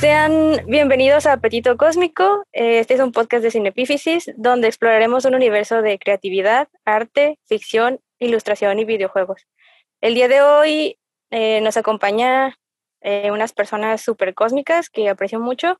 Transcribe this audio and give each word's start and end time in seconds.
Sean 0.00 0.64
bienvenidos 0.66 1.26
a 1.26 1.34
Apetito 1.34 1.76
Cósmico. 1.76 2.46
Este 2.52 2.94
es 2.94 3.00
un 3.00 3.12
podcast 3.12 3.42
de 3.42 3.50
Cinepífisis 3.50 4.32
donde 4.34 4.66
exploraremos 4.66 5.26
un 5.26 5.34
universo 5.34 5.82
de 5.82 5.98
creatividad, 5.98 6.68
arte, 6.86 7.38
ficción, 7.46 8.00
ilustración 8.18 8.78
y 8.78 8.86
videojuegos. 8.86 9.46
El 10.00 10.14
día 10.14 10.28
de 10.28 10.40
hoy 10.40 10.98
eh, 11.30 11.60
nos 11.60 11.76
acompaña 11.76 12.56
eh, 13.02 13.30
unas 13.30 13.52
personas 13.52 14.00
súper 14.00 14.32
cósmicas 14.32 14.88
que 14.88 15.10
aprecio 15.10 15.38
mucho. 15.38 15.78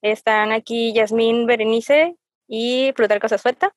Están 0.00 0.50
aquí 0.52 0.94
Yasmín 0.94 1.44
Berenice 1.44 2.16
y 2.46 2.92
Plutarco 2.92 3.28
Sasueta. 3.28 3.74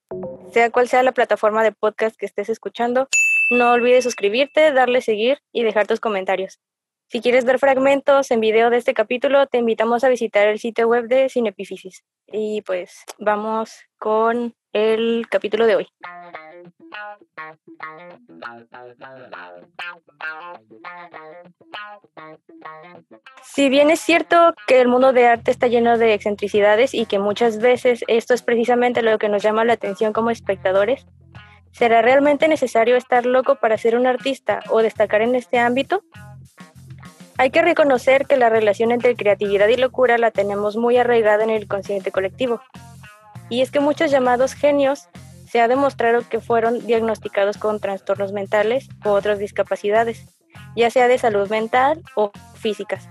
Sea 0.54 0.70
cual 0.72 0.88
sea 0.88 1.04
la 1.04 1.12
plataforma 1.12 1.64
de 1.64 1.74
podcast 1.74 2.16
que 2.16 2.28
estés 2.28 2.48
escuchando, 2.48 3.10
no 3.50 3.74
olvides 3.74 4.06
suscribirte, 4.06 4.72
darle 4.72 5.02
seguir 5.02 5.40
y 5.52 5.64
dejar 5.64 5.86
tus 5.86 6.00
comentarios. 6.00 6.62
Si 7.12 7.20
quieres 7.20 7.44
ver 7.44 7.60
fragmentos 7.60 8.32
en 8.32 8.40
video 8.40 8.70
de 8.70 8.78
este 8.78 8.94
capítulo, 8.94 9.46
te 9.46 9.58
invitamos 9.58 10.06
a 10.06 10.08
visitar 10.08 10.48
el 10.48 10.60
sitio 10.60 10.88
web 10.88 11.10
de 11.10 11.28
Cinepifisis. 11.28 12.06
Y 12.26 12.62
pues 12.62 13.04
vamos 13.20 13.82
con 13.98 14.56
el 14.72 15.28
capítulo 15.30 15.66
de 15.66 15.76
hoy. 15.76 15.88
Si 23.44 23.68
bien 23.68 23.92
es 23.92 24.00
cierto 24.00 24.54
que 24.66 24.80
el 24.80 24.88
mundo 24.88 25.12
de 25.12 25.28
arte 25.28 25.52
está 25.52 25.68
lleno 25.68 25.98
de 25.98 26.14
excentricidades 26.14 26.94
y 26.94 27.06
que 27.08 27.20
muchas 27.20 27.60
veces 27.60 28.06
esto 28.08 28.34
es 28.34 28.42
precisamente 28.42 29.02
lo 29.02 29.20
que 29.20 29.28
nos 29.28 29.44
llama 29.44 29.66
la 29.66 29.74
atención 29.74 30.14
como 30.14 30.30
espectadores, 30.30 31.06
¿será 31.74 32.02
realmente 32.02 32.48
necesario 32.48 32.96
estar 32.96 33.26
loco 33.26 33.56
para 33.56 33.78
ser 33.78 33.98
un 33.98 34.08
artista 34.08 34.62
o 34.70 34.82
destacar 34.82 35.22
en 35.22 35.36
este 35.36 35.60
ámbito? 35.60 36.06
Hay 37.42 37.50
que 37.50 37.64
reconocer 37.64 38.28
que 38.28 38.38
la 38.38 38.50
relación 38.50 38.92
entre 38.92 39.16
creatividad 39.16 39.68
y 39.68 39.76
locura 39.76 40.20
la 40.20 40.30
tenemos 40.30 40.78
muy 40.78 40.98
arraigada 40.98 41.44
en 41.44 41.50
el 41.50 41.68
consciente 41.68 42.12
colectivo. 42.12 42.62
Y 43.50 43.62
es 43.62 43.72
que 43.72 43.80
muchos 43.80 44.12
llamados 44.12 44.54
genios 44.54 45.08
se 45.50 45.60
ha 45.60 45.68
demostrado 45.68 46.22
que 46.30 46.40
fueron 46.40 46.86
diagnosticados 46.86 47.58
con 47.58 47.80
trastornos 47.80 48.32
mentales 48.32 48.90
u 49.04 49.10
otras 49.10 49.40
discapacidades, 49.40 50.28
ya 50.76 50.92
sea 50.92 51.08
de 51.08 51.18
salud 51.18 51.50
mental 51.50 52.04
o 52.14 52.32
físicas. 52.54 53.10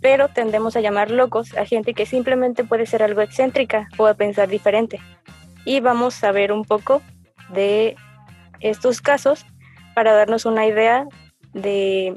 Pero 0.00 0.26
tendemos 0.30 0.74
a 0.74 0.80
llamar 0.80 1.12
locos 1.12 1.56
a 1.56 1.66
gente 1.66 1.94
que 1.94 2.06
simplemente 2.06 2.64
puede 2.64 2.84
ser 2.84 3.04
algo 3.04 3.20
excéntrica 3.20 3.86
o 3.96 4.08
a 4.08 4.14
pensar 4.14 4.48
diferente. 4.48 4.98
Y 5.64 5.78
vamos 5.78 6.24
a 6.24 6.32
ver 6.32 6.50
un 6.50 6.64
poco 6.64 7.00
de 7.50 7.94
estos 8.58 9.00
casos 9.00 9.46
para 9.94 10.14
darnos 10.14 10.46
una 10.46 10.66
idea 10.66 11.06
de 11.52 12.16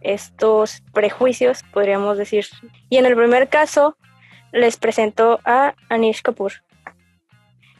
estos 0.00 0.82
prejuicios, 0.92 1.62
podríamos 1.72 2.18
decir. 2.18 2.46
Y 2.88 2.98
en 2.98 3.06
el 3.06 3.16
primer 3.16 3.48
caso, 3.48 3.96
les 4.52 4.76
presento 4.76 5.40
a 5.44 5.74
Anish 5.88 6.22
Kapoor. 6.22 6.52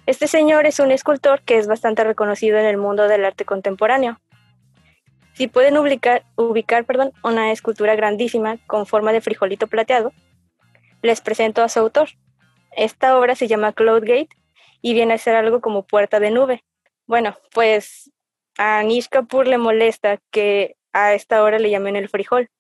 Este 0.06 0.26
señor 0.26 0.64
es 0.64 0.80
un 0.80 0.90
escultor 0.90 1.42
que 1.42 1.58
es 1.58 1.66
bastante 1.66 2.02
reconocido 2.02 2.58
en 2.58 2.64
el 2.64 2.78
mundo 2.78 3.08
del 3.08 3.26
arte 3.26 3.44
contemporáneo. 3.44 4.18
Si 5.34 5.48
pueden 5.48 5.76
ubicar, 5.76 6.24
ubicar 6.34 6.86
perdón, 6.86 7.12
una 7.22 7.52
escultura 7.52 7.94
grandísima 7.94 8.56
con 8.66 8.86
forma 8.86 9.12
de 9.12 9.20
frijolito 9.20 9.66
plateado, 9.66 10.12
les 11.02 11.20
presento 11.20 11.62
a 11.62 11.68
su 11.68 11.78
autor. 11.78 12.08
Esta 12.72 13.18
obra 13.18 13.34
se 13.34 13.48
llama 13.48 13.74
Cloud 13.74 14.00
Gate 14.00 14.30
y 14.80 14.94
viene 14.94 15.14
a 15.14 15.18
ser 15.18 15.36
algo 15.36 15.60
como 15.60 15.86
puerta 15.86 16.20
de 16.20 16.30
nube. 16.30 16.64
Bueno, 17.06 17.36
pues 17.52 18.10
a 18.56 18.78
Anish 18.78 19.08
Kapoor 19.08 19.46
le 19.46 19.58
molesta 19.58 20.18
que 20.30 20.77
a 20.98 21.14
esta 21.14 21.42
hora 21.42 21.58
le 21.58 21.70
llamen 21.70 21.96
el 21.96 22.08
frijol. 22.08 22.50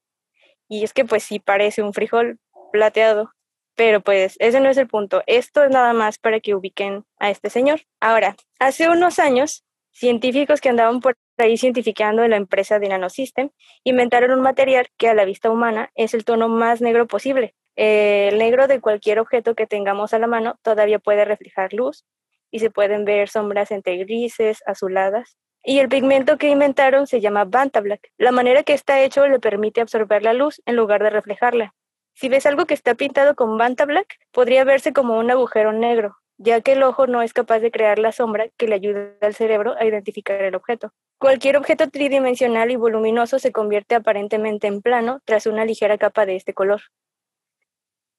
Y 0.68 0.84
es 0.84 0.92
que 0.92 1.04
pues 1.04 1.24
sí 1.24 1.40
parece 1.40 1.82
un 1.82 1.94
frijol 1.94 2.38
plateado, 2.72 3.32
pero 3.74 4.00
pues 4.00 4.36
ese 4.38 4.60
no 4.60 4.68
es 4.68 4.76
el 4.76 4.86
punto. 4.86 5.22
Esto 5.26 5.64
es 5.64 5.70
nada 5.70 5.92
más 5.92 6.18
para 6.18 6.40
que 6.40 6.54
ubiquen 6.54 7.04
a 7.18 7.30
este 7.30 7.50
señor. 7.50 7.80
Ahora, 8.00 8.36
hace 8.58 8.88
unos 8.88 9.18
años, 9.18 9.64
científicos 9.90 10.60
que 10.60 10.68
andaban 10.68 11.00
por 11.00 11.16
ahí 11.38 11.56
cientificando 11.56 12.22
en 12.22 12.30
la 12.30 12.36
empresa 12.36 12.78
de 12.78 12.88
Nanosystem 12.88 13.50
inventaron 13.84 14.32
un 14.32 14.40
material 14.40 14.88
que 14.96 15.08
a 15.08 15.14
la 15.14 15.24
vista 15.24 15.50
humana 15.50 15.90
es 15.94 16.14
el 16.14 16.24
tono 16.24 16.48
más 16.48 16.80
negro 16.80 17.06
posible. 17.06 17.54
El 17.76 18.38
negro 18.38 18.66
de 18.66 18.80
cualquier 18.80 19.20
objeto 19.20 19.54
que 19.54 19.66
tengamos 19.66 20.12
a 20.12 20.18
la 20.18 20.26
mano 20.26 20.58
todavía 20.62 20.98
puede 20.98 21.24
reflejar 21.24 21.72
luz 21.72 22.04
y 22.50 22.58
se 22.58 22.70
pueden 22.70 23.04
ver 23.04 23.28
sombras 23.28 23.70
entre 23.70 23.96
grises, 23.96 24.62
azuladas 24.66 25.36
y 25.64 25.80
el 25.80 25.88
pigmento 25.88 26.38
que 26.38 26.48
inventaron 26.48 27.06
se 27.06 27.20
llama 27.20 27.44
Vantablack. 27.44 28.10
La 28.16 28.32
manera 28.32 28.62
que 28.62 28.72
está 28.72 29.00
hecho 29.00 29.26
le 29.26 29.40
permite 29.40 29.80
absorber 29.80 30.22
la 30.22 30.32
luz 30.32 30.62
en 30.66 30.76
lugar 30.76 31.02
de 31.02 31.10
reflejarla. 31.10 31.74
Si 32.14 32.28
ves 32.28 32.46
algo 32.46 32.66
que 32.66 32.74
está 32.74 32.94
pintado 32.94 33.34
con 33.34 33.58
Vantablack, 33.58 34.18
podría 34.32 34.64
verse 34.64 34.92
como 34.92 35.18
un 35.18 35.30
agujero 35.30 35.72
negro, 35.72 36.16
ya 36.36 36.60
que 36.60 36.72
el 36.72 36.82
ojo 36.82 37.06
no 37.06 37.22
es 37.22 37.32
capaz 37.32 37.60
de 37.60 37.70
crear 37.70 37.98
la 37.98 38.12
sombra 38.12 38.48
que 38.56 38.66
le 38.66 38.74
ayuda 38.76 39.12
al 39.20 39.34
cerebro 39.34 39.74
a 39.78 39.84
identificar 39.84 40.42
el 40.42 40.54
objeto. 40.54 40.92
Cualquier 41.18 41.56
objeto 41.56 41.90
tridimensional 41.90 42.70
y 42.70 42.76
voluminoso 42.76 43.38
se 43.38 43.52
convierte 43.52 43.94
aparentemente 43.94 44.68
en 44.68 44.82
plano 44.82 45.20
tras 45.24 45.46
una 45.46 45.64
ligera 45.64 45.98
capa 45.98 46.26
de 46.26 46.36
este 46.36 46.54
color. 46.54 46.80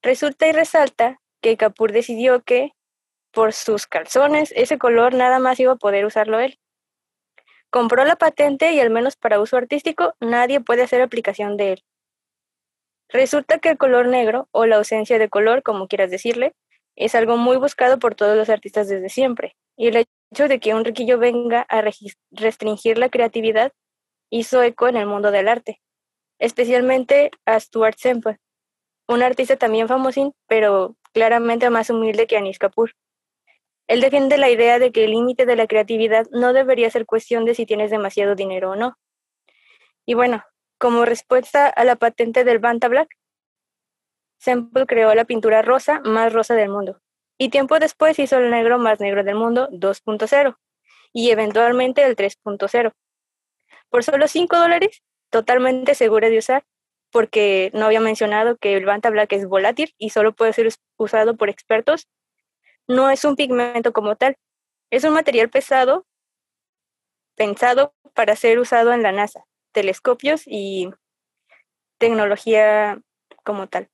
Resulta 0.02 0.48
y 0.48 0.52
resalta 0.52 1.20
que 1.42 1.58
Kapoor 1.58 1.92
decidió 1.92 2.42
que, 2.42 2.74
por 3.32 3.54
sus 3.54 3.88
calzones, 3.88 4.54
ese 4.56 4.78
color 4.78 5.14
nada 5.14 5.40
más 5.40 5.60
iba 5.60 5.74
a 5.74 5.78
poder 5.78 6.06
usarlo 6.06 6.40
él. 6.40 6.60
Compró 7.70 8.04
la 8.06 8.16
patente 8.16 8.72
y 8.72 8.80
al 8.80 8.90
menos 8.90 9.16
para 9.16 9.40
uso 9.40 9.58
artístico 9.58 10.16
nadie 10.20 10.60
puede 10.60 10.84
hacer 10.84 11.02
aplicación 11.02 11.58
de 11.58 11.74
él. 11.74 11.84
Resulta 13.10 13.60
que 13.60 13.70
el 13.70 13.78
color 13.78 14.08
negro, 14.08 14.48
o 14.52 14.66
la 14.66 14.78
ausencia 14.78 15.18
de 15.18 15.30
color, 15.30 15.64
como 15.64 15.88
quieras 15.88 16.12
decirle, 16.12 16.54
es 16.96 17.16
algo 17.16 17.38
muy 17.38 17.58
buscado 17.58 17.98
por 17.98 18.16
todos 18.16 18.38
los 18.38 18.50
artistas 18.50 18.88
desde 18.88 19.10
siempre, 19.10 19.56
y 19.78 19.88
el 19.88 19.96
hecho 20.32 20.48
de 20.48 20.60
que 20.60 20.76
un 20.76 20.86
riquillo 20.86 21.18
venga 21.18 21.62
a 21.70 21.84
restringir 22.32 22.98
la 22.98 23.10
creatividad 23.10 23.72
hizo 24.30 24.62
eco 24.62 24.88
en 24.88 24.98
el 24.98 25.08
mundo 25.08 25.32
del 25.32 25.48
arte, 25.48 25.82
especialmente 26.40 27.32
a 27.46 27.60
Stuart 27.60 27.98
Semple, 27.98 28.38
un 29.08 29.24
artista 29.24 29.56
también 29.56 29.88
famosín, 29.88 30.34
pero 30.48 30.96
claramente 31.14 31.70
más 31.72 31.90
humilde 31.90 32.28
que 32.28 32.38
Anish 32.38 32.60
Kapoor. 32.60 32.92
Él 33.90 34.02
defiende 34.02 34.38
la 34.38 34.52
idea 34.52 34.78
de 34.78 34.92
que 34.92 35.06
el 35.06 35.12
límite 35.12 35.48
de 35.48 35.56
la 35.56 35.66
creatividad 35.66 36.28
no 36.30 36.54
debería 36.54 36.92
ser 36.92 37.08
cuestión 37.08 37.44
de 37.44 37.56
si 37.56 37.66
tienes 37.66 37.90
demasiado 37.90 38.36
dinero 38.36 38.70
o 38.70 38.76
no. 38.76 39.00
Y 40.06 40.14
bueno, 40.14 40.44
como 40.78 41.06
respuesta 41.06 41.68
a 41.68 41.84
la 41.84 41.96
patente 41.96 42.44
del 42.44 42.60
Banta 42.60 42.88
Black, 42.88 43.10
Semple 44.38 44.86
creó 44.86 45.16
la 45.16 45.26
pintura 45.26 45.64
rosa 45.64 46.02
más 46.02 46.32
rosa 46.32 46.54
del 46.54 46.70
mundo. 46.70 47.02
Y 47.40 47.50
tiempo 47.50 47.80
después 47.80 48.20
hizo 48.20 48.38
el 48.38 48.52
negro 48.52 48.78
más 48.78 49.00
negro 49.00 49.24
del 49.24 49.34
mundo 49.34 49.68
2.0 49.72 50.56
y 51.12 51.32
eventualmente 51.32 52.06
el 52.06 52.16
3.0. 52.16 52.94
Por 53.90 54.04
solo 54.04 54.28
5 54.28 54.56
dólares, 54.56 55.02
totalmente 55.32 55.96
segura 55.96 56.30
de 56.30 56.38
usar, 56.38 56.64
porque 57.10 57.72
no 57.74 57.88
había 57.88 58.02
mencionado 58.02 58.56
que 58.56 58.78
el 58.78 58.86
Banta 58.86 59.10
Black 59.10 59.34
es 59.34 59.48
volátil 59.48 59.96
y 59.98 60.12
solo 60.12 60.34
puede 60.34 60.54
ser 60.54 60.70
usado 60.96 61.36
por 61.38 61.50
expertos 61.50 62.08
no 62.90 63.10
es 63.12 63.24
un 63.24 63.36
pigmento 63.36 63.94
como 63.94 64.16
tal, 64.16 64.36
es 64.90 65.04
un 65.04 65.14
material 65.14 65.50
pesado 65.50 66.06
pensado 67.36 67.94
para 68.16 68.36
ser 68.36 68.60
usado 68.60 68.92
en 68.92 69.04
la 69.04 69.14
NASA, 69.14 69.46
telescopios 69.72 70.42
y 70.46 70.90
tecnología 72.00 73.00
como 73.46 73.68
tal. 73.68 73.90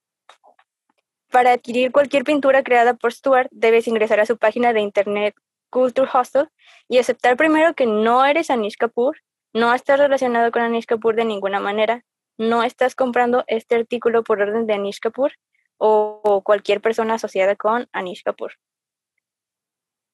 Para 1.30 1.52
adquirir 1.52 1.92
cualquier 1.92 2.24
pintura 2.24 2.64
creada 2.64 2.94
por 2.94 3.12
Stuart, 3.12 3.50
debes 3.52 3.88
ingresar 3.88 4.22
a 4.22 4.26
su 4.26 4.38
página 4.38 4.72
de 4.72 4.80
internet 4.80 5.36
Culture 5.70 6.10
Hostel 6.12 6.48
y 6.88 6.98
aceptar 6.98 7.36
primero 7.36 7.74
que 7.74 7.86
no 7.86 8.26
eres 8.26 8.50
Anish 8.50 8.78
Kapoor, 8.78 9.18
no 9.54 9.74
estás 9.74 10.00
relacionado 10.00 10.52
con 10.52 10.62
Anish 10.62 10.86
Kapoor 10.86 11.16
de 11.16 11.26
ninguna 11.26 11.60
manera, 11.60 12.06
no 12.38 12.64
estás 12.64 12.96
comprando 12.96 13.44
este 13.48 13.76
artículo 13.76 14.24
por 14.24 14.42
orden 14.42 14.66
de 14.66 14.74
Anish 14.74 15.00
Kapoor 15.00 15.34
o, 15.78 16.42
cualquier 16.46 16.80
persona 16.80 17.16
asociada 17.16 17.58
con 17.58 17.90
Anish 17.92 18.24
Kapoor. 18.24 18.54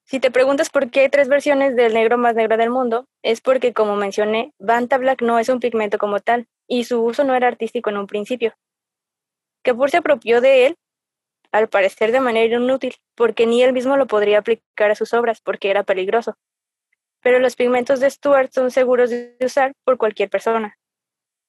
Si 0.06 0.20
te 0.20 0.32
preguntas 0.32 0.70
por 0.70 0.90
qué 0.90 1.02
hay 1.02 1.10
tres 1.10 1.30
versiones 1.30 1.76
del 1.76 1.94
negro 1.94 2.18
más 2.18 2.36
negro 2.36 2.58
del 2.58 2.70
mundo, 2.70 3.08
es 3.24 3.42
porque, 3.42 3.74
como 3.74 3.96
mencioné, 3.96 4.54
Banta 4.60 4.98
Black 4.98 5.22
no 5.22 5.40
es 5.40 5.50
un 5.50 5.60
pigmento 5.60 5.98
como 5.98 6.20
tal, 6.20 6.48
y 6.68 6.84
su 6.84 7.02
uso 7.02 7.24
no 7.24 7.36
era 7.36 7.48
artístico 7.48 7.90
en 7.90 7.98
un 7.98 8.08
principio. 8.08 8.54
Kapoor 9.64 9.90
se 9.92 9.98
apropió 9.98 10.42
de 10.42 10.68
él, 10.68 10.76
al 11.52 11.70
parecer 11.70 12.12
de 12.12 12.20
manera 12.20 12.56
inútil, 12.56 12.96
porque 13.16 13.46
ni 13.46 13.62
él 13.62 13.74
mismo 13.74 13.98
lo 13.98 14.08
podría 14.08 14.40
aplicar 14.40 14.92
a 14.92 14.96
sus 14.96 15.14
obras, 15.14 15.42
porque 15.42 15.70
era 15.70 15.84
peligroso. 15.84 16.36
Pero 17.22 17.40
los 17.40 17.56
pigmentos 17.56 18.00
de 18.00 18.10
Stuart 18.10 18.52
son 18.52 18.72
seguros 18.72 19.10
de 19.10 19.38
usar 19.42 19.74
por 19.84 19.98
cualquier 19.98 20.30
persona. 20.30 20.78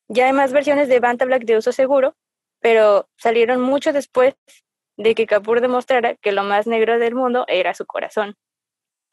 Ya 0.09 0.27
hay 0.27 0.33
más 0.33 0.53
versiones 0.53 0.89
de 0.89 1.01
Banta 1.01 1.25
Black 1.25 1.45
de 1.45 1.57
uso 1.57 1.73
seguro, 1.73 2.15
pero 2.61 3.09
salieron 3.17 3.61
mucho 3.61 3.93
después 3.93 4.35
de 4.97 5.15
que 5.15 5.27
Kapoor 5.27 5.61
demostrara 5.61 6.17
que 6.17 6.33
lo 6.33 6.45
más 6.45 6.67
negro 6.67 6.99
del 6.99 7.15
mundo 7.15 7.45
era 7.49 7.75
su 7.75 7.87
corazón. 7.87 8.37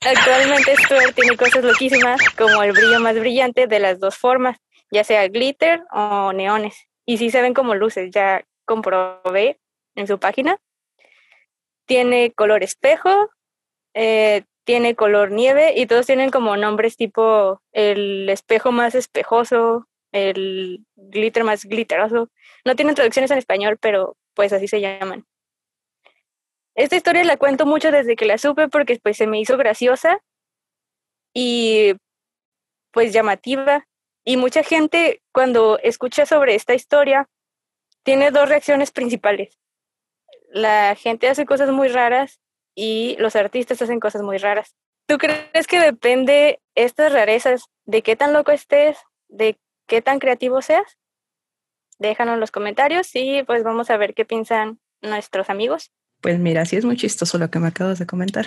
Actualmente 0.01 0.75
Stuart 0.77 1.13
tiene 1.13 1.35
cosas 1.35 1.63
loquísimas 1.63 2.21
como 2.37 2.63
el 2.63 2.71
brillo 2.71 3.01
más 3.01 3.19
brillante 3.19 3.67
de 3.67 3.79
las 3.79 3.99
dos 3.99 4.17
formas, 4.17 4.57
ya 4.91 5.03
sea 5.03 5.27
glitter 5.27 5.83
o 5.91 6.31
neones. 6.31 6.87
Y 7.05 7.17
sí 7.17 7.29
se 7.29 7.41
ven 7.41 7.53
como 7.53 7.75
luces, 7.75 8.09
ya 8.11 8.45
comprobé 8.65 9.59
en 9.95 10.07
su 10.07 10.17
página. 10.17 10.57
Tiene 11.85 12.31
color 12.31 12.63
espejo, 12.63 13.29
eh, 13.93 14.43
tiene 14.63 14.95
color 14.95 15.31
nieve 15.31 15.73
y 15.75 15.85
todos 15.85 16.05
tienen 16.05 16.29
como 16.29 16.55
nombres 16.55 16.95
tipo 16.95 17.61
el 17.73 18.29
espejo 18.29 18.71
más 18.71 18.95
espejoso, 18.95 19.87
el 20.13 20.85
glitter 20.95 21.43
más 21.43 21.65
glitteroso. 21.65 22.29
No 22.63 22.75
tienen 22.75 22.95
traducciones 22.95 23.31
en 23.31 23.37
español, 23.37 23.77
pero 23.81 24.15
pues 24.33 24.53
así 24.53 24.67
se 24.69 24.79
llaman. 24.79 25.25
Esta 26.79 26.95
historia 26.95 27.25
la 27.25 27.35
cuento 27.35 27.65
mucho 27.65 27.91
desde 27.91 28.15
que 28.15 28.23
la 28.23 28.37
supe 28.37 28.69
porque 28.69 28.97
pues 29.03 29.17
se 29.17 29.27
me 29.27 29.37
hizo 29.37 29.57
graciosa 29.57 30.21
y 31.33 31.95
pues 32.91 33.11
llamativa. 33.11 33.85
Y 34.23 34.37
mucha 34.37 34.63
gente 34.63 35.21
cuando 35.33 35.77
escucha 35.79 36.25
sobre 36.25 36.55
esta 36.55 36.73
historia 36.73 37.27
tiene 38.03 38.31
dos 38.31 38.47
reacciones 38.47 38.91
principales. 38.91 39.59
La 40.53 40.95
gente 40.95 41.27
hace 41.27 41.45
cosas 41.45 41.69
muy 41.69 41.89
raras 41.89 42.39
y 42.75 43.17
los 43.19 43.35
artistas 43.35 43.81
hacen 43.81 43.99
cosas 43.99 44.21
muy 44.21 44.37
raras. 44.37 44.73
¿Tú 45.05 45.17
crees 45.17 45.67
que 45.67 45.81
depende 45.81 46.61
estas 46.75 47.11
rarezas 47.11 47.65
de 47.83 48.03
qué 48.03 48.15
tan 48.15 48.31
loco 48.31 48.53
estés, 48.53 48.97
de 49.27 49.59
qué 49.85 50.01
tan 50.01 50.19
creativo 50.19 50.61
seas? 50.61 50.97
Déjanos 51.97 52.35
en 52.35 52.39
los 52.39 52.51
comentarios 52.51 53.13
y 53.15 53.43
pues 53.43 53.65
vamos 53.65 53.89
a 53.89 53.97
ver 53.97 54.13
qué 54.13 54.23
piensan 54.23 54.79
nuestros 55.01 55.49
amigos. 55.49 55.91
Pues 56.21 56.39
mira, 56.39 56.65
sí 56.65 56.75
es 56.75 56.85
muy 56.85 56.97
chistoso 56.97 57.37
lo 57.37 57.49
que 57.49 57.59
me 57.59 57.67
acabas 57.67 57.99
de 57.99 58.05
comentar. 58.05 58.45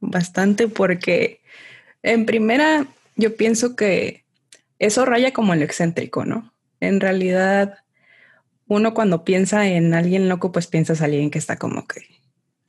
Bastante 0.00 0.68
porque 0.68 1.40
en 2.02 2.26
primera 2.26 2.86
yo 3.16 3.36
pienso 3.36 3.76
que 3.76 4.24
eso 4.78 5.04
raya 5.04 5.32
como 5.32 5.54
el 5.54 5.62
excéntrico, 5.62 6.24
¿no? 6.24 6.52
En 6.80 7.00
realidad, 7.00 7.78
uno 8.66 8.94
cuando 8.94 9.24
piensa 9.24 9.66
en 9.68 9.94
alguien 9.94 10.28
loco, 10.28 10.52
pues 10.52 10.66
piensas 10.66 10.98
en 10.98 11.06
alguien 11.06 11.30
que 11.30 11.38
está 11.38 11.56
como 11.56 11.86
que 11.86 12.02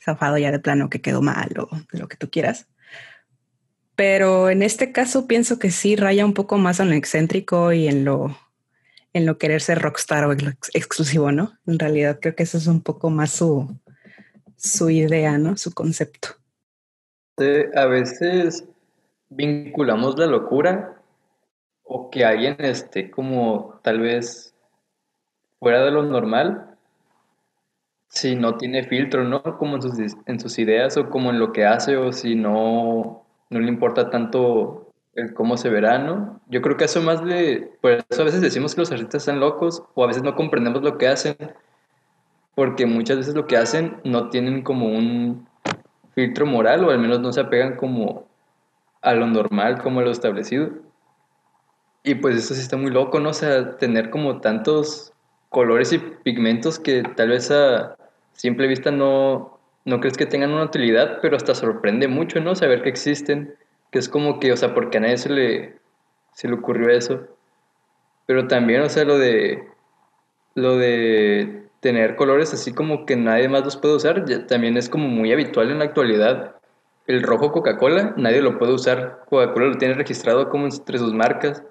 zafado 0.04 0.38
ya 0.38 0.52
de 0.52 0.60
plano 0.60 0.90
que 0.90 1.02
quedó 1.02 1.22
mal 1.22 1.52
o 1.60 1.70
lo 1.92 2.08
que 2.08 2.18
tú 2.18 2.30
quieras. 2.30 2.68
Pero 3.96 4.50
en 4.50 4.62
este 4.62 4.92
caso 4.92 5.26
pienso 5.26 5.58
que 5.58 5.72
sí 5.72 5.96
raya 5.96 6.26
un 6.26 6.34
poco 6.34 6.58
más 6.58 6.80
en 6.80 6.90
lo 6.90 6.96
excéntrico 6.96 7.74
y 7.74 7.88
en 7.88 8.06
lo, 8.06 8.38
en 9.14 9.26
lo 9.26 9.38
querer 9.38 9.62
ser 9.62 9.80
rockstar 9.80 10.26
o 10.26 10.34
exclusivo, 10.74 11.32
¿no? 11.32 11.58
En 11.66 11.80
realidad 11.80 12.20
creo 12.22 12.36
que 12.36 12.44
eso 12.44 12.58
es 12.58 12.68
un 12.68 12.82
poco 12.82 13.10
más 13.10 13.32
su, 13.32 13.76
su 14.58 14.90
idea, 14.90 15.38
¿no? 15.38 15.58
Su 15.58 15.74
concepto. 15.74 16.30
a 17.76 17.86
veces 17.86 18.66
vinculamos 19.30 20.18
la 20.18 20.28
locura 20.28 21.02
o 21.84 22.10
que 22.10 22.26
alguien 22.26 22.56
esté 22.60 23.12
como 23.12 23.80
tal 23.84 24.00
vez 24.00 24.54
fuera 25.60 25.84
de 25.84 25.92
lo 25.92 26.04
normal 26.04 26.76
si 28.16 28.36
no 28.36 28.56
tiene 28.56 28.84
filtro, 28.84 29.26
¿no? 29.26 29.44
Como 29.58 29.76
en 29.76 30.40
sus, 30.40 30.58
ideas 30.58 30.96
o 30.96 31.10
como 31.10 31.32
en 31.32 31.40
lo 31.40 31.52
que 31.52 31.66
hace 31.66 31.98
o 31.98 32.14
si 32.14 32.36
no, 32.36 33.26
no 33.50 33.60
le 33.60 33.68
importa 33.68 34.10
tanto 34.10 34.94
el 35.16 35.34
cómo 35.34 35.58
se 35.58 35.70
verá, 35.70 36.00
¿no? 36.00 36.40
Yo 36.48 36.62
creo 36.62 36.78
que 36.78 36.86
eso 36.86 37.02
más 37.02 37.24
de, 37.26 37.72
por 37.82 37.92
eso 38.10 38.22
a 38.22 38.26
veces 38.26 38.42
decimos 38.42 38.74
que 38.74 38.82
los 38.82 38.92
artistas 38.92 39.24
están 39.24 39.42
locos 39.42 39.84
o 39.96 40.04
a 40.04 40.08
veces 40.08 40.24
no 40.24 40.36
comprendemos 40.36 40.82
lo 40.82 40.98
que 40.98 41.08
hacen 41.08 41.36
porque 42.56 42.86
muchas 42.86 43.18
veces 43.18 43.36
lo 43.36 43.48
que 43.48 43.58
hacen 43.58 43.98
no 44.04 44.30
tienen 44.30 44.64
como 44.64 44.88
un 44.88 45.48
filtro 46.14 46.46
moral 46.46 46.86
o 46.86 46.92
al 46.92 47.00
menos 47.00 47.20
no 47.20 47.34
se 47.34 47.42
apegan 47.42 47.76
como 47.76 48.28
a 49.02 49.14
lo 49.14 49.28
normal, 49.28 49.82
como 49.82 50.00
a 50.00 50.04
lo 50.04 50.12
establecido. 50.12 50.70
Y 52.04 52.16
pues 52.16 52.38
eso 52.38 52.54
sí 52.54 52.62
está 52.62 52.78
muy 52.78 52.92
loco, 52.92 53.20
¿no? 53.20 53.30
O 53.30 53.34
sea, 53.34 53.78
tener 53.78 54.10
como 54.10 54.40
tantos 54.40 55.14
colores 55.50 55.92
y 55.94 56.00
pigmentos 56.00 56.80
que 56.80 57.04
tal 57.04 57.30
vez 57.30 57.52
a 57.52 57.98
simple 58.34 58.68
vista 58.68 58.92
no, 58.92 59.60
no 59.86 60.00
crees 60.00 60.18
que 60.18 60.26
tengan 60.26 60.52
una 60.52 60.64
utilidad, 60.64 61.20
pero 61.22 61.36
hasta 61.36 61.56
sorprende 61.56 62.08
mucho, 62.08 62.40
¿no? 62.40 62.56
Saber 62.56 62.82
que 62.84 62.90
existen, 62.90 63.56
que 63.92 64.00
es 64.00 64.08
como 64.10 64.40
que, 64.40 64.54
o 64.54 64.58
sea, 64.58 64.74
porque 64.74 64.98
a 64.98 65.02
nadie 65.02 65.18
se 65.18 65.30
le, 65.30 65.80
se 66.34 66.48
le 66.48 66.56
ocurrió 66.56 66.90
eso. 66.90 67.28
Pero 68.26 68.48
también, 68.48 68.82
o 68.82 68.90
sea, 68.90 69.04
lo 69.04 69.18
de, 69.18 69.68
lo 70.56 70.78
de 70.78 71.65
tener 71.86 72.16
colores 72.16 72.52
así 72.52 72.74
como 72.74 73.06
que 73.06 73.16
nadie 73.16 73.48
más 73.48 73.64
los 73.64 73.78
puede 73.78 73.94
usar, 73.94 74.26
también 74.48 74.76
es 74.76 74.90
como 74.90 75.08
muy 75.08 75.32
habitual 75.32 75.70
en 75.70 75.78
la 75.78 75.86
actualidad. 75.86 76.56
El 77.06 77.22
rojo 77.22 77.52
Coca-Cola, 77.52 78.16
nadie 78.18 78.42
lo 78.42 78.58
puede 78.58 78.74
usar. 78.74 79.20
Coca-Cola 79.30 79.68
lo 79.68 79.78
tiene 79.78 79.94
registrado 79.94 80.50
como 80.50 80.66
entre 80.66 80.98
sus 80.98 81.14
marcas. 81.14 81.62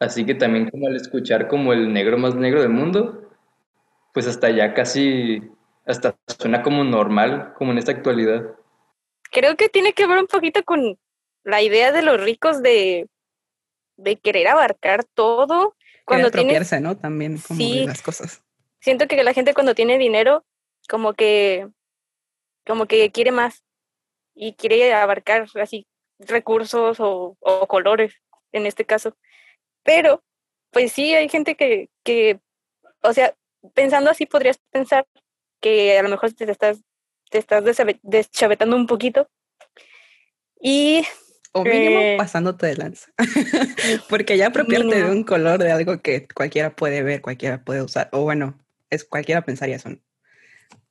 Así 0.00 0.26
que 0.26 0.34
también 0.34 0.68
como 0.68 0.88
al 0.88 0.96
escuchar 0.96 1.46
como 1.46 1.72
el 1.72 1.92
negro 1.92 2.18
más 2.18 2.34
negro 2.34 2.62
del 2.62 2.70
mundo, 2.70 3.30
pues 4.12 4.26
hasta 4.26 4.50
ya 4.50 4.74
casi, 4.74 5.40
hasta 5.86 6.16
suena 6.36 6.62
como 6.62 6.82
normal, 6.82 7.54
como 7.56 7.70
en 7.70 7.78
esta 7.78 7.92
actualidad. 7.92 8.42
Creo 9.30 9.54
que 9.54 9.68
tiene 9.68 9.92
que 9.92 10.08
ver 10.08 10.18
un 10.18 10.26
poquito 10.26 10.64
con 10.64 10.98
la 11.44 11.62
idea 11.62 11.92
de 11.92 12.02
los 12.02 12.20
ricos 12.20 12.60
de, 12.60 13.06
de 13.98 14.16
querer 14.16 14.48
abarcar 14.48 15.04
todo. 15.04 15.76
Cuando 16.04 16.26
apropiarse, 16.26 16.80
¿no? 16.80 16.96
También 16.96 17.38
como 17.38 17.60
de 17.60 17.86
las 17.86 18.02
cosas 18.02 18.42
siento 18.80 19.06
que 19.06 19.22
la 19.22 19.34
gente 19.34 19.54
cuando 19.54 19.74
tiene 19.74 19.98
dinero, 19.98 20.44
como 20.88 21.14
que, 21.14 21.68
como 22.66 22.86
que 22.86 23.10
quiere 23.10 23.32
más 23.32 23.64
y 24.34 24.54
quiere 24.54 24.92
abarcar 24.94 25.46
así 25.60 25.86
recursos 26.18 26.98
o, 27.00 27.36
colores 27.68 28.14
en 28.52 28.66
este 28.66 28.84
caso. 28.84 29.16
Pero, 29.82 30.22
pues 30.70 30.92
sí, 30.92 31.14
hay 31.14 31.28
gente 31.28 31.56
que, 31.56 31.88
que, 32.04 32.40
o 33.02 33.12
sea, 33.12 33.34
pensando 33.74 34.10
así 34.10 34.26
podrías 34.26 34.58
pensar 34.70 35.06
que 35.60 35.98
a 35.98 36.02
lo 36.02 36.08
mejor 36.08 36.32
te 36.32 36.50
estás, 36.50 36.80
te 37.30 37.38
estás 37.38 37.64
deschavetando 38.02 38.76
un 38.76 38.86
poquito. 38.86 39.28
Y 40.60 41.04
o 41.52 41.64
mínimo 41.64 42.00
eh, 42.00 42.16
pasándote 42.18 42.66
de 42.66 42.76
lanza. 42.76 43.10
Porque 44.08 44.36
ya 44.36 44.48
apropiarte 44.48 45.02
de 45.02 45.10
un 45.10 45.24
color 45.24 45.58
de 45.58 45.72
algo 45.72 46.00
que 46.00 46.28
cualquiera 46.28 46.74
puede 46.74 47.02
ver, 47.02 47.22
cualquiera 47.22 47.62
puede 47.62 47.82
usar. 47.82 48.08
O 48.12 48.22
bueno, 48.22 48.58
es 48.90 49.04
cualquiera 49.04 49.42
pensaría 49.42 49.76
eso. 49.76 49.90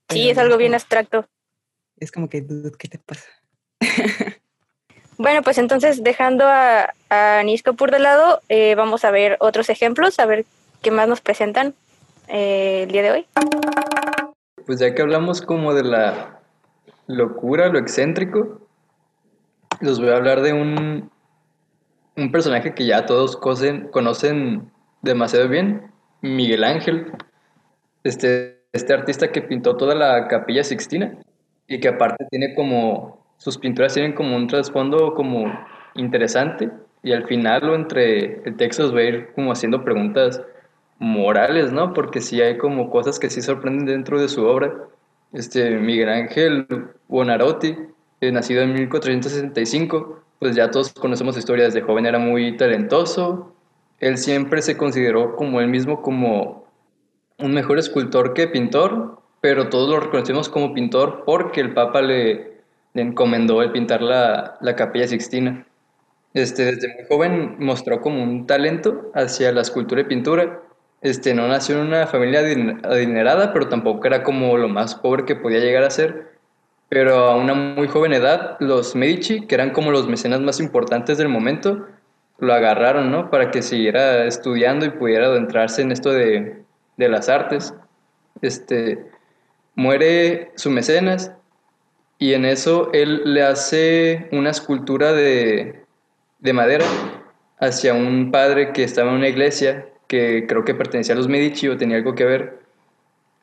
Sí, 0.08 0.30
es 0.30 0.38
algo 0.38 0.56
bien 0.56 0.74
abstracto. 0.74 1.26
Es 1.96 2.12
como 2.12 2.28
que, 2.28 2.46
¿qué 2.78 2.88
te 2.88 2.98
pasa? 2.98 3.28
bueno, 5.18 5.42
pues 5.42 5.58
entonces 5.58 6.02
dejando 6.02 6.46
a, 6.46 6.94
a 7.10 7.42
Nisco 7.42 7.74
por 7.74 7.90
de 7.90 7.98
lado, 7.98 8.40
eh, 8.48 8.74
vamos 8.74 9.04
a 9.04 9.10
ver 9.10 9.36
otros 9.40 9.68
ejemplos, 9.68 10.18
a 10.18 10.26
ver 10.26 10.46
qué 10.82 10.90
más 10.90 11.08
nos 11.08 11.20
presentan 11.20 11.74
eh, 12.28 12.84
el 12.84 12.92
día 12.92 13.02
de 13.02 13.10
hoy. 13.10 13.26
Pues 14.66 14.80
ya 14.80 14.94
que 14.94 15.02
hablamos 15.02 15.42
como 15.42 15.74
de 15.74 15.84
la 15.84 16.40
locura, 17.06 17.68
lo 17.68 17.78
excéntrico, 17.78 18.66
los 19.80 20.00
voy 20.00 20.10
a 20.10 20.16
hablar 20.16 20.40
de 20.40 20.52
un, 20.52 21.10
un 22.16 22.32
personaje 22.32 22.74
que 22.74 22.86
ya 22.86 23.06
todos 23.06 23.36
conocen 23.36 24.70
demasiado 25.02 25.48
bien, 25.48 25.90
Miguel 26.22 26.64
Ángel 26.64 27.12
este, 28.08 28.62
este 28.72 28.92
artista 28.92 29.30
que 29.30 29.42
pintó 29.42 29.76
toda 29.76 29.94
la 29.94 30.28
capilla 30.28 30.64
Sixtina 30.64 31.18
y 31.66 31.80
que 31.80 31.88
aparte 31.88 32.26
tiene 32.30 32.54
como, 32.54 33.24
sus 33.36 33.58
pinturas 33.58 33.94
tienen 33.94 34.14
como 34.14 34.36
un 34.36 34.46
trasfondo 34.46 35.14
como 35.14 35.46
interesante 35.94 36.70
y 37.02 37.12
al 37.12 37.26
final 37.26 37.68
o 37.68 37.74
entre 37.74 38.42
el 38.44 38.56
texto 38.56 38.92
va 38.92 39.00
a 39.00 39.04
ir 39.04 39.32
como 39.34 39.52
haciendo 39.52 39.84
preguntas 39.84 40.42
morales, 40.98 41.72
¿no? 41.72 41.92
Porque 41.94 42.20
sí 42.20 42.40
hay 42.40 42.58
como 42.58 42.90
cosas 42.90 43.18
que 43.18 43.30
sí 43.30 43.40
sorprenden 43.40 43.86
dentro 43.86 44.20
de 44.20 44.28
su 44.28 44.44
obra. 44.44 44.74
Este 45.32 45.70
Miguel 45.78 46.08
Ángel 46.08 46.66
Buonarroti, 47.06 47.76
eh, 48.20 48.32
nacido 48.32 48.62
en 48.62 48.74
1465, 48.74 50.22
pues 50.38 50.56
ya 50.56 50.70
todos 50.70 50.92
conocemos 50.92 51.36
historias 51.36 51.74
de 51.74 51.82
joven, 51.82 52.06
era 52.06 52.18
muy 52.18 52.56
talentoso. 52.56 53.54
Él 54.00 54.18
siempre 54.18 54.62
se 54.62 54.76
consideró 54.76 55.36
como 55.36 55.60
él 55.60 55.68
mismo 55.68 56.02
como 56.02 56.67
un 57.38 57.52
mejor 57.52 57.78
escultor 57.78 58.34
que 58.34 58.48
pintor, 58.48 59.18
pero 59.40 59.68
todos 59.68 59.88
lo 59.88 60.00
reconocemos 60.00 60.48
como 60.48 60.74
pintor 60.74 61.22
porque 61.24 61.60
el 61.60 61.72
Papa 61.72 62.02
le, 62.02 62.58
encomendó 62.94 63.62
el 63.62 63.70
pintar 63.70 64.02
la, 64.02 64.58
la 64.60 64.74
Capilla 64.74 65.06
Sixtina. 65.06 65.64
Este, 66.34 66.64
desde 66.64 66.94
muy 66.94 67.04
joven 67.08 67.56
mostró 67.58 68.00
como 68.00 68.22
un 68.22 68.46
talento 68.46 69.10
hacia 69.14 69.52
la 69.52 69.62
escultura 69.62 70.00
y 70.02 70.04
pintura. 70.04 70.60
Este, 71.00 71.32
no 71.32 71.46
nació 71.46 71.76
en 71.76 71.86
una 71.86 72.06
familia 72.08 72.40
adinerada, 72.40 73.52
pero 73.52 73.68
tampoco 73.68 74.06
era 74.06 74.24
como 74.24 74.56
lo 74.58 74.68
más 74.68 74.96
pobre 74.96 75.24
que 75.24 75.36
podía 75.36 75.60
llegar 75.60 75.84
a 75.84 75.90
ser. 75.90 76.32
Pero 76.88 77.16
a 77.28 77.36
una 77.36 77.54
muy 77.54 77.86
joven 77.86 78.12
edad, 78.14 78.56
los 78.60 78.96
Medici, 78.96 79.46
que 79.46 79.54
eran 79.54 79.70
como 79.70 79.92
los 79.92 80.08
mecenas 80.08 80.40
más 80.40 80.58
importantes 80.58 81.18
del 81.18 81.28
momento, 81.28 81.86
lo 82.38 82.52
agarraron, 82.52 83.10
¿no? 83.12 83.30
Para 83.30 83.50
que 83.50 83.62
siguiera 83.62 84.24
estudiando 84.24 84.86
y 84.86 84.90
pudiera 84.90 85.26
adentrarse 85.26 85.82
en 85.82 85.92
esto 85.92 86.10
de, 86.10 86.64
de 86.98 87.08
las 87.08 87.30
artes. 87.30 87.72
Este, 88.42 89.06
muere 89.74 90.52
su 90.56 90.70
mecenas 90.70 91.32
y 92.18 92.34
en 92.34 92.44
eso 92.44 92.90
él 92.92 93.22
le 93.24 93.42
hace 93.42 94.28
una 94.32 94.50
escultura 94.50 95.12
de, 95.12 95.84
de 96.40 96.52
madera 96.52 96.84
hacia 97.58 97.94
un 97.94 98.30
padre 98.30 98.72
que 98.72 98.84
estaba 98.84 99.10
en 99.10 99.16
una 99.16 99.28
iglesia 99.28 99.86
que 100.06 100.46
creo 100.48 100.64
que 100.64 100.74
pertenecía 100.74 101.14
a 101.14 101.18
los 101.18 101.28
Medici 101.28 101.68
o 101.68 101.76
tenía 101.76 101.96
algo 101.96 102.14
que 102.14 102.24
ver. 102.24 102.58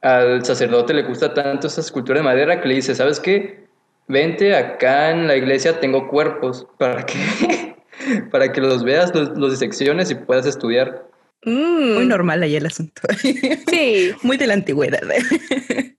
al 0.01 0.45
sacerdote 0.45 0.93
le 0.93 1.03
gusta 1.03 1.33
tanto 1.33 1.67
esa 1.67 1.81
escultura 1.81 2.19
de 2.19 2.23
madera 2.23 2.61
que 2.61 2.67
le 2.67 2.75
dice, 2.75 2.95
¿sabes 2.95 3.19
qué? 3.19 3.65
Vente, 4.07 4.55
acá 4.55 5.09
en 5.11 5.27
la 5.27 5.35
iglesia 5.35 5.79
tengo 5.79 6.07
cuerpos 6.07 6.67
para 6.77 7.05
que, 7.05 7.75
para 8.31 8.51
que 8.51 8.61
los 8.61 8.83
veas, 8.83 9.15
los, 9.15 9.37
los 9.37 9.51
disecciones 9.51 10.11
y 10.11 10.15
puedas 10.15 10.45
estudiar. 10.45 11.07
Mm. 11.45 11.93
Muy 11.93 12.05
normal 12.05 12.43
ahí 12.43 12.55
el 12.55 12.65
asunto. 12.65 13.01
Sí. 13.69 14.11
Muy 14.23 14.37
de 14.37 14.47
la 14.47 14.53
antigüedad. 14.53 15.01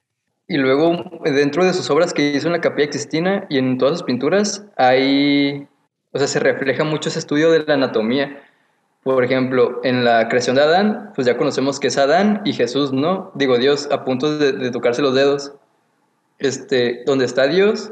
Y 0.49 0.59
luego, 0.59 1.21
dentro 1.25 1.65
de 1.65 1.75
sus 1.75 1.91
obras 1.91 2.15
que 2.15 2.31
hizo 2.31 2.47
en 2.47 2.53
la 2.53 2.61
Capilla 2.61 2.93
Sixtina 2.93 3.47
y 3.49 3.59
en 3.59 3.79
todas 3.79 3.99
sus 3.99 4.07
pinturas, 4.07 4.65
hay, 4.76 5.67
o 6.12 6.19
sea, 6.19 6.29
se 6.29 6.38
refleja 6.38 6.85
mucho 6.85 7.09
ese 7.09 7.19
estudio 7.19 7.50
de 7.50 7.65
la 7.65 7.75
anatomía. 7.75 8.45
Por 9.03 9.25
ejemplo, 9.25 9.81
en 9.83 10.05
la 10.05 10.29
creación 10.29 10.55
de 10.55 10.62
Adán, 10.62 11.11
pues 11.17 11.26
ya 11.26 11.37
conocemos 11.37 11.81
que 11.81 11.88
es 11.88 11.99
Adán 11.99 12.43
y 12.45 12.53
Jesús, 12.53 12.93
¿no? 12.93 13.33
Digo, 13.35 13.59
Dios 13.59 13.88
a 13.91 14.05
punto 14.05 14.38
de, 14.38 14.71
tocarse 14.71 15.03
los 15.03 15.17
dedos. 15.17 15.53
Este, 16.38 17.03
donde 17.07 17.25
está 17.25 17.49
Dios, 17.49 17.91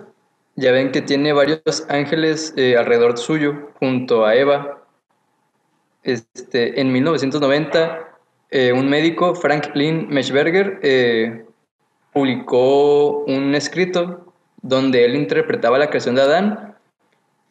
ya 0.54 0.70
ven 0.70 0.92
que 0.92 1.02
tiene 1.02 1.32
varios 1.32 1.86
ángeles 1.88 2.54
eh, 2.56 2.76
alrededor 2.76 3.18
suyo, 3.18 3.70
junto 3.80 4.26
a 4.26 4.36
Eva. 4.36 4.83
Este, 6.04 6.80
en 6.80 6.92
1990, 6.92 8.08
eh, 8.50 8.72
un 8.72 8.88
médico, 8.88 9.34
Franklin 9.34 10.06
Meshberger, 10.10 10.78
eh, 10.82 11.44
publicó 12.12 13.24
un 13.24 13.54
escrito 13.54 14.32
donde 14.62 15.04
él 15.04 15.16
interpretaba 15.16 15.78
la 15.78 15.88
creación 15.88 16.14
de 16.14 16.22
Adán 16.22 16.74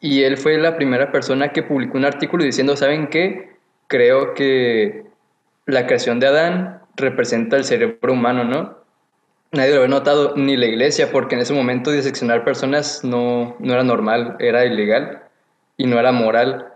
y 0.00 0.22
él 0.22 0.36
fue 0.36 0.56
la 0.58 0.76
primera 0.76 1.12
persona 1.12 1.50
que 1.50 1.62
publicó 1.62 1.98
un 1.98 2.04
artículo 2.04 2.44
diciendo, 2.44 2.76
¿saben 2.76 3.08
qué? 3.08 3.56
Creo 3.88 4.34
que 4.34 5.04
la 5.66 5.86
creación 5.86 6.20
de 6.20 6.28
Adán 6.28 6.80
representa 6.96 7.56
el 7.56 7.64
cerebro 7.64 8.12
humano, 8.12 8.44
¿no? 8.44 8.78
Nadie 9.52 9.70
lo 9.70 9.76
había 9.82 9.88
notado, 9.88 10.34
ni 10.36 10.56
la 10.56 10.66
iglesia, 10.66 11.10
porque 11.12 11.36
en 11.36 11.42
ese 11.42 11.54
momento 11.54 11.90
diseccionar 11.90 12.44
personas 12.44 13.04
no, 13.04 13.56
no 13.58 13.72
era 13.72 13.84
normal, 13.84 14.36
era 14.40 14.64
ilegal 14.64 15.22
y 15.76 15.86
no 15.86 15.98
era 15.98 16.12
moral. 16.12 16.73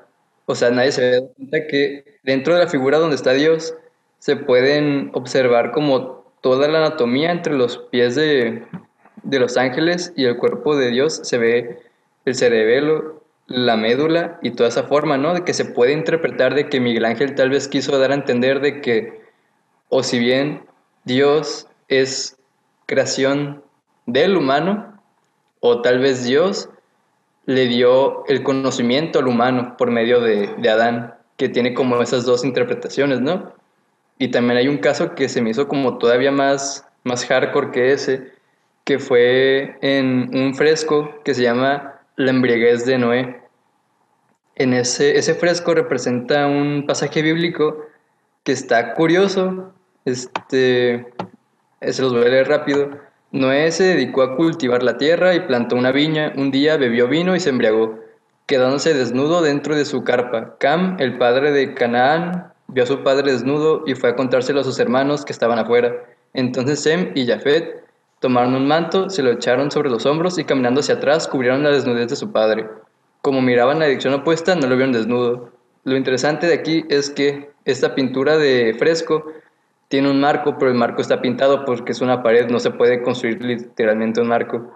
O 0.50 0.55
sea, 0.55 0.71
nadie 0.71 0.93
se 0.93 1.11
da 1.11 1.26
cuenta 1.37 1.67
que 1.67 2.21
dentro 2.23 2.55
de 2.55 2.64
la 2.64 2.71
figura 2.71 2.97
donde 2.97 3.17
está 3.17 3.35
Dios 3.35 3.75
se 4.19 4.35
pueden 4.35 5.11
observar 5.12 5.73
como 5.73 6.25
toda 6.40 6.69
la 6.69 6.78
anatomía 6.78 7.33
entre 7.33 7.52
los 7.52 7.76
pies 7.76 8.14
de, 8.14 8.67
los 9.25 9.59
ángeles 9.59 10.14
y 10.17 10.25
el 10.25 10.38
cuerpo 10.38 10.75
de 10.75 10.88
Dios 10.88 11.21
se 11.23 11.37
ve 11.37 11.81
el 12.25 12.35
cerebelo, 12.35 13.23
la 13.47 13.76
médula 13.76 14.38
y 14.40 14.52
toda 14.52 14.71
esa 14.71 14.85
forma, 14.85 15.19
¿no? 15.19 15.35
De 15.35 15.45
que 15.45 15.52
se 15.52 15.67
puede 15.67 15.93
interpretar 15.93 16.55
de 16.55 16.71
que 16.71 16.81
Miguel 16.81 17.05
Ángel 17.05 17.35
tal 17.35 17.50
vez 17.50 17.69
quiso 17.69 17.99
dar 17.99 18.11
a 18.12 18.14
entender 18.14 18.61
de 18.61 18.81
que, 18.81 19.21
o 19.90 20.02
si 20.02 20.19
bien 20.19 20.62
Dios 21.05 21.67
es 21.88 22.38
creación 22.87 23.62
del 24.07 24.35
humano, 24.35 24.99
o 25.61 25.83
tal 25.83 25.99
vez 25.99 26.25
Dios 26.25 26.71
le 27.49 27.67
dio 27.67 28.26
el 28.26 28.43
conocimiento 28.43 29.21
al 29.21 29.26
humano 29.26 29.75
por 29.78 29.90
medio 29.90 30.21
de, 30.21 30.50
Adán, 30.69 31.14
que 31.38 31.49
tiene 31.49 31.73
como 31.73 32.02
esas 32.02 32.26
dos 32.26 32.45
interpretaciones, 32.45 33.23
¿no? 33.23 33.55
Y 34.19 34.28
también 34.28 34.59
hay 34.59 34.69
un 34.69 34.76
caso 34.76 35.14
que 35.14 35.31
se 35.31 35.40
me 35.40 35.49
hizo 35.49 35.67
como 35.67 35.97
todavía 35.97 36.31
más, 36.31 36.87
más 37.05 37.25
hardcore 37.25 37.71
que 37.71 37.93
ese, 37.93 38.33
que 38.85 38.99
fue 38.99 39.78
en 39.81 40.28
un 40.37 40.55
fresco 40.57 41.23
que 41.25 41.33
se 41.33 41.43
llama 41.43 42.02
La 42.17 42.33
embriaguez 42.33 42.85
de 42.85 42.99
Noé. 42.99 43.40
En 44.57 44.75
ese, 44.75 45.17
ese 45.17 45.33
fresco 45.33 45.73
representa 45.73 46.47
un 46.47 46.85
pasaje 46.87 47.23
bíblico 47.23 47.83
que 48.43 48.52
está 48.52 48.93
curioso. 48.93 49.73
Este, 50.05 51.14
se 51.81 52.02
los 52.02 52.12
voy 52.12 52.26
a 52.26 52.28
leer 52.28 52.49
rápido. 52.49 53.08
Noé 53.33 53.71
se 53.73 53.85
dedicó 53.85 54.23
a 54.23 54.37
cultivar 54.37 54.83
la 54.83 54.97
tierra 54.97 55.35
y 55.35 55.41
plantó 55.41 55.77
una 55.77 55.93
viña. 55.93 56.33
Un 56.37 56.51
día 56.51 56.77
bebió 56.77 57.09
vino 57.09 57.37
y 57.37 57.41
se 57.41 57.51
embriagó, 57.51 57.99
quedándose 58.47 58.95
desnudo 58.95 59.43
dentro 59.43 59.77
de 59.77 59.85
su 59.85 60.05
carpa. 60.05 60.57
Cam, 60.59 60.97
el 60.99 61.19
padre 61.19 61.53
de 61.53 61.75
Canaán, 61.75 62.53
Vio 62.71 62.83
a 62.83 62.87
su 62.87 63.03
padre 63.03 63.33
desnudo 63.33 63.83
y 63.87 63.95
fue 63.95 64.11
a 64.11 64.15
contárselo 64.15 64.61
a 64.61 64.65
sus 64.65 64.79
hermanos 64.79 65.25
que 65.25 65.33
estaban 65.33 65.59
afuera. 65.59 66.05
Entonces 66.35 66.81
Sem 66.81 67.13
y 67.15 67.27
Jafet 67.27 67.83
tomaron 68.21 68.55
un 68.55 68.69
manto, 68.69 69.09
se 69.09 69.23
lo 69.23 69.31
echaron 69.31 69.71
sobre 69.71 69.89
los 69.89 70.05
hombros 70.05 70.39
y 70.39 70.45
caminando 70.45 70.81
hacia 70.81 70.97
atrás 70.97 71.27
cubrieron 71.27 71.63
la 71.63 71.71
desnudez 71.71 72.11
de 72.11 72.17
su 72.17 72.31
padre. 72.31 72.69
Como 73.23 73.41
miraban 73.41 73.79
la 73.79 73.87
dirección 73.87 74.13
opuesta, 74.13 74.55
no 74.55 74.67
lo 74.67 74.77
vieron 74.77 74.93
desnudo. 74.93 75.51
Lo 75.85 75.97
interesante 75.97 76.47
de 76.47 76.53
aquí 76.53 76.85
es 76.91 77.09
que 77.09 77.53
esta 77.65 77.95
pintura 77.95 78.37
de 78.37 78.77
fresco 78.79 79.25
tiene 79.88 80.11
un 80.11 80.21
marco, 80.21 80.59
pero 80.59 80.71
el 80.71 80.76
marco 80.76 81.00
está 81.00 81.21
pintado 81.21 81.64
porque 81.64 81.92
es 81.92 82.00
una 82.00 82.23
pared, 82.23 82.49
no 82.49 82.61
se 82.61 82.71
puede 82.71 83.02
construir 83.02 83.42
literalmente 83.42 84.21
un 84.21 84.28
marco. 84.28 84.73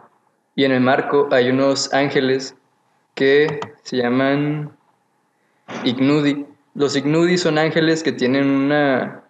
Y 0.54 0.64
en 0.64 0.72
el 0.72 0.80
marco 0.80 1.28
hay 1.30 1.50
unos 1.50 1.92
ángeles 1.94 2.56
que 3.14 3.60
se 3.82 3.98
llaman 3.98 4.76
Ignudi, 5.84 6.46
los 6.74 6.96
Ignudi 6.96 7.36
son 7.36 7.58
ángeles 7.58 8.02
que 8.02 8.12
tienen 8.12 8.48
una. 8.48 9.24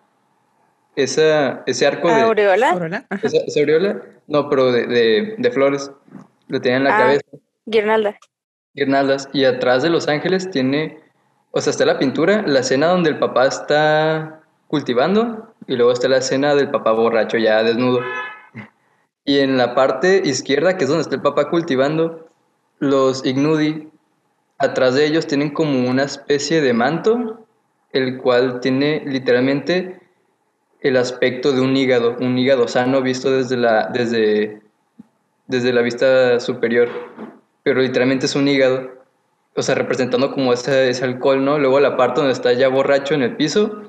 Esa, 0.95 1.63
ese 1.67 1.87
arco 1.87 2.09
de. 2.09 2.21
¿Aureola? 2.21 3.07
Esa, 3.23 3.61
aureola. 3.61 4.03
No, 4.29 4.49
pero 4.49 4.71
de, 4.71 5.35
de, 5.39 5.51
flores. 5.51 5.91
Lo 6.49 6.61
tienen 6.61 6.83
en 6.83 6.85
la 6.85 6.97
ah, 6.97 7.01
cabeza. 7.01 7.23
Guirnalda. 7.67 8.19
Guirnaldas. 8.75 9.29
Y 9.33 9.45
atrás 9.45 9.83
de 9.83 9.91
los 9.91 10.07
ángeles 10.07 10.51
tiene. 10.51 11.01
O 11.51 11.61
sea, 11.61 11.71
está 11.71 11.85
la 11.85 11.99
pintura, 11.99 12.43
la 12.47 12.61
escena 12.61 12.89
donde 12.89 13.11
el 13.11 13.19
papá 13.19 13.47
está 13.47 14.42
cultivando. 14.73 15.53
Y 15.67 15.77
luego 15.77 15.93
está 15.93 16.09
la 16.09 16.17
escena 16.17 16.55
del 16.55 16.71
papá 16.71 16.93
borracho 16.93 17.37
ya 17.37 17.63
desnudo. 17.63 18.01
Y 19.23 19.41
en 19.41 19.59
la 19.59 19.75
parte 19.75 20.23
izquierda, 20.25 20.79
que 20.79 20.85
es 20.85 20.89
donde 20.89 21.03
está 21.03 21.15
el 21.15 21.21
papá 21.21 21.51
cultivando, 21.51 22.27
los 22.79 23.25
Ignudi 23.27 23.91
atrás 24.57 24.95
de 24.95 25.05
ellos 25.05 25.27
tienen 25.27 25.51
como 25.51 25.91
una 25.91 26.05
especie 26.05 26.63
de 26.63 26.73
manto, 26.73 27.47
el 27.93 28.17
cual 28.17 28.61
tiene 28.61 29.03
literalmente 29.05 30.01
el 30.81 30.97
aspecto 30.97 31.53
de 31.53 31.61
un 31.61 31.77
hígado, 31.77 32.17
un 32.21 32.39
hígado 32.39 32.67
sano 32.67 33.03
visto 33.03 33.31
desde 33.31 33.59
la, 33.59 33.89
desde, 33.93 34.63
desde 35.49 35.73
la 35.75 35.83
vista 35.83 36.41
superior, 36.41 36.89
pero 37.63 37.83
literalmente 37.83 38.25
es 38.25 38.35
un 38.35 38.49
hígado, 38.49 38.91
o 39.55 39.61
sea, 39.61 39.75
representando 39.75 40.33
como 40.33 40.55
ese, 40.55 40.89
ese 40.89 41.05
alcohol, 41.05 41.45
¿no? 41.45 41.59
Luego 41.59 41.79
la 41.79 41.99
parte 41.99 42.21
donde 42.21 42.33
está 42.33 42.55
ya 42.55 42.69
borracho 42.69 43.15
en 43.15 43.23
el 43.23 43.37
piso, 43.37 43.82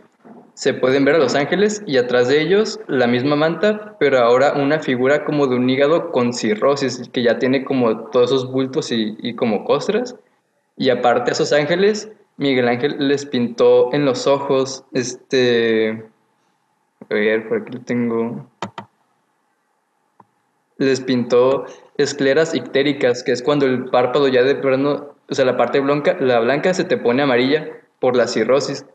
se 0.54 0.74
pueden 0.74 1.04
ver 1.04 1.16
a 1.16 1.20
los 1.20 1.36
ángeles 1.36 1.84
y 1.88 1.98
atrás 1.98 2.28
de 2.28 2.42
ellos 2.42 2.80
la 2.88 3.08
misma 3.08 3.36
manta, 3.36 3.96
pero 4.00 4.20
ahora 4.20 4.54
una 4.54 4.80
figura 4.80 5.26
como 5.26 5.48
de 5.48 5.56
un 5.56 5.70
hígado 5.70 6.12
con 6.12 6.34
cirrosis, 6.34 7.10
que 7.12 7.24
ya 7.24 7.40
tiene 7.40 7.66
como 7.66 8.10
todos 8.12 8.32
esos 8.32 8.52
bultos 8.52 8.92
y, 8.92 9.36
como 9.36 9.66
costras. 9.66 10.16
Y 10.78 10.90
aparte 10.90 11.32
a 11.32 11.34
esos 11.34 11.54
ángeles, 11.54 12.12
Miguel 12.38 12.68
Ángel 12.68 12.96
les 13.00 13.26
pintó 13.26 13.94
en 13.94 14.06
los 14.06 14.28
ojos, 14.28 14.86
este, 14.94 16.04
a 17.10 17.14
ver, 17.14 17.48
por 17.48 17.62
aquí 17.62 17.74
lo 17.74 17.82
tengo, 17.82 18.48
les 20.78 21.02
pintó 21.02 21.66
escleras 21.98 22.54
ictéricas, 22.54 23.24
que 23.24 23.32
es 23.32 23.42
cuando 23.42 23.66
el 23.66 23.86
párpado 23.86 24.28
ya 24.28 24.44
de 24.44 24.56
plano, 24.56 25.16
o 25.30 25.36
sea, 25.36 25.46
la 25.46 25.58
parte 25.58 25.80
blanca, 25.80 26.16
la 26.20 26.40
blanca 26.40 26.74
se 26.74 26.84
te 26.84 26.98
pone 26.98 27.24
amarilla 27.24 27.68
por 28.00 28.16
la 28.16 28.28
cirrosis. 28.28 28.86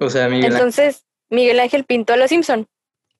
O 0.00 0.08
sea, 0.10 0.28
Miguel 0.28 0.52
Entonces, 0.52 1.04
Miguel 1.28 1.60
Ángel 1.60 1.84
pintó 1.84 2.14
a 2.14 2.16
los 2.16 2.30
Simpson. 2.30 2.66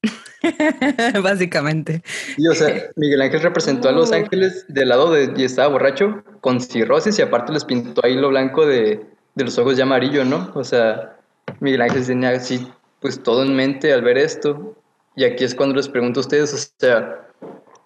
Básicamente. 1.22 2.02
Y 2.38 2.48
o 2.48 2.54
sea, 2.54 2.90
Miguel 2.96 3.20
Ángel 3.20 3.42
representó 3.42 3.90
a 3.90 3.92
los 3.92 4.10
ángeles 4.12 4.64
del 4.68 4.88
lado 4.88 5.12
de 5.12 5.32
y 5.36 5.44
estaba 5.44 5.68
borracho 5.68 6.24
con 6.40 6.60
cirrosis 6.60 7.18
y 7.18 7.22
aparte 7.22 7.52
les 7.52 7.64
pintó 7.64 8.00
ahí 8.04 8.14
lo 8.14 8.30
blanco 8.30 8.66
de, 8.66 9.04
de 9.34 9.44
los 9.44 9.58
ojos 9.58 9.76
ya 9.76 9.84
amarillo, 9.84 10.24
¿no? 10.24 10.50
O 10.54 10.64
sea, 10.64 11.18
Miguel 11.60 11.82
Ángel 11.82 12.06
tenía 12.06 12.30
así 12.30 12.66
pues 13.00 13.22
todo 13.22 13.42
en 13.42 13.54
mente 13.54 13.92
al 13.92 14.02
ver 14.02 14.16
esto. 14.16 14.74
Y 15.16 15.24
aquí 15.24 15.44
es 15.44 15.54
cuando 15.54 15.76
les 15.76 15.88
pregunto 15.88 16.20
a 16.20 16.22
ustedes, 16.22 16.54
o 16.54 16.78
sea, 16.78 17.28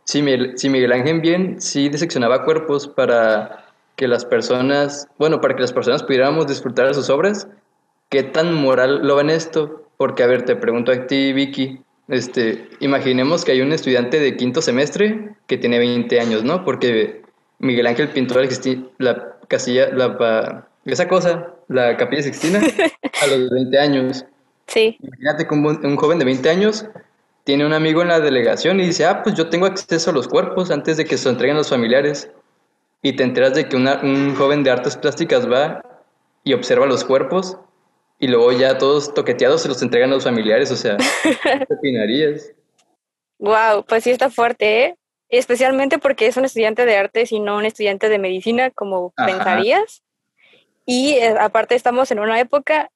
si 0.05 0.23
Miguel, 0.23 0.57
si 0.57 0.69
Miguel 0.69 0.93
Ángel 0.93 1.21
bien 1.21 1.61
sí 1.61 1.89
diseccionaba 1.89 2.45
cuerpos 2.45 2.87
para 2.87 3.65
que 3.97 4.07
las 4.07 4.25
personas, 4.25 5.09
bueno, 5.19 5.41
para 5.41 5.55
que 5.55 5.63
las 5.63 5.73
personas 5.73 6.03
pudiéramos 6.03 6.47
disfrutar 6.47 6.89
de 6.89 6.95
sus 6.95 7.11
obras, 7.11 7.49
¿qué 8.15 8.23
tan 8.23 8.55
moral 8.55 9.01
lo 9.05 9.17
ven 9.17 9.29
esto? 9.29 9.89
Porque, 9.97 10.23
a 10.23 10.29
ver, 10.29 10.45
te 10.45 10.55
pregunto 10.55 10.93
a 10.93 11.07
ti, 11.09 11.33
Vicky, 11.33 11.81
este, 12.07 12.69
imaginemos 12.79 13.45
que 13.45 13.51
hay 13.51 13.61
un 13.61 13.73
estudiante 13.73 14.21
de 14.21 14.37
quinto 14.37 14.63
semestre 14.63 15.35
que 15.49 15.59
tiene 15.59 15.81
20 15.81 16.21
años, 16.21 16.45
¿no? 16.45 16.65
Porque 16.65 17.23
Miguel 17.59 17.89
Ángel 17.89 18.11
pintó 18.11 18.37
la 18.99 19.37
casilla, 19.49 19.89
la, 19.89 20.69
esa 20.85 21.09
cosa, 21.09 21.55
la 21.67 21.97
capilla 21.97 22.23
sixtina, 22.23 22.61
a 23.23 23.27
los 23.27 23.51
20 23.51 23.79
años. 23.81 24.25
Sí. 24.69 24.97
Imagínate 25.03 25.49
que 25.49 25.55
un, 25.57 25.97
joven 25.97 26.21
de 26.21 26.25
20 26.25 26.49
años 26.49 26.87
tiene 27.43 27.67
un 27.67 27.73
amigo 27.73 28.01
en 28.01 28.09
la 28.09 28.21
delegación 28.21 28.79
y 28.79 28.87
dice, 28.87 29.07
ah, 29.07 29.25
pues 29.25 29.35
yo 29.35 29.49
tengo 29.49 29.67
acceso 29.67 30.11
a 30.11 30.15
los 30.15 30.29
cuerpos 30.29 30.71
antes 30.71 30.99
de 30.99 31.05
que 31.05 31.19
se 31.19 31.29
entreguen 31.29 31.57
los 31.57 31.69
familiares. 31.69 32.31
Y 33.03 33.15
te 33.15 33.25
enteras 33.25 33.55
de 33.55 33.69
que 33.69 33.75
un 33.75 34.37
joven 34.37 34.63
de 34.63 34.71
artes 34.71 34.97
plásticas 34.97 35.51
va 35.51 35.83
y 36.45 36.53
observa 36.53 36.87
los 36.87 37.03
cuerpos 37.03 37.59
y 38.19 38.29
luego 38.29 38.53
ya 38.53 38.79
todos 38.79 39.13
toqueteados 39.13 39.63
se 39.63 39.69
los 39.69 39.83
entregan 39.83 40.11
a 40.11 40.15
los 40.15 40.25
familiares, 40.25 40.71
o 40.71 40.77
sea, 40.77 40.97
¿qué 41.69 41.75
opinarías? 41.75 42.53
Wow, 43.39 43.85
pues 43.87 44.05
sí 44.05 44.11
está 44.11 44.31
fuerte, 44.31 44.85
¿eh? 44.85 44.97
Especialmente 45.29 45.99
porque 45.99 46.27
es 46.27 46.37
un 46.37 46.45
estudiante 46.45 46.87
de 46.87 46.97
artes 46.97 47.33
y 47.33 47.41
no 47.41 47.57
un 47.57 47.65
estudiante 47.65 48.09
de 48.09 48.19
medicina, 48.19 48.71
como 48.71 49.13
pensarías. 49.17 50.03
Y 50.87 51.15
eh, 51.15 51.35
aparte 51.41 51.75
estamos 51.75 52.11
en 52.11 52.21
una 52.21 52.39
época 52.39 52.91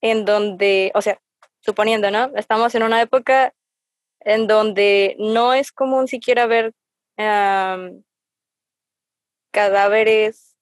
en 0.00 0.24
donde, 0.24 0.92
o 0.94 1.02
sea, 1.02 1.18
suponiendo, 1.60 2.10
¿no? 2.10 2.30
Estamos 2.36 2.74
en 2.74 2.82
una 2.82 3.00
época 3.00 3.54
en 4.20 4.46
donde 4.46 5.16
no 5.18 5.54
es 5.54 5.72
común 5.72 6.08
siquiera 6.08 6.46
ver 6.46 6.72
cadáveres 9.50 10.56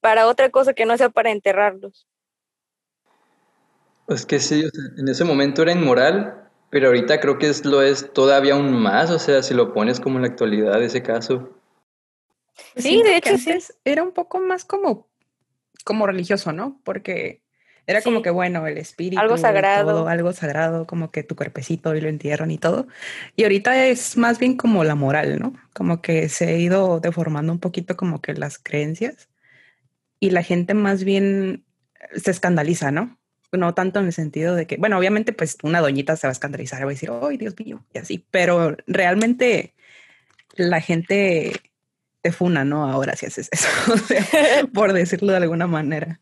para 0.00 0.26
otra 0.26 0.50
cosa 0.50 0.74
que 0.74 0.86
no 0.86 0.96
sea 0.96 1.10
para 1.10 1.30
enterrarlos. 1.30 2.06
Es 4.08 4.26
que 4.26 4.40
sí, 4.40 4.64
en 4.98 5.08
ese 5.08 5.24
momento 5.24 5.62
era 5.62 5.72
inmoral, 5.72 6.48
pero 6.70 6.88
ahorita 6.88 7.20
creo 7.20 7.38
que 7.38 7.48
es, 7.48 7.64
lo 7.64 7.82
es 7.82 8.12
todavía 8.12 8.54
aún 8.54 8.72
más, 8.72 9.10
o 9.10 9.18
sea, 9.18 9.42
si 9.42 9.54
lo 9.54 9.72
pones 9.72 10.00
como 10.00 10.16
en 10.16 10.22
la 10.22 10.28
actualidad 10.28 10.82
ese 10.82 11.02
caso. 11.02 11.50
Sí, 12.76 13.02
de 13.02 13.16
hecho 13.16 13.38
sí. 13.38 13.52
Era 13.84 14.02
un 14.02 14.12
poco 14.12 14.40
más 14.40 14.64
como, 14.64 15.08
como 15.84 16.06
religioso, 16.06 16.52
¿no? 16.52 16.80
Porque 16.84 17.42
era 17.86 18.02
como 18.02 18.22
que, 18.22 18.30
bueno, 18.30 18.66
el 18.66 18.78
espíritu. 18.78 19.20
Algo 19.20 19.36
sagrado. 19.36 20.06
algo 20.06 20.32
sagrado, 20.32 20.86
como 20.86 21.10
que 21.10 21.22
tu 21.22 21.34
cuerpecito 21.34 21.94
y 21.94 22.00
lo 22.00 22.08
entierran 22.08 22.50
y 22.50 22.58
todo. 22.58 22.86
Y 23.36 23.44
ahorita 23.44 23.86
es 23.86 24.16
más 24.16 24.38
bien 24.38 24.56
como 24.56 24.84
la 24.84 24.94
moral, 24.94 25.40
¿no? 25.40 25.54
Como 25.72 26.02
que 26.02 26.28
se 26.28 26.48
ha 26.48 26.56
ido 26.56 27.00
deformando 27.00 27.52
un 27.52 27.58
poquito 27.58 27.96
como 27.96 28.20
que 28.20 28.34
las 28.34 28.58
creencias. 28.58 29.29
Y 30.20 30.30
la 30.30 30.42
gente 30.42 30.74
más 30.74 31.02
bien 31.02 31.64
se 32.14 32.30
escandaliza, 32.30 32.90
¿no? 32.90 33.18
No 33.52 33.74
tanto 33.74 33.98
en 33.98 34.06
el 34.06 34.12
sentido 34.12 34.54
de 34.54 34.66
que, 34.66 34.76
bueno, 34.76 34.96
obviamente 34.96 35.32
pues 35.32 35.56
una 35.62 35.80
doñita 35.80 36.16
se 36.16 36.26
va 36.26 36.30
a 36.30 36.32
escandalizar, 36.32 36.80
va 36.82 36.90
a 36.90 36.90
decir, 36.90 37.10
¡ay, 37.22 37.36
Dios 37.36 37.54
mío! 37.58 37.84
Y 37.92 37.98
así, 37.98 38.24
pero 38.30 38.76
realmente 38.86 39.74
la 40.54 40.80
gente 40.80 41.52
te 42.22 42.32
funa, 42.32 42.64
¿no? 42.64 42.88
Ahora 42.88 43.16
si 43.16 43.26
haces 43.26 43.48
eso, 43.50 43.68
por 44.74 44.92
decirlo 44.92 45.32
de 45.32 45.38
alguna 45.38 45.66
manera. 45.66 46.20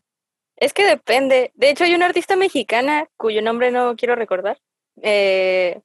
Es 0.55 0.73
que 0.73 0.85
depende. 0.85 1.51
De 1.55 1.69
hecho, 1.69 1.83
hay 1.83 1.93
una 1.93 2.07
artista 2.07 2.35
mexicana 2.35 3.07
cuyo 3.17 3.41
nombre 3.41 3.71
no 3.71 3.95
quiero 3.95 4.15
recordar. 4.15 4.59
Eh, 5.01 5.79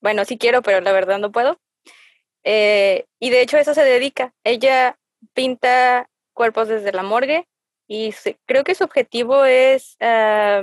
bueno, 0.00 0.24
sí 0.24 0.36
quiero, 0.38 0.62
pero 0.62 0.80
la 0.80 0.92
verdad 0.92 1.18
no 1.18 1.32
puedo. 1.32 1.58
Eh, 2.44 3.06
y 3.18 3.30
de 3.30 3.40
hecho, 3.40 3.56
eso 3.56 3.74
se 3.74 3.84
dedica. 3.84 4.34
Ella 4.44 4.98
pinta 5.32 6.10
cuerpos 6.34 6.68
desde 6.68 6.92
la 6.92 7.02
morgue 7.02 7.46
y 7.92 8.14
creo 8.46 8.62
que 8.62 8.76
su 8.76 8.84
objetivo 8.84 9.44
es 9.44 9.96
ah, 10.00 10.62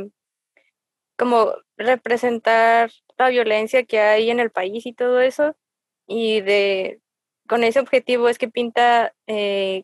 como 1.18 1.56
representar 1.76 2.90
la 3.18 3.28
violencia 3.28 3.84
que 3.84 4.00
hay 4.00 4.30
en 4.30 4.40
el 4.40 4.50
país 4.50 4.86
y 4.86 4.94
todo 4.94 5.20
eso. 5.20 5.54
Y 6.08 6.40
de 6.40 7.02
con 7.46 7.66
ese 7.66 7.82
objetivo 7.82 8.30
es 8.30 8.38
que 8.38 8.48
pinta 8.48 9.14
eh, 9.28 9.84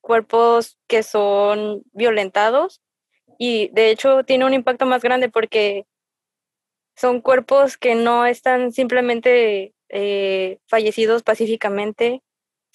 cuerpos 0.00 0.78
que 0.86 1.02
son 1.02 1.82
violentados 1.92 2.80
y 3.36 3.68
de 3.72 3.90
hecho 3.90 4.22
tiene 4.22 4.44
un 4.44 4.54
impacto 4.54 4.86
más 4.86 5.02
grande 5.02 5.28
porque 5.28 5.86
son 6.94 7.20
cuerpos 7.20 7.76
que 7.76 7.96
no 7.96 8.26
están 8.26 8.70
simplemente 8.72 9.74
eh, 9.88 10.58
fallecidos 10.68 11.24
pacíficamente, 11.24 12.22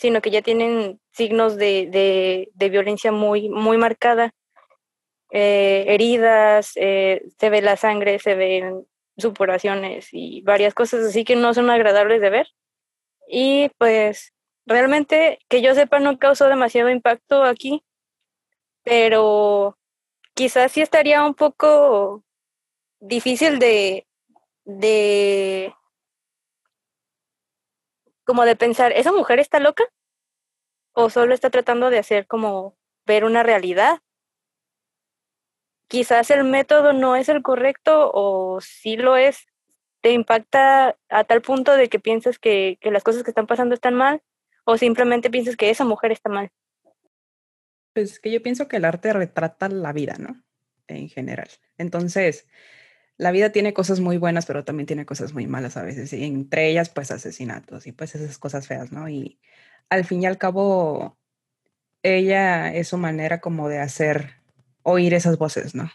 sino 0.02 0.20
que 0.20 0.32
ya 0.32 0.42
tienen 0.42 1.00
signos 1.12 1.58
de, 1.58 2.50
violencia 2.56 3.12
muy, 3.12 3.50
muy 3.50 3.78
marcada. 3.78 4.34
Eh, 5.32 5.86
heridas, 5.90 6.72
eh, 6.76 7.22
se 7.38 7.50
ve 7.52 7.62
la 7.62 7.78
sangre, 7.78 8.18
se 8.18 8.34
ven 8.34 8.88
supuraciones 9.16 10.10
y 10.12 10.42
varias 10.42 10.74
cosas 10.74 11.06
así 11.06 11.24
que 11.24 11.36
no 11.36 11.54
son 11.54 11.70
agradables 11.70 12.20
de 12.20 12.32
ver. 12.32 12.48
Y 13.28 13.70
pues 13.78 14.34
realmente 14.66 15.38
que 15.50 15.62
yo 15.62 15.76
sepa 15.76 16.00
no 16.00 16.18
causó 16.18 16.48
demasiado 16.48 16.90
impacto 16.90 17.44
aquí, 17.44 17.84
pero 18.84 19.78
quizás 20.34 20.72
sí 20.72 20.82
estaría 20.82 21.24
un 21.24 21.36
poco 21.36 22.24
difícil 23.00 23.60
de, 23.60 24.08
de, 24.66 25.76
como 28.32 28.46
de 28.46 28.56
pensar, 28.56 28.94
¿esa 28.94 29.12
mujer 29.12 29.40
está 29.40 29.60
loca? 29.60 29.84
¿O 30.94 31.10
solo 31.10 31.34
está 31.34 31.50
tratando 31.50 31.90
de 31.90 31.98
hacer 31.98 32.28
como 32.28 32.78
ver 33.06 33.26
una 33.26 33.44
realidad? 33.44 34.00
Quizás 35.90 36.32
el 36.32 36.46
método 36.46 36.94
no 36.94 37.18
es 37.18 37.28
el 37.28 37.42
correcto 37.42 38.10
o 38.14 38.62
sí 38.62 38.96
lo 38.96 39.18
es, 39.18 39.48
te 40.00 40.14
impacta 40.14 40.98
a 41.10 41.26
tal 41.26 41.42
punto 41.42 41.76
de 41.76 41.90
que 41.90 42.00
piensas 42.00 42.40
que, 42.40 42.78
que 42.80 42.90
las 42.90 43.04
cosas 43.04 43.24
que 43.24 43.32
están 43.32 43.48
pasando 43.48 43.76
están 43.76 43.96
mal 43.96 44.24
o 44.64 44.78
simplemente 44.78 45.30
piensas 45.30 45.58
que 45.58 45.70
esa 45.70 45.84
mujer 45.84 46.14
está 46.14 46.30
mal. 46.30 46.52
Pues 47.92 48.22
que 48.22 48.32
yo 48.32 48.42
pienso 48.42 48.70
que 48.70 48.78
el 48.78 48.86
arte 48.86 49.12
retrata 49.12 49.68
la 49.68 49.92
vida, 49.92 50.16
¿no? 50.18 50.42
En 50.88 51.10
general. 51.10 51.50
Entonces, 51.78 52.48
la 53.22 53.30
vida 53.30 53.52
tiene 53.52 53.72
cosas 53.72 54.00
muy 54.00 54.18
buenas, 54.18 54.48
pero 54.48 54.64
también 54.64 54.88
tiene 54.88 55.06
cosas 55.06 55.32
muy 55.32 55.46
malas 55.46 55.78
a 55.78 55.84
veces. 55.84 56.12
Y 56.12 56.24
entre 56.24 56.70
ellas, 56.70 56.90
pues 56.90 57.12
asesinatos 57.12 57.86
y 57.86 57.92
pues 57.92 58.16
esas 58.16 58.40
cosas 58.40 58.66
feas, 58.66 58.92
¿no? 58.92 59.08
Y 59.10 59.38
al 59.92 60.06
fin 60.06 60.24
y 60.24 60.26
al 60.26 60.40
cabo, 60.40 61.16
ella 62.02 62.74
es 62.74 62.88
su 62.88 62.98
manera 62.98 63.40
como 63.40 63.70
de 63.70 63.78
hacer 63.78 64.32
oír 64.82 65.14
esas 65.14 65.38
voces, 65.38 65.76
¿no? 65.76 65.92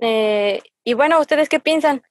Eh, 0.00 0.60
y 0.82 0.94
bueno, 0.94 1.20
¿ustedes 1.20 1.48
qué 1.48 1.60
piensan? 1.60 2.02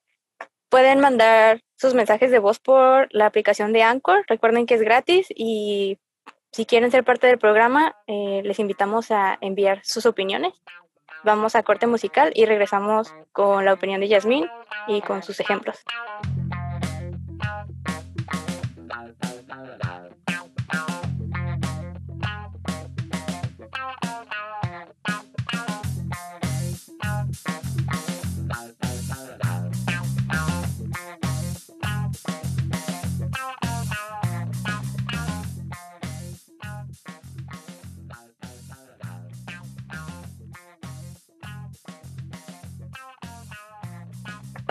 Pueden 0.70 1.02
mandar 1.02 1.60
sus 1.76 1.94
mensajes 1.94 2.32
de 2.32 2.40
voz 2.40 2.60
por 2.60 3.14
la 3.14 3.26
aplicación 3.26 3.74
de 3.74 3.84
Anchor. 3.84 4.24
Recuerden 4.30 4.66
que 4.66 4.76
es 4.76 4.82
gratis 4.82 5.28
y 5.36 6.00
si 6.54 6.66
quieren 6.66 6.90
ser 6.90 7.04
parte 7.04 7.28
del 7.28 7.38
programa, 7.38 7.98
eh, 8.08 8.44
les 8.46 8.60
invitamos 8.60 9.12
a 9.12 9.38
enviar 9.42 9.82
sus 9.84 10.06
opiniones. 10.06 10.54
Vamos 11.24 11.56
a 11.56 11.64
corte 11.64 11.88
musical 11.88 12.32
y 12.36 12.46
regresamos 12.46 13.14
con 13.32 13.66
la 13.66 13.74
opinión 13.74 14.02
de 14.02 14.08
Yasmín 14.08 14.48
y 14.88 15.02
con 15.02 15.24
sus 15.24 15.40
ejemplos. 15.40 15.84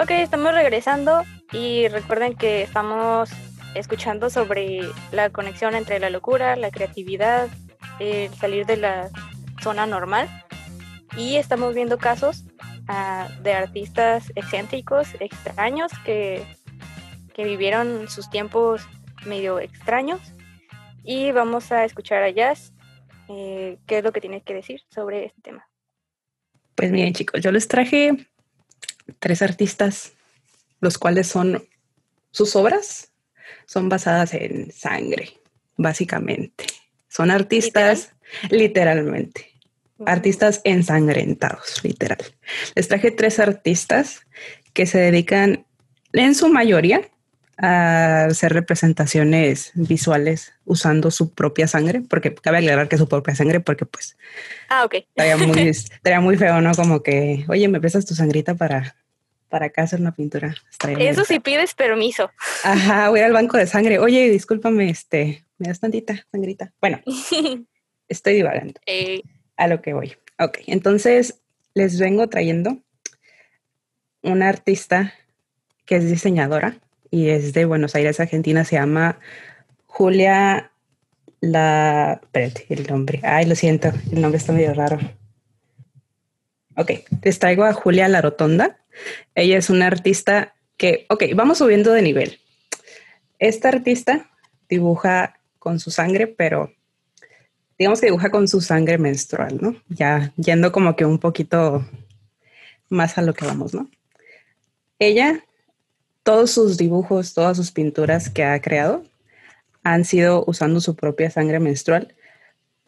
Ok, 0.06 0.12
estamos 0.12 0.54
regresando 0.54 1.24
y 1.50 1.88
recuerden 1.88 2.36
que 2.36 2.62
estamos 2.62 3.28
escuchando 3.74 4.30
sobre 4.30 4.82
la 5.10 5.30
conexión 5.30 5.74
entre 5.74 5.98
la 5.98 6.10
locura, 6.10 6.54
la 6.54 6.70
creatividad, 6.70 7.48
el 7.98 8.32
salir 8.34 8.66
de 8.66 8.76
la 8.76 9.10
zona 9.60 9.84
normal 9.84 10.28
y 11.16 11.38
estamos 11.38 11.74
viendo 11.74 11.98
casos 11.98 12.44
ah, 12.86 13.28
de 13.42 13.52
artistas 13.54 14.30
excéntricos, 14.36 15.08
extraños, 15.18 15.90
que, 16.04 16.46
vivieron 17.36 18.08
sus 18.08 18.30
tiempos 18.30 18.86
medio 19.26 19.58
extraños 19.58 20.20
y 21.02 21.32
vamos 21.32 21.72
a 21.72 21.84
escuchar 21.84 22.22
a 22.22 22.30
Jazz 22.30 22.72
eh, 23.28 23.78
qué 23.88 23.98
es 23.98 24.04
lo 24.04 24.12
que 24.12 24.20
tiene 24.20 24.40
que 24.40 24.54
decir 24.54 24.82
sobre 24.88 25.24
este 25.24 25.42
tema. 25.42 25.68
Pues 26.76 26.92
bien 26.92 27.12
chicos, 27.12 27.40
yo 27.40 27.50
les 27.50 27.66
traje 27.66 28.28
tres 29.18 29.42
artistas, 29.42 30.12
los 30.80 30.98
cuales 30.98 31.26
son 31.26 31.66
sus 32.30 32.54
obras 32.56 33.12
son 33.66 33.88
basadas 33.88 34.34
en 34.34 34.72
sangre, 34.72 35.38
básicamente. 35.76 36.66
Son 37.08 37.30
artistas 37.30 38.12
literalmente, 38.50 39.52
artistas 40.04 40.60
ensangrentados, 40.64 41.82
literal. 41.82 42.18
Les 42.74 42.88
traje 42.88 43.10
tres 43.10 43.38
artistas 43.38 44.26
que 44.72 44.86
se 44.86 44.98
dedican 44.98 45.66
en 46.12 46.34
su 46.34 46.48
mayoría 46.48 47.08
a 47.58 48.26
hacer 48.26 48.52
representaciones 48.52 49.72
visuales 49.74 50.52
usando 50.64 51.10
su 51.10 51.32
propia 51.32 51.66
sangre, 51.66 52.02
porque 52.08 52.34
cabe 52.34 52.58
aclarar 52.58 52.88
que 52.88 52.96
es 52.96 53.00
su 53.00 53.08
propia 53.08 53.34
sangre, 53.34 53.60
porque 53.60 53.86
pues... 53.86 54.16
Ah, 54.68 54.84
ok. 54.84 54.94
Estaría 54.94 55.36
muy, 55.46 55.68
estaría 55.68 56.20
muy 56.20 56.36
feo, 56.36 56.60
¿no? 56.60 56.74
Como 56.74 57.02
que, 57.02 57.44
oye, 57.48 57.68
¿me 57.68 57.80
prestas 57.80 58.04
tu 58.04 58.14
sangrita 58.14 58.54
para, 58.54 58.96
para 59.48 59.66
acá 59.66 59.82
hacer 59.82 60.00
una 60.00 60.14
pintura? 60.14 60.54
Eso 60.98 61.24
sí 61.24 61.40
pides 61.40 61.74
permiso. 61.74 62.30
Ajá, 62.62 63.08
voy 63.08 63.20
al 63.20 63.32
banco 63.32 63.56
de 63.56 63.66
sangre. 63.66 63.98
Oye, 63.98 64.28
discúlpame, 64.30 64.90
este, 64.90 65.46
me 65.58 65.68
das 65.68 65.80
tantita 65.80 66.26
sangrita. 66.30 66.74
Bueno, 66.80 67.00
estoy 68.08 68.34
divagando. 68.34 68.80
Eh. 68.86 69.22
A 69.56 69.68
lo 69.68 69.80
que 69.80 69.94
voy. 69.94 70.14
Ok, 70.38 70.58
entonces 70.66 71.40
les 71.72 71.98
vengo 71.98 72.28
trayendo 72.28 72.82
una 74.22 74.50
artista 74.50 75.14
que 75.86 75.96
es 75.96 76.10
diseñadora 76.10 76.78
y 77.10 77.28
es 77.28 77.52
de 77.52 77.64
Buenos 77.64 77.94
Aires, 77.94 78.20
Argentina. 78.20 78.64
Se 78.64 78.76
llama 78.76 79.18
Julia 79.86 80.70
La... 81.40 82.20
Espérate, 82.22 82.66
el 82.70 82.86
nombre. 82.86 83.20
Ay, 83.22 83.46
lo 83.46 83.54
siento, 83.54 83.92
el 84.12 84.20
nombre 84.20 84.38
está 84.38 84.52
medio 84.52 84.74
raro. 84.74 84.98
Ok, 86.76 86.90
les 87.22 87.38
traigo 87.38 87.64
a 87.64 87.72
Julia 87.72 88.08
La 88.08 88.20
Rotonda. 88.20 88.78
Ella 89.34 89.56
es 89.56 89.70
una 89.70 89.86
artista 89.86 90.54
que, 90.76 91.06
ok, 91.08 91.24
vamos 91.34 91.58
subiendo 91.58 91.92
de 91.92 92.02
nivel. 92.02 92.38
Esta 93.38 93.68
artista 93.68 94.30
dibuja 94.68 95.38
con 95.58 95.80
su 95.80 95.90
sangre, 95.90 96.26
pero 96.26 96.72
digamos 97.78 98.00
que 98.00 98.06
dibuja 98.06 98.30
con 98.30 98.48
su 98.48 98.60
sangre 98.60 98.98
menstrual, 98.98 99.58
¿no? 99.60 99.76
Ya 99.88 100.32
yendo 100.36 100.72
como 100.72 100.96
que 100.96 101.04
un 101.04 101.18
poquito 101.18 101.86
más 102.88 103.18
a 103.18 103.22
lo 103.22 103.34
que 103.34 103.46
vamos, 103.46 103.74
¿no? 103.74 103.88
Ella, 104.98 105.44
todos 106.26 106.50
sus 106.50 106.76
dibujos, 106.76 107.34
todas 107.34 107.56
sus 107.56 107.70
pinturas 107.70 108.28
que 108.28 108.42
ha 108.42 108.60
creado 108.60 109.04
han 109.84 110.04
sido 110.04 110.42
usando 110.48 110.80
su 110.80 110.96
propia 110.96 111.30
sangre 111.30 111.60
menstrual. 111.60 112.16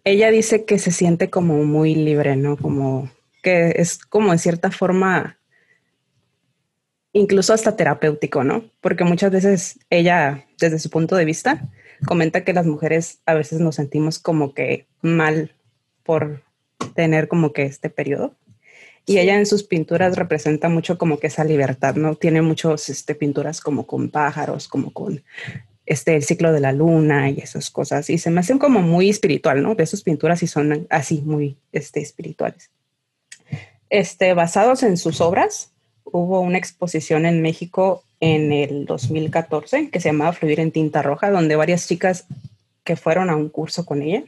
Ella 0.03 0.33
dice 0.33 0.65
que 0.65 0.81
se 0.81 0.91
siente 0.91 1.31
como 1.31 1.63
muy 1.63 1.95
libre, 1.95 2.35
¿no? 2.35 2.57
Como 2.57 3.09
que 3.45 3.75
es 3.77 3.99
como 3.99 4.33
en 4.33 4.41
cierta 4.41 4.73
forma 4.73 5.39
incluso 7.13 7.53
hasta 7.53 7.77
terapéutico, 7.77 8.43
¿no? 8.43 8.65
Porque 8.81 9.05
muchas 9.05 9.31
veces 9.31 9.79
ella, 9.89 10.45
desde 10.59 10.81
su 10.81 10.91
punto 10.91 11.15
de 11.15 11.25
vista, 11.25 11.69
comenta 12.07 12.43
que 12.43 12.53
las 12.53 12.67
mujeres 12.67 13.21
a 13.25 13.35
veces 13.35 13.61
nos 13.61 13.77
sentimos 13.77 14.19
como 14.19 14.53
que 14.53 14.89
mal 15.01 15.55
por 16.03 16.43
tener 16.97 17.29
como 17.29 17.53
que 17.53 17.63
este 17.63 17.89
periodo. 17.89 18.35
Y 19.09 19.19
ella 19.19 19.37
en 19.37 19.47
sus 19.47 19.63
pinturas 19.63 20.17
representa 20.17 20.69
mucho 20.69 20.99
como 20.99 21.19
que 21.19 21.29
esa 21.29 21.43
libertad, 21.43 21.95
¿no? 21.95 22.15
Tiene 22.15 22.43
muchos 22.43 22.91
este, 22.91 23.15
pinturas 23.15 23.63
como 23.63 23.87
con 23.87 24.11
pájaros, 24.11 24.69
como 24.69 24.93
con 24.93 25.23
este, 25.87 26.15
el 26.15 26.23
ciclo 26.23 26.53
de 26.53 26.61
la 26.61 26.73
luna 26.73 27.31
y 27.31 27.39
esas 27.39 27.71
cosas. 27.71 28.11
Y 28.11 28.19
se 28.19 28.29
me 28.29 28.41
hacen 28.41 28.59
como 28.59 28.83
muy 28.83 29.09
espiritual, 29.09 29.63
¿no? 29.63 29.75
De 29.75 29.87
sus 29.87 30.03
pinturas 30.03 30.43
y 30.43 30.47
son 30.47 30.87
así, 30.91 31.23
muy 31.25 31.57
este, 31.73 32.01
espirituales. 32.01 32.71
Este, 33.89 34.35
basados 34.35 34.83
en 34.83 34.99
sus 34.99 35.23
obras, 35.23 35.71
hubo 36.05 36.41
una 36.41 36.59
exposición 36.59 37.25
en 37.25 37.41
México 37.41 38.05
en 38.21 38.53
el 38.53 38.85
2014 38.85 39.89
que 39.89 40.01
se 40.01 40.11
llamaba 40.11 40.35
Fluir 40.35 40.61
en 40.61 40.71
tinta 40.71 41.01
roja, 41.01 41.31
donde 41.31 41.57
varias 41.57 41.89
chicas 41.89 42.27
que 42.85 42.95
fueron 42.95 43.31
a 43.31 43.37
un 43.37 43.49
curso 43.49 43.87
con 43.87 44.03
ella 44.03 44.25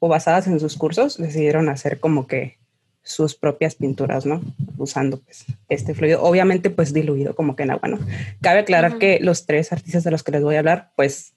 o 0.00 0.08
basadas 0.08 0.48
en 0.48 0.58
sus 0.58 0.76
cursos 0.76 1.16
decidieron 1.16 1.68
hacer 1.68 2.00
como 2.00 2.26
que 2.26 2.58
sus 3.02 3.34
propias 3.34 3.74
pinturas, 3.74 4.26
¿no? 4.26 4.40
Usando 4.76 5.20
pues 5.20 5.44
este 5.68 5.94
fluido, 5.94 6.22
obviamente 6.22 6.70
pues 6.70 6.92
diluido 6.92 7.34
como 7.34 7.56
que 7.56 7.62
en 7.64 7.70
agua, 7.72 7.88
¿no? 7.88 7.98
Cabe 8.40 8.60
aclarar 8.60 8.98
que 8.98 9.18
los 9.20 9.46
tres 9.46 9.72
artistas 9.72 10.04
de 10.04 10.10
los 10.10 10.22
que 10.22 10.32
les 10.32 10.42
voy 10.42 10.56
a 10.56 10.60
hablar 10.60 10.92
pues 10.96 11.34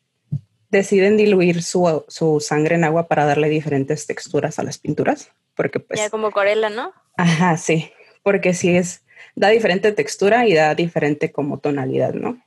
deciden 0.70 1.18
diluir 1.18 1.64
su, 1.64 2.04
su 2.08 2.40
sangre 2.40 2.76
en 2.76 2.84
agua 2.84 3.08
para 3.08 3.26
darle 3.26 3.50
diferentes 3.50 4.08
texturas 4.08 4.60
a 4.60 4.64
las 4.64 4.80
pinturas, 4.80 5.32
porque 5.56 5.80
pues... 5.80 6.00
Ya 6.00 6.10
como 6.10 6.28
acuarela, 6.28 6.70
¿no? 6.70 6.92
Ajá, 7.16 7.58
sí, 7.58 7.92
porque 8.24 8.54
sí 8.54 8.76
es 8.76 9.04
da 9.36 9.50
diferente 9.50 9.92
textura 9.92 10.48
y 10.48 10.54
da 10.54 10.76
diferente 10.76 11.32
como 11.32 11.60
tonalidad, 11.60 12.14
¿no? 12.14 12.38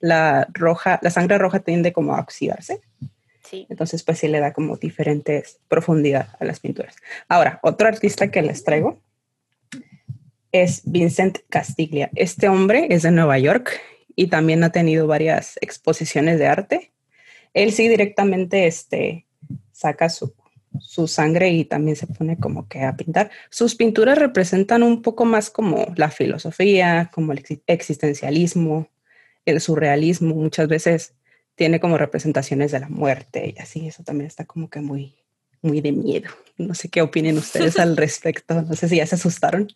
La 0.00 0.46
roja, 0.52 0.98
la 1.02 1.10
sangre 1.10 1.38
roja 1.38 1.60
tiende 1.60 1.92
como 1.92 2.14
a 2.14 2.20
oxidarse. 2.20 2.80
Entonces, 3.52 4.02
pues 4.02 4.18
sí 4.18 4.28
le 4.28 4.40
da 4.40 4.52
como 4.52 4.76
diferentes 4.76 5.58
profundidad 5.68 6.28
a 6.38 6.44
las 6.44 6.60
pinturas. 6.60 6.96
Ahora, 7.28 7.60
otro 7.62 7.88
artista 7.88 8.30
que 8.30 8.42
les 8.42 8.64
traigo 8.64 8.98
es 10.52 10.82
Vincent 10.84 11.38
Castiglia. 11.48 12.10
Este 12.14 12.48
hombre 12.48 12.86
es 12.90 13.02
de 13.02 13.10
Nueva 13.10 13.38
York 13.38 13.80
y 14.14 14.28
también 14.28 14.64
ha 14.64 14.70
tenido 14.70 15.06
varias 15.06 15.58
exposiciones 15.60 16.38
de 16.38 16.46
arte. 16.46 16.92
Él 17.52 17.72
sí 17.72 17.88
directamente 17.88 18.66
este, 18.66 19.26
saca 19.72 20.08
su, 20.08 20.34
su 20.80 21.08
sangre 21.08 21.50
y 21.50 21.64
también 21.64 21.96
se 21.96 22.06
pone 22.06 22.38
como 22.38 22.68
que 22.68 22.82
a 22.82 22.96
pintar. 22.96 23.30
Sus 23.50 23.74
pinturas 23.74 24.18
representan 24.18 24.82
un 24.82 25.02
poco 25.02 25.24
más 25.24 25.50
como 25.50 25.92
la 25.96 26.10
filosofía, 26.10 27.10
como 27.12 27.32
el 27.32 27.44
existencialismo, 27.66 28.88
el 29.44 29.60
surrealismo. 29.60 30.34
Muchas 30.34 30.68
veces 30.68 31.14
tiene 31.56 31.80
como 31.80 31.98
representaciones 31.98 32.70
de 32.70 32.80
la 32.80 32.88
muerte 32.88 33.54
y 33.56 33.60
así. 33.60 33.88
Eso 33.88 34.04
también 34.04 34.28
está 34.28 34.44
como 34.44 34.70
que 34.70 34.80
muy, 34.80 35.16
muy 35.62 35.80
de 35.80 35.92
miedo. 35.92 36.30
No 36.58 36.74
sé 36.74 36.88
qué 36.88 37.02
opinen 37.02 37.36
ustedes 37.38 37.78
al 37.80 37.96
respecto. 37.96 38.62
No 38.62 38.74
sé 38.74 38.88
si 38.88 38.96
ya 38.96 39.06
se 39.06 39.16
asustaron. 39.16 39.68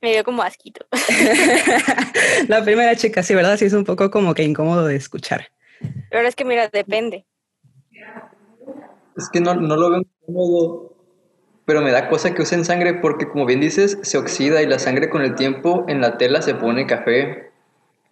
Me 0.00 0.12
dio 0.12 0.24
como 0.24 0.42
asquito. 0.42 0.86
la 2.48 2.64
primera 2.64 2.94
chica, 2.96 3.22
sí, 3.22 3.34
¿verdad? 3.34 3.58
Sí, 3.58 3.66
es 3.66 3.72
un 3.72 3.84
poco 3.84 4.10
como 4.10 4.32
que 4.34 4.44
incómodo 4.44 4.86
de 4.86 4.96
escuchar. 4.96 5.48
Pero 6.10 6.26
es 6.26 6.36
que, 6.36 6.44
mira, 6.44 6.68
depende. 6.68 7.26
Es 9.16 9.28
que 9.30 9.40
no, 9.40 9.54
no 9.54 9.76
lo 9.76 9.90
veo 9.90 10.02
cómodo, 10.24 10.96
pero 11.66 11.82
me 11.82 11.90
da 11.90 12.08
cosa 12.08 12.34
que 12.34 12.42
usen 12.42 12.64
sangre 12.64 12.94
porque, 12.94 13.28
como 13.28 13.44
bien 13.44 13.60
dices, 13.60 13.98
se 14.02 14.16
oxida 14.16 14.62
y 14.62 14.66
la 14.66 14.78
sangre 14.78 15.10
con 15.10 15.22
el 15.22 15.34
tiempo 15.34 15.84
en 15.88 16.00
la 16.00 16.16
tela 16.16 16.40
se 16.40 16.54
pone 16.54 16.86
café 16.86 17.49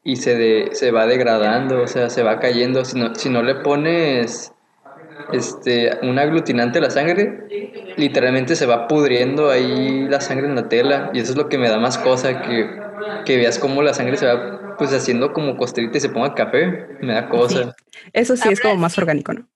y 0.09 0.17
se, 0.17 0.37
de, 0.37 0.71
se 0.73 0.91
va 0.91 1.07
degradando, 1.07 1.83
o 1.83 1.87
sea, 1.87 2.09
se 2.09 2.23
va 2.23 2.41
cayendo. 2.41 2.83
Si 2.83 2.99
no, 2.99 3.15
si 3.15 3.29
no 3.29 3.43
le 3.43 3.57
pones 3.57 4.55
este, 5.35 5.99
un 6.01 6.19
aglutinante 6.19 6.79
a 6.79 6.81
la 6.81 6.89
sangre, 6.89 7.93
literalmente 7.99 8.57
se 8.57 8.65
va 8.65 8.89
pudriendo 8.89 9.51
ahí 9.51 10.09
la 10.09 10.23
sangre 10.23 10.47
en 10.47 10.55
la 10.55 10.67
tela 10.71 11.11
y 11.13 11.21
eso 11.21 11.33
es 11.33 11.37
lo 11.37 11.51
que 11.51 11.59
me 11.59 11.69
da 11.69 11.79
más 11.79 11.99
cosa, 11.99 12.41
que, 12.41 12.81
que 13.27 13.37
veas 13.37 13.59
cómo 13.59 13.83
la 13.83 13.93
sangre 13.93 14.17
se 14.17 14.25
va 14.25 14.77
pues 14.79 14.95
haciendo 14.95 15.35
como 15.35 15.59
costrita 15.59 15.99
y 15.99 16.01
se 16.01 16.09
ponga 16.09 16.35
café, 16.35 16.87
me 17.03 17.13
da 17.13 17.29
cosa. 17.29 17.77
Eso 18.15 18.35
sí 18.35 18.49
es 18.49 18.63
como 18.63 18.77
más 18.77 18.97
orgánico, 18.97 19.35
¿no? 19.35 19.47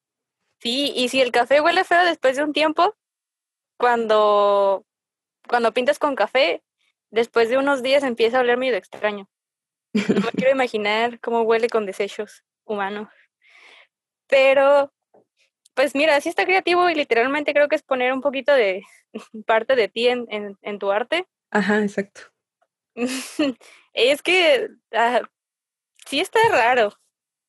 Sí, 0.59 0.93
y 0.95 1.09
si 1.09 1.23
el 1.23 1.33
café 1.33 1.63
huele 1.63 1.85
feo 1.85 2.05
después 2.05 2.37
de 2.37 2.45
un 2.45 2.53
tiempo, 2.53 2.95
cuando, 3.79 4.85
cuando 5.49 5.73
pintas 5.73 5.99
con 5.99 6.15
café, 6.15 6.63
después 7.11 7.49
de 7.49 7.57
unos 7.57 7.83
días 7.83 8.03
empieza 8.03 8.37
a 8.37 8.41
oler 8.43 8.59
medio 8.59 8.77
extraño. 8.77 9.31
No 9.93 10.21
me 10.21 10.31
quiero 10.33 10.53
imaginar 10.53 11.21
cómo 11.21 11.43
huele 11.43 11.69
con 11.69 11.87
desechos 11.87 12.45
humanos. 12.65 13.09
Pero, 14.27 14.93
pues 15.75 15.95
mira, 15.95 16.21
sí 16.21 16.29
está 16.29 16.45
creativo 16.45 16.89
y 16.89 16.95
literalmente 16.95 17.53
creo 17.53 17.69
que 17.69 17.77
es 17.77 17.83
poner 17.83 18.13
un 18.13 18.23
poquito 18.23 18.53
de 18.55 18.83
parte 19.47 19.77
de 19.77 19.89
ti 19.89 20.09
en, 20.09 20.27
en, 20.31 20.79
tu 20.79 20.91
arte. 20.91 21.27
Ajá, 21.51 21.83
exacto. 21.83 22.23
es 23.93 24.23
que 24.23 24.69
ah, 24.93 25.23
sí 26.07 26.21
está 26.21 26.39
raro. 26.51 26.95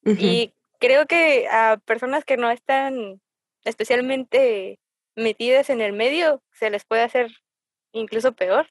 Y 0.05 0.53
creo 0.79 1.05
que 1.05 1.47
a 1.47 1.77
personas 1.85 2.25
que 2.25 2.35
no 2.35 2.51
están 2.51 3.21
especialmente 3.63 4.81
metidas 5.15 5.69
en 5.69 5.79
el 5.79 5.93
medio 5.93 6.43
se 6.51 6.69
les 6.69 6.83
puede 6.83 7.03
hacer 7.03 7.31
incluso 7.93 8.33
peor. 8.33 8.67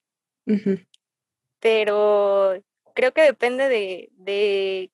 Pero 1.61 2.63
creo 2.95 3.13
que 3.13 3.23
depende 3.23 3.69
de, 3.69 4.11
de 4.13 4.91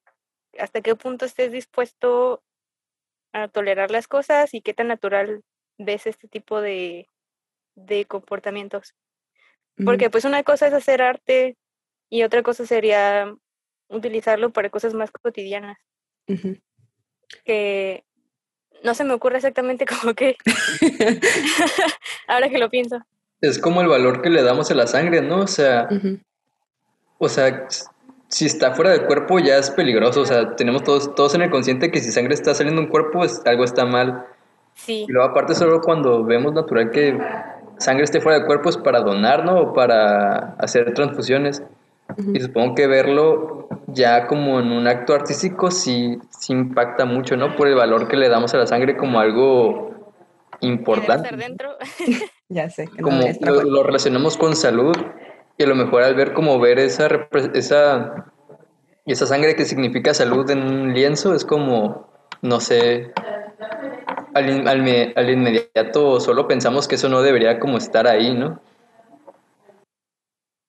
hasta 0.58 0.80
qué 0.80 0.94
punto 0.94 1.24
estés 1.24 1.52
dispuesto 1.52 2.42
a 3.32 3.48
tolerar 3.48 3.90
las 3.90 4.08
cosas 4.08 4.54
y 4.54 4.60
qué 4.60 4.74
tan 4.74 4.88
natural 4.88 5.42
ves 5.78 6.06
este 6.06 6.28
tipo 6.28 6.60
de, 6.60 7.06
de 7.74 8.04
comportamientos. 8.06 8.94
Porque 9.84 10.10
pues 10.10 10.24
una 10.24 10.42
cosa 10.42 10.66
es 10.66 10.72
hacer 10.72 11.02
arte 11.02 11.56
y 12.10 12.24
otra 12.24 12.42
cosa 12.42 12.66
sería 12.66 13.32
utilizarlo 13.88 14.50
para 14.50 14.70
cosas 14.70 14.92
más 14.92 15.12
cotidianas 15.12 15.78
que 17.44 18.04
no 18.82 18.94
se 18.94 19.04
me 19.04 19.14
ocurre 19.14 19.36
exactamente 19.36 19.86
como 20.00 20.14
que, 20.14 20.36
ahora 22.28 22.48
que 22.48 22.58
lo 22.58 22.70
pienso. 22.70 22.98
Es 23.40 23.58
como 23.58 23.82
el 23.82 23.88
valor 23.88 24.20
que 24.20 24.30
le 24.30 24.42
damos 24.42 24.70
a 24.70 24.74
la 24.74 24.86
sangre, 24.86 25.22
¿no? 25.22 25.40
O 25.40 25.46
sea, 25.46 25.88
o 27.18 27.28
sea, 27.28 27.66
si 28.28 28.46
está 28.46 28.74
fuera 28.74 28.90
del 28.90 29.06
cuerpo 29.06 29.38
ya 29.38 29.56
es 29.56 29.70
peligroso, 29.70 30.22
o 30.22 30.26
sea, 30.26 30.56
tenemos 30.56 30.84
todos, 30.84 31.14
todos 31.14 31.34
en 31.34 31.42
el 31.42 31.50
consciente 31.50 31.90
que 31.90 32.00
si 32.00 32.12
sangre 32.12 32.34
está 32.34 32.54
saliendo 32.54 32.80
de 32.80 32.86
un 32.86 32.90
cuerpo, 32.90 33.18
pues 33.18 33.42
algo 33.46 33.64
está 33.64 33.84
mal. 33.84 34.26
Sí. 34.74 35.06
Y 35.08 35.12
luego 35.12 35.30
aparte 35.30 35.54
solo 35.54 35.80
cuando 35.80 36.24
vemos 36.24 36.52
natural 36.52 36.90
que 36.90 37.18
sangre 37.78 38.04
esté 38.04 38.20
fuera 38.20 38.38
del 38.38 38.46
cuerpo 38.46 38.68
es 38.68 38.76
para 38.76 39.00
donar, 39.00 39.44
¿no? 39.44 39.60
O 39.60 39.72
para 39.72 40.54
hacer 40.58 40.94
transfusiones. 40.94 41.62
Y 42.32 42.40
supongo 42.40 42.74
que 42.74 42.86
verlo 42.86 43.68
ya 43.88 44.26
como 44.26 44.60
en 44.60 44.72
un 44.72 44.88
acto 44.88 45.14
artístico 45.14 45.70
sí, 45.70 46.18
sí 46.30 46.52
impacta 46.52 47.04
mucho, 47.04 47.36
¿no? 47.36 47.54
Por 47.54 47.68
el 47.68 47.74
valor 47.74 48.08
que 48.08 48.16
le 48.16 48.28
damos 48.28 48.54
a 48.54 48.58
la 48.58 48.66
sangre 48.66 48.96
como 48.96 49.20
algo 49.20 49.90
importante. 50.60 51.36
dentro. 51.36 51.76
ya 52.48 52.70
sé. 52.70 52.88
como 53.02 53.20
lo, 53.64 53.82
relacionamos 53.82 54.36
con 54.36 54.56
salud 54.56 54.96
y 55.58 55.64
a 55.64 55.66
lo 55.66 55.74
mejor 55.74 56.04
al 56.04 56.14
ver 56.14 56.32
como 56.32 56.60
ver 56.60 56.78
esa, 56.78 57.28
esa, 57.52 58.32
esa 59.04 59.26
sangre 59.26 59.56
que 59.56 59.64
significa 59.64 60.14
salud 60.14 60.48
en 60.50 60.62
un 60.62 60.94
lienzo 60.94 61.34
es 61.34 61.44
como, 61.44 62.08
no 62.42 62.60
sé, 62.60 63.12
al, 64.34 64.68
al, 64.68 65.12
al 65.16 65.30
inmediato 65.30 66.20
solo 66.20 66.46
pensamos 66.46 66.86
que 66.86 66.94
eso 66.94 67.08
no 67.08 67.22
debería 67.22 67.58
como 67.58 67.76
estar 67.76 68.06
ahí, 68.06 68.34
¿no? 68.34 68.62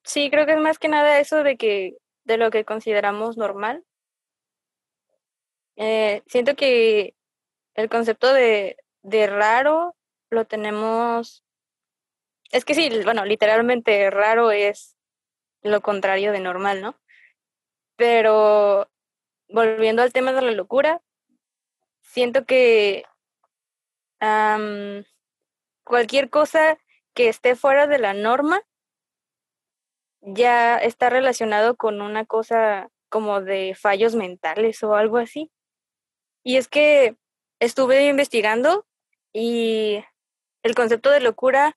Sí, 0.02 0.28
creo 0.28 0.44
que 0.44 0.54
es 0.54 0.60
más 0.60 0.78
que 0.78 0.88
nada 0.88 1.20
eso 1.20 1.44
de 1.44 1.56
que 1.56 1.96
de 2.24 2.36
lo 2.36 2.50
que 2.50 2.64
consideramos 2.64 3.36
normal. 3.36 3.84
Eh, 5.76 6.22
siento 6.26 6.56
que 6.56 7.14
el 7.74 7.88
concepto 7.88 8.32
de, 8.32 8.76
de 9.02 9.26
raro 9.28 9.94
lo 10.30 10.46
tenemos... 10.46 11.44
Es 12.50 12.64
que 12.64 12.74
sí, 12.74 12.90
bueno, 13.04 13.24
literalmente 13.24 14.10
raro 14.10 14.50
es 14.50 14.96
lo 15.62 15.80
contrario 15.80 16.32
de 16.32 16.40
normal, 16.40 16.82
¿no? 16.82 16.98
Pero 17.96 18.90
volviendo 19.48 20.02
al 20.02 20.12
tema 20.12 20.32
de 20.32 20.42
la 20.42 20.50
locura, 20.52 21.00
siento 22.02 22.44
que 22.44 23.04
cualquier 25.84 26.28
cosa 26.28 26.78
que 27.14 27.28
esté 27.28 27.54
fuera 27.56 27.86
de 27.86 27.98
la 27.98 28.14
norma 28.14 28.62
ya 30.20 30.76
está 30.76 31.08
relacionado 31.08 31.76
con 31.76 32.02
una 32.02 32.26
cosa 32.26 32.90
como 33.08 33.40
de 33.40 33.74
fallos 33.74 34.14
mentales 34.14 34.82
o 34.82 34.94
algo 34.94 35.18
así. 35.18 35.50
Y 36.42 36.56
es 36.56 36.68
que 36.68 37.16
estuve 37.60 38.06
investigando 38.06 38.86
y 39.32 40.04
el 40.62 40.74
concepto 40.74 41.10
de 41.10 41.20
locura 41.20 41.76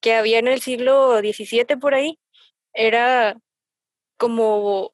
que 0.00 0.14
había 0.14 0.38
en 0.38 0.48
el 0.48 0.60
siglo 0.60 1.18
XVII 1.18 1.76
por 1.80 1.94
ahí 1.94 2.18
era 2.72 3.36
como, 4.16 4.92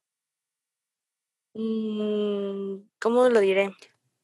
mm, 1.54 2.76
¿cómo 2.98 3.28
lo 3.28 3.40
diré? 3.40 3.72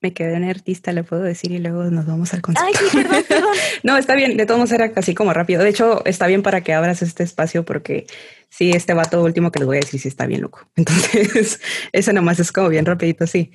Me 0.03 0.14
quedé 0.14 0.35
en 0.35 0.45
artista, 0.45 0.93
le 0.93 1.05
puedo 1.05 1.23
decir, 1.23 1.53
y 1.53 1.59
luego 1.59 1.85
nos 1.85 2.07
vamos 2.07 2.33
al 2.33 2.40
concepto. 2.40 2.66
Ay, 2.66 2.88
sí, 2.88 2.97
perdón, 2.97 3.25
perdón. 3.29 3.51
no, 3.83 3.99
está 3.99 4.14
bien, 4.14 4.38
de 4.38 4.47
todos 4.47 4.59
modos 4.59 4.73
era 4.73 4.93
casi 4.93 5.14
como 5.14 5.35
rápido. 5.35 5.62
De 5.62 5.69
hecho, 5.69 6.03
está 6.07 6.27
bien 6.27 6.43
para 6.43 6.62
que 6.62 6.73
abras 6.73 7.03
este 7.03 7.23
espacio 7.23 7.66
porque 7.66 8.07
sí, 8.49 8.71
este 8.71 8.95
vato 8.95 9.23
último 9.23 9.53
que 9.53 9.59
les 9.59 9.66
voy 9.66 9.77
a 9.77 9.81
decir 9.81 10.01
sí 10.01 10.09
está 10.09 10.25
bien 10.25 10.40
loco. 10.40 10.66
Entonces, 10.77 11.61
eso 11.93 12.12
nomás 12.14 12.40
es 12.40 12.51
como 12.51 12.71
bien 12.71 12.87
rapidito, 12.87 13.27
sí. 13.27 13.51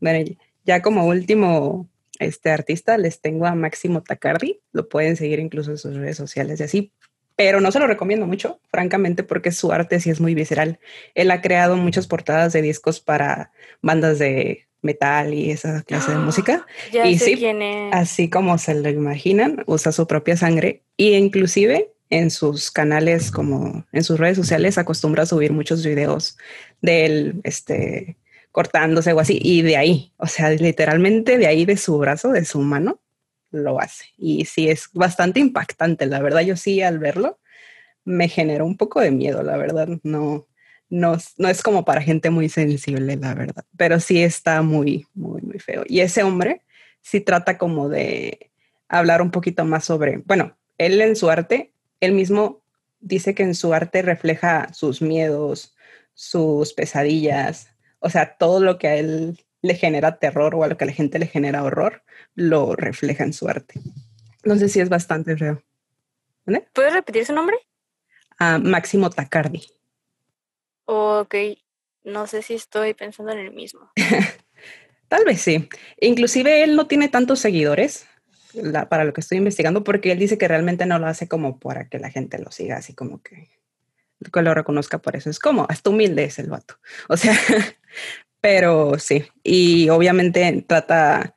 Bueno, 0.00 0.24
ya 0.64 0.80
como 0.80 1.06
último 1.06 1.89
este 2.20 2.50
artista 2.50 2.96
les 2.98 3.20
tengo 3.20 3.46
a 3.46 3.54
Máximo 3.54 4.02
Tacardi, 4.02 4.60
lo 4.72 4.88
pueden 4.88 5.16
seguir 5.16 5.40
incluso 5.40 5.70
en 5.72 5.78
sus 5.78 5.96
redes 5.96 6.16
sociales 6.16 6.60
y 6.60 6.62
así, 6.62 6.92
pero 7.36 7.60
no 7.60 7.72
se 7.72 7.78
lo 7.78 7.86
recomiendo 7.86 8.26
mucho, 8.26 8.60
francamente, 8.70 9.22
porque 9.22 9.50
su 9.50 9.72
arte 9.72 9.98
sí 9.98 10.10
es 10.10 10.20
muy 10.20 10.34
visceral. 10.34 10.78
Él 11.14 11.30
ha 11.30 11.40
creado 11.40 11.76
muchas 11.76 12.06
portadas 12.06 12.52
de 12.52 12.60
discos 12.60 13.00
para 13.00 13.50
bandas 13.80 14.18
de 14.18 14.66
metal 14.82 15.32
y 15.32 15.50
esa 15.50 15.82
clase 15.82 16.10
de 16.10 16.18
¡Ah! 16.18 16.20
música. 16.20 16.66
y 17.04 17.18
sí, 17.18 17.42
así 17.92 18.28
como 18.28 18.58
se 18.58 18.74
lo 18.74 18.88
imaginan, 18.88 19.62
usa 19.66 19.92
su 19.92 20.06
propia 20.06 20.36
sangre 20.36 20.82
y 20.96 21.14
inclusive 21.14 21.90
en 22.10 22.30
sus 22.30 22.70
canales 22.70 23.30
como 23.30 23.86
en 23.92 24.04
sus 24.04 24.18
redes 24.18 24.36
sociales 24.36 24.78
acostumbra 24.78 25.22
a 25.22 25.26
subir 25.26 25.52
muchos 25.52 25.84
videos 25.84 26.36
del 26.82 27.40
este 27.44 28.16
cortándose 28.52 29.12
o 29.12 29.20
así 29.20 29.38
y 29.42 29.62
de 29.62 29.76
ahí, 29.76 30.12
o 30.16 30.26
sea, 30.26 30.50
literalmente 30.50 31.38
de 31.38 31.46
ahí 31.46 31.64
de 31.64 31.76
su 31.76 31.98
brazo, 31.98 32.32
de 32.32 32.44
su 32.44 32.60
mano, 32.60 33.00
lo 33.50 33.80
hace. 33.80 34.06
Y 34.16 34.44
sí, 34.44 34.68
es 34.68 34.88
bastante 34.92 35.40
impactante, 35.40 36.06
la 36.06 36.20
verdad, 36.20 36.40
yo 36.40 36.56
sí 36.56 36.82
al 36.82 36.98
verlo 36.98 37.38
me 38.04 38.28
generó 38.28 38.66
un 38.66 38.76
poco 38.76 39.00
de 39.00 39.10
miedo, 39.10 39.42
la 39.42 39.56
verdad, 39.56 39.88
no, 40.02 40.46
no, 40.88 41.16
no 41.38 41.48
es 41.48 41.62
como 41.62 41.84
para 41.84 42.02
gente 42.02 42.30
muy 42.30 42.48
sensible, 42.48 43.16
la 43.16 43.34
verdad, 43.34 43.64
pero 43.76 44.00
sí 44.00 44.22
está 44.22 44.62
muy, 44.62 45.06
muy, 45.14 45.40
muy 45.42 45.58
feo. 45.58 45.84
Y 45.86 46.00
ese 46.00 46.22
hombre 46.22 46.62
sí 47.02 47.20
trata 47.20 47.58
como 47.58 47.88
de 47.88 48.50
hablar 48.88 49.22
un 49.22 49.30
poquito 49.30 49.64
más 49.64 49.84
sobre, 49.84 50.18
bueno, 50.26 50.56
él 50.78 51.00
en 51.00 51.14
su 51.14 51.30
arte, 51.30 51.72
él 52.00 52.12
mismo 52.12 52.62
dice 53.00 53.34
que 53.34 53.42
en 53.42 53.54
su 53.54 53.72
arte 53.72 54.02
refleja 54.02 54.72
sus 54.72 55.00
miedos, 55.02 55.74
sus 56.14 56.72
pesadillas, 56.72 57.69
o 58.00 58.10
sea, 58.10 58.36
todo 58.36 58.60
lo 58.60 58.78
que 58.78 58.88
a 58.88 58.96
él 58.96 59.38
le 59.62 59.74
genera 59.74 60.18
terror 60.18 60.54
o 60.54 60.64
a 60.64 60.68
lo 60.68 60.76
que 60.76 60.84
a 60.84 60.86
la 60.86 60.92
gente 60.92 61.18
le 61.18 61.26
genera 61.26 61.62
horror, 61.62 62.02
lo 62.34 62.74
refleja 62.74 63.24
en 63.24 63.32
su 63.32 63.48
arte. 63.48 63.80
No 64.44 64.56
sé 64.56 64.68
si 64.68 64.80
es 64.80 64.88
bastante 64.88 65.36
feo. 65.36 65.62
¿Puedes 66.72 66.94
repetir 66.94 67.26
su 67.26 67.32
nombre? 67.32 67.56
Máximo 68.62 69.10
Tacardi. 69.10 69.62
Ok, 70.86 71.34
no 72.04 72.26
sé 72.26 72.42
si 72.42 72.54
estoy 72.54 72.94
pensando 72.94 73.32
en 73.32 73.38
el 73.38 73.52
mismo. 73.52 73.90
Tal 75.08 75.24
vez 75.24 75.42
sí. 75.42 75.68
Inclusive 76.00 76.62
él 76.62 76.74
no 76.74 76.86
tiene 76.86 77.08
tantos 77.08 77.40
seguidores 77.40 78.06
para 78.88 79.04
lo 79.04 79.12
que 79.12 79.20
estoy 79.20 79.38
investigando 79.38 79.84
porque 79.84 80.12
él 80.12 80.18
dice 80.18 80.38
que 80.38 80.48
realmente 80.48 80.86
no 80.86 80.98
lo 80.98 81.06
hace 81.06 81.28
como 81.28 81.58
para 81.58 81.88
que 81.88 81.98
la 81.98 82.10
gente 82.10 82.38
lo 82.38 82.50
siga, 82.50 82.78
así 82.78 82.94
como 82.94 83.22
que, 83.22 83.48
que 84.32 84.42
lo 84.42 84.54
reconozca 84.54 84.98
por 84.98 85.16
eso. 85.16 85.30
Es 85.30 85.38
como, 85.38 85.66
hasta 85.68 85.90
humilde 85.90 86.24
es 86.24 86.38
el 86.38 86.48
vato. 86.48 86.78
O 87.08 87.16
sea, 87.16 87.36
pero 88.40 88.98
sí. 88.98 89.24
Y 89.42 89.88
obviamente 89.88 90.64
trata 90.66 91.34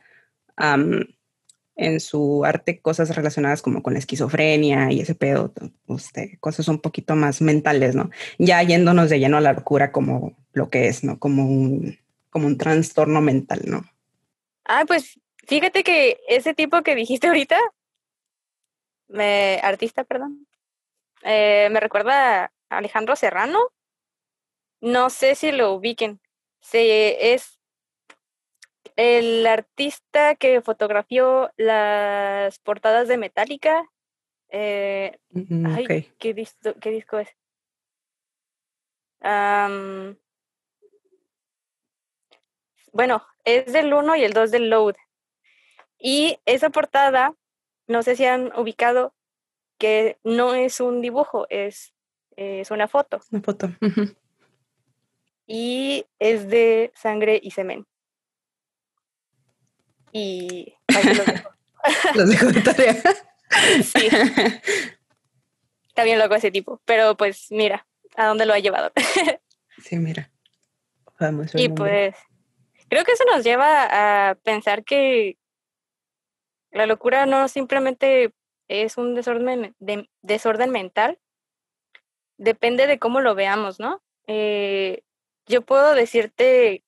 en 1.75 1.99
su 1.99 2.45
arte 2.45 2.79
cosas 2.79 3.15
relacionadas 3.15 3.61
como 3.61 3.81
con 3.81 3.93
la 3.93 3.99
esquizofrenia 3.99 4.91
y 4.91 5.01
ese 5.01 5.15
pedo, 5.15 5.53
usted, 5.87 6.29
cosas 6.39 6.67
un 6.67 6.79
poquito 6.79 7.15
más 7.15 7.41
mentales, 7.41 7.95
¿no? 7.95 8.09
Ya 8.37 8.61
yéndonos 8.61 9.09
de 9.09 9.19
lleno 9.19 9.37
a 9.37 9.41
la 9.41 9.53
locura 9.53 9.91
como 9.91 10.37
lo 10.53 10.69
que 10.69 10.87
es, 10.87 11.03
¿no? 11.03 11.19
Como 11.19 11.45
un, 11.45 11.97
como 12.29 12.47
un 12.47 12.57
trastorno 12.57 13.21
mental, 13.21 13.61
¿no? 13.65 13.83
Ah, 14.65 14.85
pues 14.87 15.19
fíjate 15.47 15.83
que 15.83 16.19
ese 16.27 16.53
tipo 16.53 16.83
que 16.83 16.95
dijiste 16.95 17.27
ahorita, 17.27 17.57
artista, 19.63 20.03
perdón, 20.03 20.47
eh, 21.23 21.69
me 21.71 21.79
recuerda 21.79 22.45
a 22.69 22.77
Alejandro 22.77 23.15
Serrano. 23.15 23.59
No 24.81 25.09
sé 25.09 25.35
si 25.35 25.51
lo 25.51 25.73
ubiquen. 25.73 26.19
Se, 26.63 27.34
es 27.34 27.60
el 28.95 29.45
artista 29.45 30.36
que 30.36 30.62
fotografió 30.62 31.52
las 31.58 32.58
portadas 32.60 33.08
de 33.08 33.17
Metallica. 33.17 33.89
Eh, 34.49 35.17
ay, 35.65 36.10
¿qué, 36.17 36.34
disco, 36.34 36.73
¿qué, 36.80 36.89
disco 36.91 37.19
es? 37.19 37.30
bueno, 42.91 43.26
es 43.43 43.71
del 43.71 43.93
1 43.93 44.15
y 44.15 44.23
el 44.23 44.34
2 44.34 44.52
del 44.52 44.69
Load. 44.69 44.95
Y 45.97 46.39
esa 46.45 46.69
portada, 46.69 47.36
no 47.88 48.04
sé 48.04 48.15
si 48.15 48.26
han 48.26 48.52
ubicado 48.58 49.13
que 49.78 50.17
no 50.23 50.54
es 50.54 50.80
un 50.80 51.02
dibujo, 51.02 51.47
es, 51.49 51.93
es 52.36 52.71
una 52.71 52.88
foto. 52.88 53.21
Una 53.32 53.41
foto. 53.41 53.69
Y 55.45 56.06
es 56.19 56.47
de 56.49 56.91
sangre 56.95 57.39
y 57.41 57.51
semen 57.51 57.86
y 60.13 60.77
los 62.15 62.29
dejo. 62.29 62.45
de 62.47 62.62
tarea. 62.62 62.93
sí. 63.84 64.08
Está 65.88 66.03
bien 66.03 66.19
loco 66.19 66.36
ese 66.36 66.51
tipo, 66.51 66.82
pero 66.86 67.17
pues 67.17 67.47
mira, 67.49 67.86
a 68.15 68.27
dónde 68.27 68.45
lo 68.45 68.53
ha 68.53 68.60
llevado. 68.60 68.91
sí, 69.84 69.97
mira. 69.97 70.29
Vamos, 71.19 71.51
y 71.56 71.69
pues 71.69 72.15
creo 72.89 73.03
que 73.03 73.12
eso 73.12 73.23
nos 73.25 73.43
lleva 73.43 74.29
a 74.29 74.36
pensar 74.36 74.84
que 74.84 75.38
la 76.71 76.86
locura 76.86 77.25
no 77.25 77.47
simplemente 77.47 78.34
es 78.67 78.97
un 78.97 79.13
desorden, 79.13 79.75
de, 79.79 80.10
desorden 80.21 80.71
mental, 80.71 81.19
depende 82.38 82.88
de 82.88 82.97
cómo 82.97 83.21
lo 83.21 83.36
veamos, 83.36 83.79
¿no? 83.79 84.01
Eh, 84.27 85.03
yo 85.47 85.62
puedo 85.62 85.93
decirte 85.93 86.84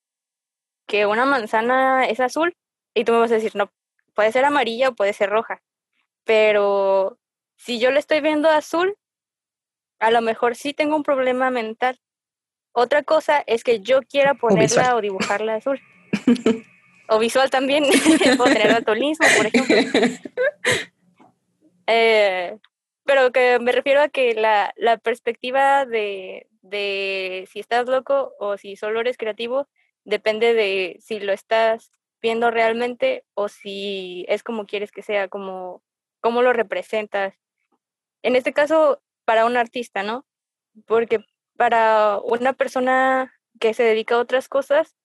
que 0.87 1.05
una 1.05 1.25
manzana 1.25 2.05
es 2.05 2.19
azul 2.19 2.55
y 2.93 3.03
tú 3.03 3.11
me 3.11 3.19
vas 3.19 3.31
a 3.31 3.35
decir, 3.35 3.55
no, 3.55 3.71
puede 4.13 4.31
ser 4.31 4.45
amarilla 4.45 4.89
o 4.89 4.95
puede 4.95 5.13
ser 5.13 5.29
roja. 5.29 5.61
Pero 6.23 7.19
si 7.57 7.79
yo 7.79 7.91
le 7.91 7.99
estoy 7.99 8.21
viendo 8.21 8.49
azul, 8.49 8.97
a 9.99 10.11
lo 10.11 10.21
mejor 10.21 10.55
sí 10.55 10.73
tengo 10.73 10.95
un 10.95 11.03
problema 11.03 11.49
mental. 11.49 11.99
Otra 12.71 13.03
cosa 13.03 13.43
es 13.47 13.63
que 13.63 13.79
yo 13.79 14.01
quiera 14.01 14.33
ponerla 14.33 14.95
o, 14.95 15.01
dibujarla 15.01 15.55
azul. 15.55 15.79
o 17.07 17.19
visual 17.19 17.49
también, 17.49 17.85
puedo 18.37 18.51
tener 18.51 18.71
altonismo, 18.71 19.25
por 19.37 19.45
ejemplo. 19.45 19.75
Eh, 21.87 22.57
pero 23.03 23.31
que 23.31 23.59
me 23.59 23.71
refiero 23.71 24.01
a 24.01 24.09
que 24.09 24.33
la, 24.33 24.73
la 24.75 24.97
perspectiva 24.97 25.85
de, 25.85 26.47
de 26.69 27.47
si 27.51 27.59
estás 27.59 27.87
loco 27.87 28.33
o 28.39 28.57
si 28.57 28.75
solo 28.75 28.99
eres 28.99 29.17
creativo 29.17 29.67
depende 30.05 30.53
de 30.53 30.97
si 31.01 31.19
lo 31.19 31.33
estás 31.33 31.91
viendo 32.21 32.51
realmente 32.51 33.25
o 33.33 33.49
si 33.49 34.25
es 34.29 34.43
como 34.43 34.65
quieres 34.65 34.91
que 34.91 35.01
sea, 35.01 35.27
como 35.27 35.83
cómo 36.21 36.41
lo 36.41 36.53
representas. 36.53 37.35
En 38.23 38.35
este 38.35 38.53
caso, 38.53 39.01
para 39.25 39.45
un 39.45 39.57
artista, 39.57 40.03
¿no? 40.03 40.25
Porque 40.85 41.25
para 41.57 42.19
una 42.19 42.53
persona 42.53 43.33
que 43.59 43.73
se 43.73 43.83
dedica 43.83 44.15
a 44.15 44.19
otras 44.19 44.47
cosas, 44.47 44.95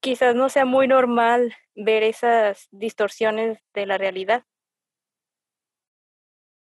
quizás 0.00 0.34
no 0.34 0.48
sea 0.48 0.64
muy 0.64 0.88
normal 0.88 1.54
ver 1.74 2.02
esas 2.02 2.68
distorsiones 2.70 3.58
de 3.74 3.86
la 3.86 3.98
realidad. 3.98 4.44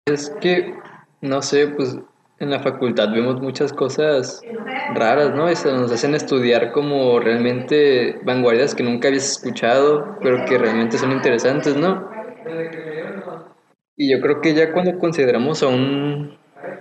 Es 0.06 0.30
que, 0.40 0.74
no 1.20 1.42
sé, 1.42 1.68
pues 1.68 1.96
en 2.44 2.50
la 2.50 2.60
facultad 2.60 3.10
vemos 3.10 3.40
muchas 3.40 3.72
cosas 3.72 4.40
raras, 4.94 5.34
¿no? 5.34 5.48
Eso 5.48 5.72
nos 5.76 5.90
hacen 5.90 6.14
estudiar 6.14 6.72
como 6.72 7.18
realmente 7.18 8.20
vanguardias 8.22 8.74
que 8.74 8.82
nunca 8.82 9.08
habías 9.08 9.32
escuchado, 9.32 10.16
pero 10.22 10.44
que 10.44 10.56
realmente 10.56 10.98
son 10.98 11.10
interesantes, 11.10 11.76
¿no? 11.76 12.08
Y 13.96 14.10
yo 14.12 14.20
creo 14.20 14.40
que 14.40 14.54
ya 14.54 14.72
cuando 14.72 14.98
consideramos 14.98 15.62
a 15.62 15.68
un, 15.68 16.36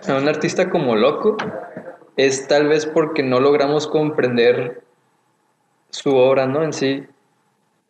a 0.08 0.16
un 0.16 0.28
artista 0.28 0.70
como 0.70 0.96
loco, 0.96 1.38
es 2.18 2.48
tal 2.48 2.68
vez 2.68 2.86
porque 2.86 3.24
no 3.24 3.40
logramos 3.40 3.88
comprender 3.88 4.84
su 5.90 6.16
obra, 6.16 6.46
¿no? 6.46 6.64
En 6.64 6.74
sí. 6.74 7.06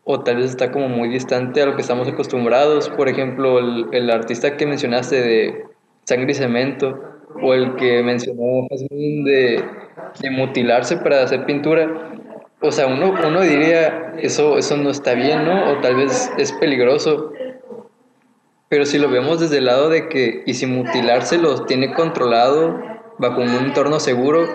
O 0.05 0.21
tal 0.21 0.37
vez 0.37 0.47
está 0.47 0.71
como 0.71 0.89
muy 0.89 1.07
distante 1.07 1.61
a 1.61 1.65
lo 1.65 1.75
que 1.75 1.81
estamos 1.81 2.07
acostumbrados. 2.07 2.89
Por 2.89 3.07
ejemplo, 3.07 3.59
el, 3.59 3.87
el 3.93 4.09
artista 4.11 4.57
que 4.57 4.65
mencionaste 4.65 5.21
de 5.21 5.65
Sangre 6.03 6.31
y 6.33 6.35
Cemento, 6.35 7.12
o 7.41 7.53
el 7.53 7.75
que 7.75 8.03
mencionó 8.03 8.67
de, 8.69 9.63
de 10.19 10.29
mutilarse 10.29 10.97
para 10.97 11.23
hacer 11.23 11.45
pintura. 11.45 12.11
O 12.61 12.71
sea, 12.71 12.87
uno, 12.87 13.13
uno 13.27 13.41
diría, 13.41 14.13
eso, 14.19 14.57
eso 14.57 14.77
no 14.77 14.89
está 14.89 15.13
bien, 15.13 15.45
¿no? 15.45 15.71
O 15.71 15.81
tal 15.81 15.95
vez 15.95 16.31
es 16.37 16.51
peligroso. 16.53 17.33
Pero 18.69 18.85
si 18.85 18.97
lo 18.97 19.09
vemos 19.09 19.39
desde 19.39 19.57
el 19.57 19.65
lado 19.65 19.89
de 19.89 20.07
que, 20.09 20.43
y 20.45 20.53
si 20.53 20.65
mutilarse 20.65 21.37
lo 21.37 21.65
tiene 21.65 21.93
controlado 21.93 22.79
bajo 23.17 23.41
un 23.41 23.49
entorno 23.49 23.99
seguro 23.99 24.47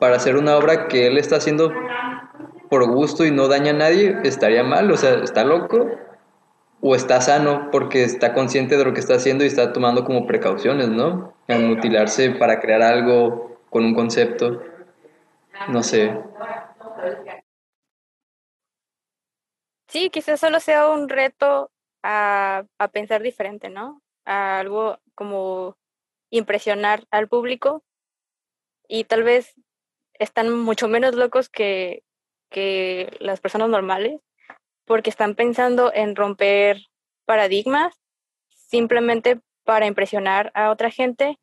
para 0.00 0.16
hacer 0.16 0.36
una 0.36 0.56
obra 0.56 0.88
que 0.88 1.06
él 1.06 1.16
está 1.16 1.36
haciendo 1.36 1.72
por 2.68 2.86
gusto 2.90 3.24
y 3.24 3.30
no 3.30 3.48
daña 3.48 3.70
a 3.70 3.74
nadie, 3.74 4.16
estaría 4.24 4.64
mal, 4.64 4.90
o 4.90 4.96
sea, 4.96 5.14
está 5.22 5.44
loco 5.44 5.88
o 6.86 6.94
está 6.94 7.18
sano 7.22 7.70
porque 7.70 8.04
está 8.04 8.34
consciente 8.34 8.76
de 8.76 8.84
lo 8.84 8.92
que 8.92 9.00
está 9.00 9.14
haciendo 9.14 9.42
y 9.42 9.46
está 9.46 9.72
tomando 9.72 10.04
como 10.04 10.26
precauciones, 10.26 10.90
¿no? 10.90 11.34
Al 11.48 11.62
mutilarse 11.62 12.32
para 12.32 12.60
crear 12.60 12.82
algo 12.82 13.58
con 13.70 13.86
un 13.86 13.94
concepto, 13.94 14.62
no 15.68 15.82
sé. 15.82 16.14
Sí, 19.88 20.10
quizás 20.10 20.38
solo 20.38 20.60
sea 20.60 20.90
un 20.90 21.08
reto 21.08 21.70
a, 22.02 22.64
a 22.78 22.88
pensar 22.88 23.22
diferente, 23.22 23.70
¿no? 23.70 24.02
A 24.26 24.58
algo 24.58 24.98
como 25.14 25.78
impresionar 26.28 27.04
al 27.10 27.28
público 27.28 27.82
y 28.88 29.04
tal 29.04 29.22
vez 29.22 29.54
están 30.18 30.52
mucho 30.52 30.88
menos 30.88 31.14
locos 31.14 31.48
que, 31.48 32.04
que 32.50 33.16
las 33.20 33.40
personas 33.40 33.70
normales 33.70 34.20
porque 34.86 35.10
están 35.10 35.34
pensando 35.34 35.92
en 35.94 36.16
romper 36.16 36.78
paradigmas 37.24 37.94
simplemente 38.48 39.40
para 39.64 39.86
impresionar 39.86 40.50
a 40.54 40.70
otra 40.70 40.90
gente 40.90 41.38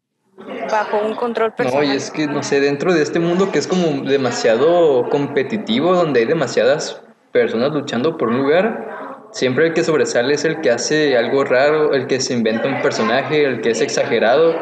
bajo 0.69 0.99
un 1.05 1.15
control 1.15 1.53
personal. 1.53 1.85
No, 1.85 1.93
y 1.93 1.95
es 1.95 2.11
que, 2.11 2.27
no 2.27 2.43
sé, 2.43 2.59
dentro 2.59 2.93
de 2.93 3.01
este 3.01 3.19
mundo 3.19 3.51
que 3.51 3.59
es 3.59 3.67
como 3.67 4.07
demasiado 4.07 5.09
competitivo, 5.09 5.93
donde 5.93 6.21
hay 6.21 6.25
demasiadas 6.25 7.01
personas 7.31 7.71
luchando 7.71 8.17
por 8.17 8.29
un 8.29 8.37
lugar, 8.37 9.27
siempre 9.31 9.67
el 9.67 9.73
que 9.73 9.83
sobresale 9.83 10.33
es 10.33 10.45
el 10.45 10.61
que 10.61 10.71
hace 10.71 11.17
algo 11.17 11.43
raro, 11.43 11.93
el 11.93 12.07
que 12.07 12.19
se 12.19 12.33
inventa 12.33 12.67
un 12.67 12.81
personaje, 12.81 13.45
el 13.45 13.61
que 13.61 13.71
es 13.71 13.81
exagerado, 13.81 14.55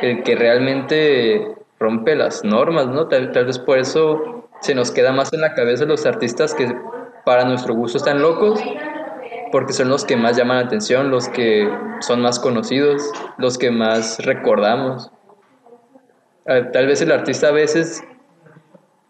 el 0.00 0.22
que 0.22 0.36
realmente 0.36 1.54
rompe 1.78 2.14
las 2.14 2.44
normas, 2.44 2.86
¿no? 2.88 3.08
Tal, 3.08 3.32
tal 3.32 3.46
vez 3.46 3.58
por 3.58 3.78
eso 3.78 4.48
se 4.60 4.74
nos 4.74 4.90
queda 4.90 5.12
más 5.12 5.32
en 5.32 5.40
la 5.40 5.54
cabeza 5.54 5.86
los 5.86 6.04
artistas 6.04 6.54
que 6.54 6.70
para 7.24 7.44
nuestro 7.44 7.74
gusto 7.74 7.98
están 7.98 8.20
locos, 8.20 8.60
porque 9.52 9.72
son 9.72 9.88
los 9.88 10.04
que 10.04 10.16
más 10.16 10.36
llaman 10.36 10.58
la 10.58 10.64
atención, 10.64 11.10
los 11.10 11.28
que 11.28 11.68
son 12.00 12.20
más 12.20 12.38
conocidos, 12.38 13.02
los 13.38 13.58
que 13.58 13.70
más 13.70 14.18
recordamos. 14.24 15.10
Eh, 16.46 16.66
tal 16.72 16.86
vez 16.86 17.00
el 17.02 17.12
artista 17.12 17.48
a 17.48 17.52
veces 17.52 18.02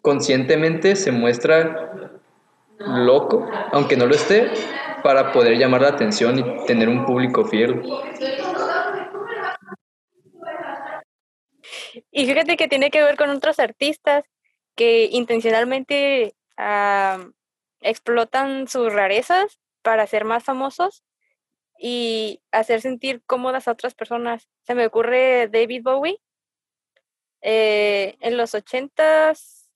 conscientemente 0.03 0.97
se 0.97 1.13
muestra 1.13 2.11
loco, 2.79 3.49
aunque 3.73 3.97
no 3.97 4.07
lo 4.07 4.15
esté, 4.15 4.51
para 5.03 5.33
poder 5.33 5.59
llamar 5.59 5.83
la 5.83 5.89
atención 5.89 6.39
y 6.39 6.67
tener 6.67 6.89
un 6.89 7.05
público 7.05 7.45
fiel. 7.45 7.83
Y 12.11 12.27
fíjate 12.27 12.57
que 12.57 12.69
tiene 12.69 12.91
que 12.91 13.03
ver 13.03 13.17
con 13.17 13.31
otros 13.31 13.59
artistas 13.59 14.25
que 14.75 15.09
intencionalmente 15.13 16.35
explotan 17.81 18.69
sus 18.69 18.93
rarezas 18.93 19.61
para 19.83 20.07
ser 20.07 20.25
más 20.25 20.45
famosos 20.45 21.05
y 21.79 22.43
hacer 22.53 22.81
sentir 22.83 23.23
cómodas 23.25 23.67
a 23.67 23.73
otras 23.73 23.95
personas. 23.95 24.49
Se 24.63 24.75
me 24.75 24.87
ocurre 24.87 25.49
David 25.49 25.83
Bowie. 25.83 26.21
Eh, 27.43 28.17
en 28.21 28.37
los 28.37 28.55
ochentas, 28.55 29.71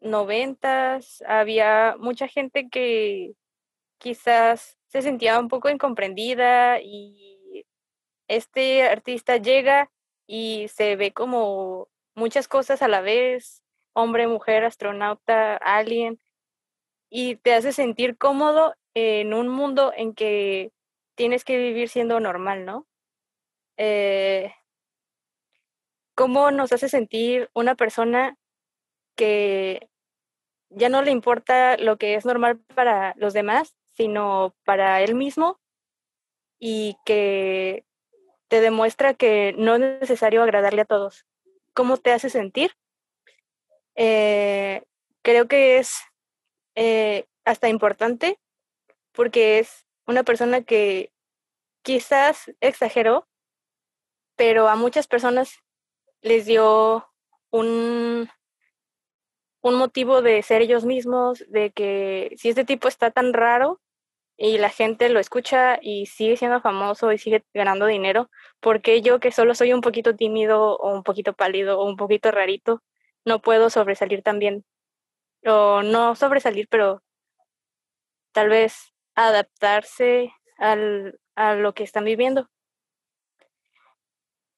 noventas, 0.00 1.22
había 1.26 1.96
mucha 1.98 2.28
gente 2.28 2.68
que 2.70 3.34
quizás 3.98 4.78
se 4.88 5.02
sentía 5.02 5.38
un 5.38 5.48
poco 5.48 5.68
incomprendida 5.68 6.80
y 6.80 7.66
este 8.28 8.84
artista 8.84 9.36
llega 9.36 9.90
y 10.26 10.68
se 10.68 10.96
ve 10.96 11.12
como 11.12 11.88
muchas 12.14 12.48
cosas 12.48 12.82
a 12.82 12.88
la 12.88 13.00
vez, 13.00 13.62
hombre, 13.92 14.26
mujer, 14.26 14.64
astronauta, 14.64 15.56
alien, 15.56 16.18
y 17.14 17.36
te 17.36 17.52
hace 17.52 17.74
sentir 17.74 18.16
cómodo 18.16 18.74
en 18.94 19.34
un 19.34 19.46
mundo 19.46 19.92
en 19.94 20.14
que 20.14 20.72
tienes 21.14 21.44
que 21.44 21.58
vivir 21.58 21.90
siendo 21.90 22.20
normal, 22.20 22.64
¿no? 22.64 22.86
Eh, 23.76 24.54
¿Cómo 26.14 26.50
nos 26.50 26.72
hace 26.72 26.88
sentir 26.88 27.50
una 27.52 27.74
persona 27.74 28.38
que 29.14 29.90
ya 30.70 30.88
no 30.88 31.02
le 31.02 31.10
importa 31.10 31.76
lo 31.76 31.98
que 31.98 32.14
es 32.14 32.24
normal 32.24 32.60
para 32.74 33.12
los 33.18 33.34
demás, 33.34 33.76
sino 33.94 34.54
para 34.64 35.02
él 35.02 35.14
mismo 35.14 35.60
y 36.58 36.96
que 37.04 37.84
te 38.48 38.62
demuestra 38.62 39.12
que 39.12 39.54
no 39.58 39.74
es 39.74 39.80
necesario 40.00 40.42
agradarle 40.42 40.80
a 40.80 40.86
todos? 40.86 41.26
¿Cómo 41.74 41.98
te 41.98 42.12
hace 42.12 42.30
sentir? 42.30 42.72
Eh, 43.96 44.82
creo 45.20 45.46
que 45.46 45.76
es 45.76 46.00
eh, 46.74 47.26
hasta 47.44 47.68
importante 47.68 48.38
porque 49.12 49.58
es 49.58 49.86
una 50.06 50.24
persona 50.24 50.62
que 50.62 51.12
quizás 51.82 52.50
exageró, 52.60 53.28
pero 54.36 54.68
a 54.68 54.76
muchas 54.76 55.06
personas 55.06 55.58
les 56.22 56.46
dio 56.46 57.06
un, 57.50 58.28
un 59.62 59.74
motivo 59.74 60.22
de 60.22 60.42
ser 60.42 60.62
ellos 60.62 60.84
mismos, 60.84 61.44
de 61.48 61.70
que 61.72 62.34
si 62.36 62.48
este 62.48 62.64
tipo 62.64 62.88
está 62.88 63.10
tan 63.10 63.32
raro 63.32 63.80
y 64.36 64.58
la 64.58 64.70
gente 64.70 65.08
lo 65.08 65.20
escucha 65.20 65.78
y 65.80 66.06
sigue 66.06 66.36
siendo 66.36 66.60
famoso 66.60 67.12
y 67.12 67.18
sigue 67.18 67.44
ganando 67.54 67.86
dinero, 67.86 68.30
porque 68.60 69.02
yo 69.02 69.20
que 69.20 69.32
solo 69.32 69.54
soy 69.54 69.72
un 69.72 69.82
poquito 69.82 70.16
tímido 70.16 70.76
o 70.76 70.94
un 70.94 71.02
poquito 71.02 71.34
pálido 71.34 71.78
o 71.78 71.86
un 71.86 71.96
poquito 71.96 72.30
rarito, 72.30 72.82
no 73.24 73.40
puedo 73.40 73.70
sobresalir 73.70 74.22
también 74.22 74.64
o 75.44 75.82
no 75.82 76.14
sobresalir, 76.14 76.68
pero 76.68 77.02
tal 78.32 78.48
vez 78.48 78.92
adaptarse 79.14 80.32
al, 80.58 81.18
a 81.34 81.54
lo 81.54 81.74
que 81.74 81.84
están 81.84 82.04
viviendo. 82.04 82.48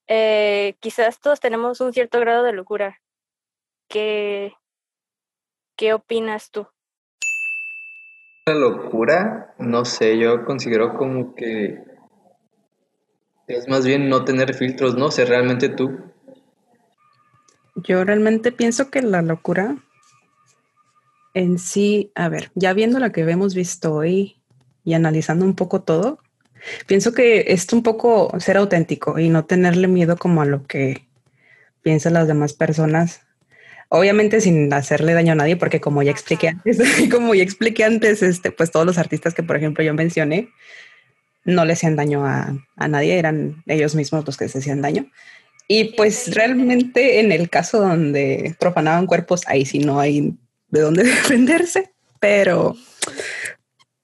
Eh, 0.06 0.76
quizás 0.80 1.18
todos 1.20 1.40
tenemos 1.40 1.80
un 1.80 1.92
cierto 1.92 2.20
grado 2.20 2.42
de 2.42 2.52
locura. 2.52 3.00
¿Qué, 3.88 4.54
qué 5.76 5.94
opinas 5.94 6.50
tú? 6.50 6.66
La 8.46 8.54
locura, 8.54 9.54
no 9.58 9.86
sé, 9.86 10.18
yo 10.18 10.44
considero 10.44 10.98
como 10.98 11.34
que 11.34 11.82
es 13.46 13.68
más 13.68 13.86
bien 13.86 14.08
no 14.08 14.24
tener 14.24 14.54
filtros, 14.54 14.96
no 14.96 15.10
sé, 15.10 15.24
realmente 15.24 15.70
tú. 15.70 15.98
Yo 17.76 18.04
realmente 18.04 18.52
pienso 18.52 18.90
que 18.90 19.02
la 19.02 19.22
locura 19.22 19.76
en 21.34 21.58
sí, 21.58 22.12
a 22.14 22.28
ver, 22.28 22.50
ya 22.54 22.72
viendo 22.72 23.00
lo 23.00 23.12
que 23.12 23.20
hemos 23.22 23.54
visto 23.54 23.92
hoy 23.92 24.40
y 24.84 24.94
analizando 24.94 25.44
un 25.44 25.54
poco 25.54 25.82
todo, 25.82 26.20
pienso 26.86 27.12
que 27.12 27.46
es 27.48 27.70
un 27.72 27.82
poco 27.82 28.32
ser 28.38 28.56
auténtico 28.56 29.18
y 29.18 29.28
no 29.28 29.44
tenerle 29.44 29.88
miedo 29.88 30.16
como 30.16 30.42
a 30.42 30.46
lo 30.46 30.64
que 30.66 31.06
piensan 31.82 32.14
las 32.14 32.28
demás 32.28 32.52
personas. 32.54 33.22
Obviamente 33.88 34.40
sin 34.40 34.72
hacerle 34.72 35.12
daño 35.12 35.32
a 35.32 35.36
nadie, 35.36 35.56
porque 35.56 35.80
como 35.80 36.02
ya 36.02 36.12
expliqué 36.12 36.48
antes, 36.48 36.78
como 37.10 37.34
ya 37.34 37.42
expliqué 37.42 37.84
antes, 37.84 38.22
este, 38.22 38.52
pues 38.52 38.70
todos 38.70 38.86
los 38.86 38.98
artistas 38.98 39.34
que, 39.34 39.42
por 39.42 39.56
ejemplo, 39.56 39.84
yo 39.84 39.92
mencioné, 39.92 40.48
no 41.44 41.64
le 41.64 41.74
hacían 41.74 41.96
daño 41.96 42.24
a, 42.24 42.56
a 42.76 42.88
nadie, 42.88 43.18
eran 43.18 43.62
ellos 43.66 43.94
mismos 43.94 44.24
los 44.24 44.36
que 44.36 44.48
se 44.48 44.58
hacían 44.58 44.82
daño. 44.82 45.10
Y 45.66 45.94
pues 45.96 46.34
realmente 46.34 47.20
en 47.20 47.32
el 47.32 47.48
caso 47.50 47.80
donde 47.80 48.54
profanaban 48.58 49.06
cuerpos, 49.06 49.42
ahí 49.46 49.64
sí 49.64 49.78
no 49.78 49.98
hay 49.98 50.36
de 50.74 50.80
dónde 50.80 51.04
defenderse, 51.04 51.92
pero, 52.20 52.76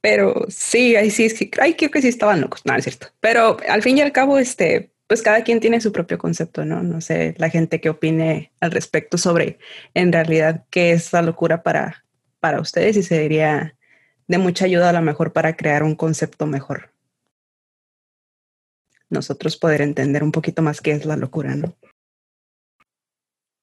pero 0.00 0.46
sí, 0.48 0.96
ahí 0.96 1.10
sí, 1.10 1.26
es 1.26 1.34
que, 1.34 1.50
ay, 1.60 1.74
creo 1.74 1.90
que 1.90 2.00
sí 2.00 2.08
estaban 2.08 2.40
locos, 2.40 2.62
no, 2.64 2.74
es 2.74 2.84
cierto. 2.84 3.08
Pero 3.20 3.58
al 3.68 3.82
fin 3.82 3.98
y 3.98 4.00
al 4.00 4.12
cabo, 4.12 4.38
este, 4.38 4.92
pues 5.06 5.20
cada 5.20 5.42
quien 5.42 5.60
tiene 5.60 5.80
su 5.80 5.92
propio 5.92 6.16
concepto, 6.16 6.64
¿no? 6.64 6.82
No 6.82 7.00
sé, 7.00 7.34
la 7.38 7.50
gente 7.50 7.80
que 7.80 7.90
opine 7.90 8.52
al 8.60 8.70
respecto 8.70 9.18
sobre 9.18 9.58
en 9.94 10.12
realidad 10.12 10.64
qué 10.70 10.92
es 10.92 11.12
la 11.12 11.22
locura 11.22 11.62
para, 11.64 12.04
para 12.38 12.60
ustedes 12.60 12.96
y 12.96 13.02
sería 13.02 13.76
de 14.28 14.38
mucha 14.38 14.66
ayuda 14.66 14.90
a 14.90 14.92
lo 14.92 15.02
mejor 15.02 15.32
para 15.32 15.56
crear 15.56 15.82
un 15.82 15.96
concepto 15.96 16.46
mejor. 16.46 16.92
Nosotros 19.08 19.56
poder 19.56 19.82
entender 19.82 20.22
un 20.22 20.30
poquito 20.30 20.62
más 20.62 20.80
qué 20.80 20.92
es 20.92 21.04
la 21.04 21.16
locura, 21.16 21.56
¿no? 21.56 21.74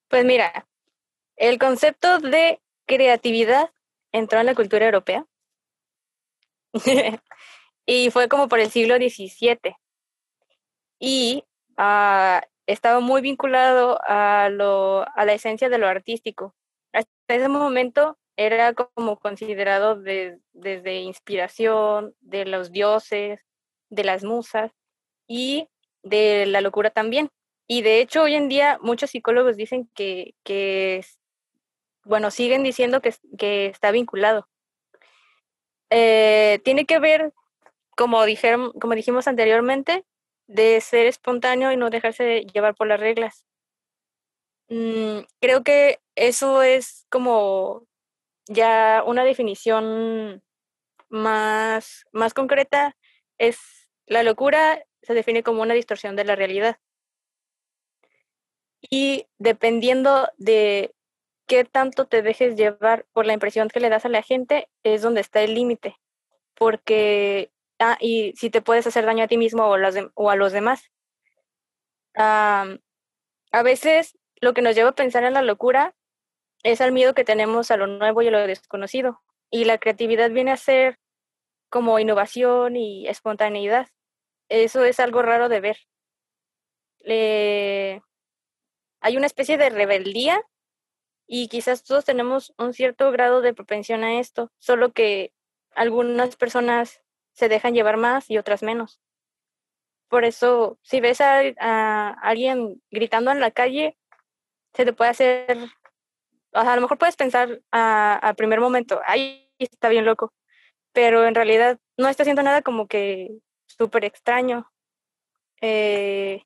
Pues 0.10 0.26
mira, 0.26 0.68
el 1.38 1.58
concepto 1.58 2.20
de 2.20 2.60
creatividad 2.88 3.72
entró 4.12 4.40
en 4.40 4.48
la 4.48 4.56
cultura 4.56 4.86
europea 4.86 5.26
y 7.86 8.10
fue 8.10 8.28
como 8.28 8.48
por 8.48 8.60
el 8.60 8.72
siglo 8.72 8.96
XVII 8.96 9.76
y 11.00 11.44
uh, 11.78 12.42
estaba 12.66 13.00
muy 13.00 13.22
vinculado 13.22 14.00
a, 14.06 14.50
lo, 14.50 15.06
a 15.16 15.26
la 15.26 15.34
esencia 15.34 15.70
de 15.70 15.78
lo 15.78 15.88
artístico. 15.88 16.56
Hasta 16.94 17.12
ese 17.28 17.48
momento 17.50 18.18
era 18.36 18.74
como 18.74 19.18
considerado 19.18 19.96
desde 19.96 20.96
inspiración 21.02 22.14
de 22.20 22.46
los 22.46 22.72
dioses, 22.72 23.40
de 23.90 24.04
las 24.04 24.24
musas 24.24 24.72
y 25.28 25.70
de 26.04 26.46
la 26.46 26.62
locura 26.62 26.90
también. 26.90 27.30
Y 27.68 27.82
de 27.82 28.00
hecho 28.00 28.24
hoy 28.24 28.36
en 28.36 28.48
día 28.48 28.80
muchos 28.82 29.12
psicólogos 29.12 29.58
dicen 29.58 29.90
que, 29.94 30.36
que 30.44 31.04
bueno, 32.08 32.32
siguen 32.32 32.64
diciendo 32.64 33.02
que, 33.02 33.14
que 33.38 33.68
está 33.68 33.92
vinculado. 33.92 34.48
Eh, 35.90 36.60
tiene 36.64 36.86
que 36.86 37.00
ver, 37.00 37.34
como, 37.96 38.26
dijeron, 38.26 38.72
como 38.74 38.96
dijimos 38.96 39.28
anteriormente, 39.28 40.06
de 40.48 40.82
ser 40.82 41.08
espontáneo 41.08 41.72
y 41.72 41.78
no 41.78 41.90
dejarse 41.90 42.46
llevar 42.54 42.76
por 42.76 42.88
las 42.88 43.00
reglas. 43.00 43.46
Mm, 44.70 45.20
creo 45.40 45.64
que 45.64 46.00
eso 46.16 46.62
es 46.64 47.06
como 47.10 47.86
ya 48.48 49.04
una 49.06 49.24
definición 49.24 50.44
más, 51.10 52.06
más 52.12 52.34
concreta. 52.34 52.96
Es 53.38 53.60
la 54.08 54.24
locura 54.24 54.84
se 55.02 55.14
define 55.14 55.44
como 55.44 55.62
una 55.62 55.74
distorsión 55.74 56.16
de 56.16 56.26
la 56.26 56.36
realidad. 56.36 56.78
Y 58.90 59.28
dependiendo 59.38 60.30
de 60.38 60.94
qué 61.48 61.64
tanto 61.66 62.06
te 62.06 62.22
dejes 62.22 62.56
llevar 62.56 63.06
por 63.14 63.26
la 63.26 63.34
impresión 63.34 63.70
que 63.70 63.80
le 63.80 63.90
das 63.90 64.06
a 64.06 64.10
la 64.10 64.22
gente, 64.22 64.70
es 64.84 65.02
donde 65.02 65.22
está 65.22 65.42
el 65.42 65.56
límite. 65.56 65.98
Porque 66.56 67.52
ah, 67.80 67.98
y 68.00 68.34
si 68.36 68.50
te 68.50 68.62
puedes 68.62 68.86
hacer 68.88 69.06
daño 69.06 69.24
a 69.24 69.28
ti 69.28 69.38
mismo 69.38 69.66
o, 69.66 70.30
a 70.30 70.36
los 70.36 70.52
demás. 70.52 70.92
a 72.16 72.78
veces 73.64 74.18
lo 74.42 74.54
que 74.54 74.62
nos 74.62 74.76
lleva 74.76 74.90
a 74.90 74.96
pensar 74.96 75.24
en 75.24 75.34
la 75.34 75.42
locura 75.42 75.96
es 76.64 76.82
al 76.82 76.92
miedo 76.92 77.14
que 77.14 77.24
tenemos 77.24 77.72
a 77.72 77.78
lo 77.78 77.88
nuevo 77.88 78.22
y 78.22 78.28
a 78.28 78.32
lo 78.32 78.46
desconocido. 78.46 79.22
Y 79.50 79.66
la 79.66 79.78
creatividad 79.78 80.32
viene 80.32 80.52
a 80.52 80.58
ser 80.58 81.00
como 81.70 82.00
innovación 82.00 82.76
y 82.76 83.08
espontaneidad. 83.08 83.88
Eso 84.50 84.84
es 84.84 85.00
algo 85.00 85.22
raro 85.22 85.50
de 85.50 85.62
ver. 85.62 85.78
hay 89.02 89.18
una 89.18 89.28
especie 89.28 89.58
de 89.58 89.70
rebeldía 89.70 90.44
y 91.28 91.50
quizás 91.50 91.84
todos 91.84 92.06
tenemos 92.06 92.54
un 92.58 92.74
cierto 92.74 93.12
grado 93.12 93.42
de 93.42 93.54
propensión 93.54 94.04
a 94.04 94.20
esto, 94.20 94.50
solo 94.58 94.94
que 94.94 95.34
algunas 95.76 96.36
personas 96.38 97.02
se 97.34 97.50
dejan 97.50 97.74
llevar 97.74 97.98
más 97.98 98.32
y 98.32 98.38
otras 98.38 98.64
menos. 98.64 99.00
Por 100.08 100.24
eso, 100.24 100.80
si 100.84 101.02
ves 101.02 101.20
a, 101.20 102.10
alguien 102.22 102.82
gritando 102.90 103.32
en 103.32 103.42
la 103.42 103.52
calle, 103.52 103.98
se 104.74 104.86
te 104.86 104.94
puede 104.94 105.12
hacer, 105.12 105.58
o 106.54 106.62
sea, 106.62 106.72
a 106.72 106.76
lo 106.76 106.82
mejor 106.82 106.98
puedes 106.98 107.18
pensar 107.18 107.62
al 107.72 108.36
primer 108.36 108.62
momento, 108.62 109.02
ay, 109.06 109.52
está 109.60 109.90
bien 109.90 110.06
loco, 110.06 110.34
pero 110.94 111.28
en 111.28 111.36
realidad 111.36 111.78
no 111.98 112.08
está 112.08 112.24
haciendo 112.24 112.44
nada 112.44 112.62
como 112.62 112.88
que 112.88 113.38
súper 113.66 114.06
extraño. 114.06 114.72
Eh, 115.60 116.44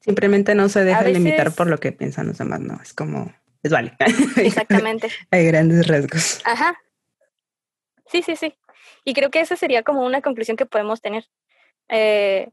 Simplemente 0.00 0.54
no 0.54 0.68
se 0.68 0.84
deja 0.84 1.02
limitar 1.02 1.52
por 1.52 1.66
lo 1.66 1.78
que 1.78 1.90
piensan 1.90 2.28
los 2.28 2.38
demás, 2.38 2.60
no, 2.60 2.80
es 2.80 2.92
como, 2.94 3.32
es 3.62 3.70
vale. 3.70 3.96
Exactamente. 4.36 5.08
Hay 5.30 5.46
grandes 5.46 5.86
riesgos. 5.86 6.40
Ajá. 6.44 6.76
Sí, 8.06 8.22
sí, 8.22 8.36
sí. 8.36 8.54
Y 9.04 9.14
creo 9.14 9.30
que 9.30 9.40
esa 9.40 9.56
sería 9.56 9.82
como 9.82 10.04
una 10.04 10.20
conclusión 10.20 10.56
que 10.56 10.66
podemos 10.66 11.00
tener. 11.00 11.28
Eh, 11.88 12.50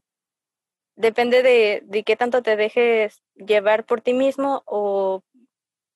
depende 0.96 1.42
de, 1.42 1.82
de, 1.84 2.02
qué 2.02 2.16
tanto 2.16 2.42
te 2.42 2.56
dejes 2.56 3.22
llevar 3.34 3.84
por 3.84 4.00
ti 4.00 4.14
mismo 4.14 4.62
o 4.66 5.22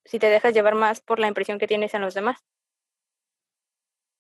si 0.05 0.19
te 0.19 0.29
dejas 0.29 0.55
llevar 0.55 0.75
más 0.75 1.01
por 1.01 1.19
la 1.19 1.29
impresión 1.29 1.59
que 1.59 1.67
tienes 1.67 1.95
en 1.95 2.03
los 2.03 2.15
demás. 2.15 2.45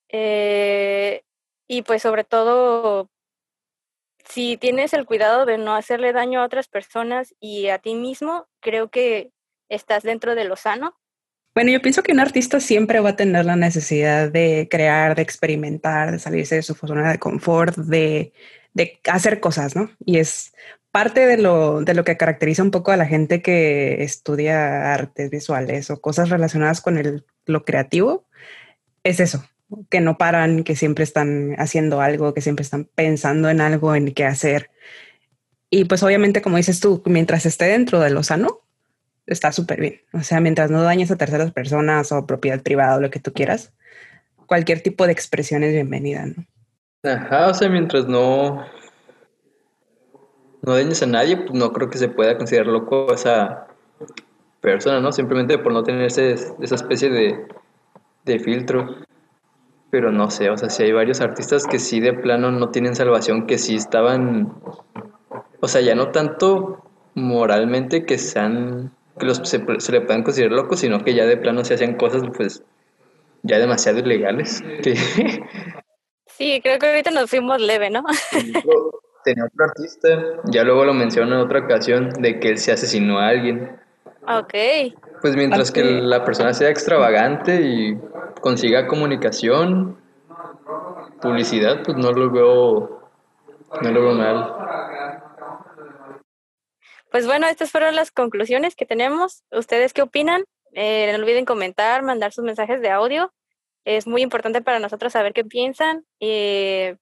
Eh, 0.09 1.24
y 1.66 1.82
pues 1.82 2.03
sobre 2.03 2.24
todo, 2.24 3.11
si 4.24 4.57
tienes 4.57 4.92
el 4.92 5.07
cuidado 5.07 5.45
de 5.45 5.59
no 5.59 5.74
hacerle 5.74 6.12
daño 6.12 6.40
a 6.40 6.45
otras 6.47 6.68
personas 6.68 7.34
y 7.40 7.68
a 7.68 7.78
ti 7.78 7.95
mismo, 7.95 8.47
creo 8.61 8.90
que 8.90 9.32
estás 9.74 10.02
dentro 10.02 10.34
de 10.34 10.44
lo 10.44 10.56
sano 10.56 10.96
bueno, 11.54 11.70
yo 11.70 11.80
pienso 11.80 12.02
que 12.02 12.10
un 12.12 12.18
artista 12.18 12.58
siempre 12.58 12.98
va 12.98 13.10
a 13.10 13.16
tener 13.16 13.44
la 13.44 13.54
necesidad 13.54 14.28
de 14.30 14.66
crear, 14.68 15.14
de 15.14 15.22
experimentar, 15.22 16.10
de 16.10 16.18
salirse 16.18 16.56
de 16.56 16.62
su 16.62 16.74
zona 16.74 17.12
de 17.12 17.20
confort, 17.20 17.76
de, 17.76 18.32
hacer 19.08 19.38
cosas, 19.38 19.76
¿no? 19.76 19.90
Y 20.04 20.18
es 20.18 20.52
parte 20.90 21.26
de 21.26 21.38
lo, 21.38 21.82
de 21.82 21.94
lo 21.94 22.04
que 22.04 22.16
caracteriza 22.16 22.62
un 22.64 22.72
poco 22.72 22.90
a 22.90 22.96
la 22.96 23.06
gente 23.06 23.40
que 23.40 24.02
estudia 24.02 24.92
artes 24.94 25.30
visuales 25.30 25.90
o 25.90 26.00
cosas 26.00 26.28
relacionadas 26.28 26.80
con 26.80 26.98
el, 26.98 27.24
lo 27.46 27.64
creativo, 27.64 28.26
es 29.04 29.20
eso, 29.20 29.44
que 29.90 30.00
no 30.00 30.18
paran, 30.18 30.64
que 30.64 30.74
siempre 30.74 31.04
están 31.04 31.54
haciendo 31.58 32.00
algo, 32.00 32.34
que 32.34 32.40
siempre 32.40 32.64
están 32.64 32.86
pensando 32.96 33.48
en 33.48 33.60
algo, 33.60 33.94
en 33.94 34.12
qué 34.12 34.24
hacer. 34.24 34.70
Y 35.70 35.84
pues 35.84 36.02
obviamente, 36.02 36.42
como 36.42 36.56
dices 36.56 36.80
tú, 36.80 37.02
mientras 37.06 37.46
esté 37.46 37.66
dentro 37.66 38.00
de 38.00 38.10
lo 38.10 38.24
sano, 38.24 38.63
está 39.26 39.52
súper 39.52 39.80
bien. 39.80 40.00
O 40.12 40.20
sea, 40.20 40.40
mientras 40.40 40.70
no 40.70 40.82
dañes 40.82 41.10
a 41.10 41.16
terceras 41.16 41.52
personas 41.52 42.12
o 42.12 42.26
propiedad 42.26 42.62
privada 42.62 42.96
o 42.96 43.00
lo 43.00 43.10
que 43.10 43.20
tú 43.20 43.32
quieras, 43.32 43.72
cualquier 44.46 44.82
tipo 44.82 45.06
de 45.06 45.12
expresión 45.12 45.62
es 45.62 45.72
bienvenida, 45.72 46.26
¿no? 46.26 46.44
Ajá, 47.10 47.48
o 47.48 47.54
sea, 47.54 47.68
mientras 47.68 48.06
no, 48.06 48.64
no 50.62 50.74
dañes 50.74 51.02
a 51.02 51.06
nadie, 51.06 51.36
pues 51.36 51.52
no 51.52 51.72
creo 51.72 51.90
que 51.90 51.98
se 51.98 52.08
pueda 52.08 52.36
considerar 52.36 52.68
loco 52.68 53.12
esa 53.12 53.66
persona, 54.60 55.00
¿no? 55.00 55.12
Simplemente 55.12 55.58
por 55.58 55.72
no 55.72 55.82
tener 55.82 56.02
ese, 56.02 56.32
esa 56.32 56.74
especie 56.74 57.10
de, 57.10 57.46
de 58.24 58.38
filtro. 58.38 58.96
Pero 59.90 60.10
no 60.10 60.30
sé, 60.30 60.50
o 60.50 60.56
sea, 60.56 60.70
si 60.70 60.82
hay 60.82 60.92
varios 60.92 61.20
artistas 61.20 61.66
que 61.66 61.78
sí 61.78 62.00
de 62.00 62.14
plano 62.14 62.50
no 62.50 62.70
tienen 62.70 62.96
salvación, 62.96 63.46
que 63.46 63.58
sí 63.58 63.76
estaban, 63.76 64.54
o 65.60 65.68
sea, 65.68 65.82
ya 65.82 65.94
no 65.94 66.08
tanto 66.08 66.82
moralmente 67.14 68.04
que 68.04 68.18
sean 68.18 68.90
que 69.18 69.26
los, 69.26 69.38
se, 69.44 69.58
le 69.58 70.00
puedan 70.00 70.22
considerar 70.22 70.52
locos, 70.52 70.80
sino 70.80 71.04
que 71.04 71.14
ya 71.14 71.26
de 71.26 71.36
plano 71.36 71.64
se 71.64 71.74
hacen 71.74 71.96
cosas 71.96 72.22
pues 72.36 72.62
ya 73.42 73.58
demasiado 73.58 73.98
ilegales. 73.98 74.62
Sí, 76.36 76.60
creo 76.60 76.80
que 76.80 76.86
ahorita 76.88 77.12
nos 77.12 77.30
fuimos 77.30 77.60
leve, 77.60 77.90
¿no? 77.90 78.02
Tenía 79.24 79.44
otro 79.44 79.66
artista, 79.66 80.08
ya 80.46 80.64
luego 80.64 80.84
lo 80.84 80.92
mencionó 80.92 81.36
en 81.36 81.40
otra 81.42 81.60
ocasión, 81.60 82.10
de 82.18 82.40
que 82.40 82.48
él 82.48 82.58
se 82.58 82.72
asesinó 82.72 83.20
a 83.20 83.28
alguien. 83.28 83.78
Ok. 84.26 84.52
Pues 85.20 85.36
mientras 85.36 85.70
que 85.70 85.84
la 85.84 86.24
persona 86.24 86.52
sea 86.52 86.70
extravagante 86.70 87.62
y 87.62 87.96
consiga 88.40 88.88
comunicación, 88.88 89.96
publicidad, 91.22 91.82
pues 91.84 91.96
no 91.96 92.10
lo 92.10 92.30
veo, 92.30 93.08
no 93.80 93.90
lo 93.92 94.02
veo 94.02 94.14
mal. 94.14 95.22
Pues 97.14 97.26
bueno, 97.26 97.46
estas 97.46 97.70
fueron 97.70 97.94
las 97.94 98.10
conclusiones 98.10 98.74
que 98.74 98.86
tenemos. 98.86 99.44
¿Ustedes 99.52 99.92
qué 99.92 100.02
opinan? 100.02 100.42
Eh, 100.72 101.08
no 101.12 101.22
olviden 101.22 101.44
comentar, 101.44 102.02
mandar 102.02 102.32
sus 102.32 102.44
mensajes 102.44 102.80
de 102.80 102.90
audio. 102.90 103.32
Es 103.84 104.08
muy 104.08 104.20
importante 104.20 104.62
para 104.62 104.80
nosotros 104.80 105.12
saber 105.12 105.32
qué 105.32 105.44
piensan 105.44 106.04
eh, 106.18 106.96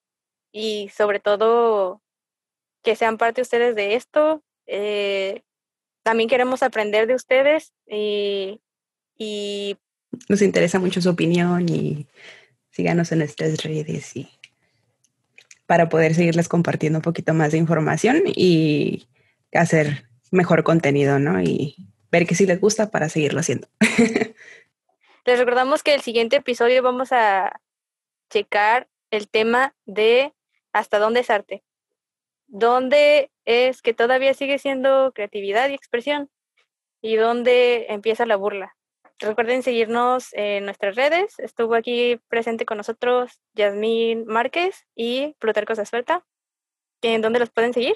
y 0.52 0.90
sobre 0.94 1.18
todo 1.18 2.02
que 2.82 2.94
sean 2.94 3.16
parte 3.16 3.40
ustedes 3.40 3.74
de 3.74 3.94
esto. 3.94 4.42
Eh, 4.66 5.44
también 6.02 6.28
queremos 6.28 6.62
aprender 6.62 7.06
de 7.06 7.14
ustedes 7.14 7.72
y, 7.86 8.60
y, 9.16 9.78
Nos 10.28 10.42
interesa 10.42 10.78
mucho 10.78 11.00
su 11.00 11.08
opinión 11.08 11.66
y 11.70 12.06
síganos 12.68 13.12
en 13.12 13.20
nuestras 13.20 13.62
redes 13.62 14.14
y 14.14 14.28
para 15.64 15.88
poder 15.88 16.14
seguirles 16.14 16.50
compartiendo 16.50 16.98
un 16.98 17.02
poquito 17.02 17.32
más 17.32 17.52
de 17.52 17.56
información 17.56 18.24
y 18.26 19.06
hacer 19.52 20.08
mejor 20.30 20.64
contenido, 20.64 21.18
¿no? 21.18 21.40
Y 21.40 21.76
ver 22.10 22.26
que 22.26 22.34
sí 22.34 22.46
les 22.46 22.60
gusta 22.60 22.90
para 22.90 23.08
seguirlo 23.08 23.40
haciendo. 23.40 23.68
Les 25.24 25.38
recordamos 25.38 25.84
que 25.84 25.94
el 25.94 26.00
siguiente 26.00 26.36
episodio 26.36 26.82
vamos 26.82 27.12
a 27.12 27.60
checar 28.28 28.88
el 29.12 29.28
tema 29.28 29.72
de 29.86 30.32
hasta 30.72 30.98
dónde 30.98 31.20
es 31.20 31.30
arte. 31.30 31.62
Dónde 32.48 33.30
es 33.44 33.82
que 33.82 33.94
todavía 33.94 34.34
sigue 34.34 34.58
siendo 34.58 35.12
creatividad 35.14 35.68
y 35.68 35.74
expresión 35.74 36.28
y 37.00 37.14
dónde 37.14 37.86
empieza 37.88 38.26
la 38.26 38.34
burla. 38.34 38.76
Recuerden 39.20 39.62
seguirnos 39.62 40.32
en 40.32 40.64
nuestras 40.64 40.96
redes. 40.96 41.38
Estuvo 41.38 41.76
aquí 41.76 42.18
presente 42.26 42.66
con 42.66 42.78
nosotros 42.78 43.40
Yasmín 43.54 44.24
Márquez 44.26 44.86
y 44.96 45.36
Plutarco 45.38 45.76
Suelta. 45.76 46.24
¿En 47.02 47.22
dónde 47.22 47.38
los 47.38 47.50
pueden 47.50 47.72
seguir? 47.72 47.94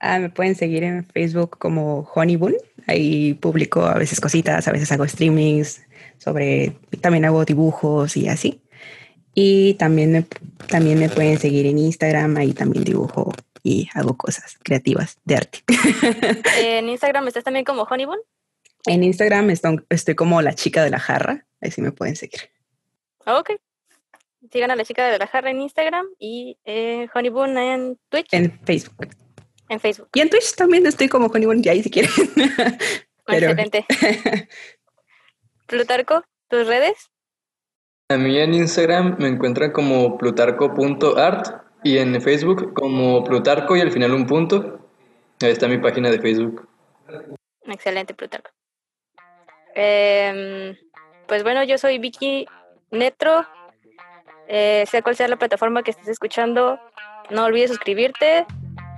Ah, 0.00 0.18
me 0.18 0.30
pueden 0.30 0.54
seguir 0.54 0.84
en 0.84 1.06
Facebook 1.06 1.58
como 1.58 2.08
Honeybull. 2.14 2.56
Ahí 2.86 3.34
publico 3.34 3.84
a 3.84 3.94
veces 3.94 4.20
cositas, 4.20 4.68
a 4.68 4.72
veces 4.72 4.90
hago 4.92 5.06
streamings 5.06 5.82
sobre, 6.18 6.76
también 7.00 7.24
hago 7.24 7.44
dibujos 7.44 8.16
y 8.16 8.28
así. 8.28 8.62
Y 9.34 9.74
también 9.74 10.12
me, 10.12 10.24
también 10.68 10.98
me 10.98 11.08
pueden 11.08 11.38
seguir 11.38 11.66
en 11.66 11.78
Instagram, 11.78 12.36
ahí 12.36 12.52
también 12.52 12.84
dibujo 12.84 13.32
y 13.62 13.88
hago 13.94 14.16
cosas 14.16 14.58
creativas 14.62 15.18
de 15.24 15.36
arte. 15.36 15.58
¿En 16.58 16.88
Instagram 16.88 17.28
estás 17.28 17.44
también 17.44 17.64
como 17.64 17.82
Honeybull? 17.82 18.20
En 18.86 19.04
Instagram 19.04 19.50
estoy, 19.50 20.14
como 20.14 20.40
la 20.42 20.54
chica 20.54 20.82
de 20.82 20.90
la 20.90 20.98
jarra, 20.98 21.46
ahí 21.60 21.70
sí 21.70 21.82
me 21.82 21.92
pueden 21.92 22.16
seguir. 22.16 22.40
Ok. 23.26 23.50
Sigan 24.50 24.70
a 24.70 24.76
la 24.76 24.84
chica 24.84 25.08
de 25.08 25.18
la 25.18 25.26
jarra 25.26 25.50
en 25.50 25.60
Instagram 25.60 26.06
y 26.18 26.56
eh, 26.64 27.08
Honeybull 27.12 27.56
en 27.56 27.98
Twitch. 28.08 28.28
En 28.32 28.58
Facebook. 28.64 29.08
En 29.68 29.80
Facebook. 29.80 30.08
Y 30.14 30.20
en 30.20 30.30
Twitch 30.30 30.54
también 30.54 30.86
estoy 30.86 31.08
como 31.08 31.26
Honeybull, 31.26 31.64
y 31.64 31.68
ahí 31.68 31.82
si 31.82 31.90
quieren. 31.90 32.10
Excelente. 33.26 33.84
Plutarco, 35.66 36.24
¿tus 36.48 36.66
redes? 36.66 37.10
A 38.08 38.16
mí 38.16 38.38
en 38.38 38.54
Instagram 38.54 39.16
me 39.18 39.28
encuentran 39.28 39.70
como 39.72 40.16
plutarco.art 40.16 41.62
y 41.84 41.98
en 41.98 42.20
Facebook 42.22 42.72
como 42.72 43.22
Plutarco 43.22 43.76
y 43.76 43.82
al 43.82 43.92
final 43.92 44.14
un 44.14 44.26
punto. 44.26 44.90
Ahí 45.42 45.50
está 45.50 45.68
mi 45.68 45.78
página 45.78 46.10
de 46.10 46.18
Facebook. 46.18 46.66
Excelente, 47.66 48.14
Plutarco. 48.14 48.50
Em, 49.74 50.74
pues 51.26 51.42
bueno, 51.42 51.62
yo 51.64 51.76
soy 51.76 51.98
Vicky 51.98 52.46
Netro. 52.90 53.46
Eh, 54.48 54.84
sea 54.90 55.02
cual 55.02 55.14
sea 55.14 55.28
la 55.28 55.36
plataforma 55.36 55.82
que 55.82 55.90
estés 55.90 56.08
escuchando, 56.08 56.80
no 57.28 57.44
olvides 57.44 57.68
suscribirte, 57.68 58.46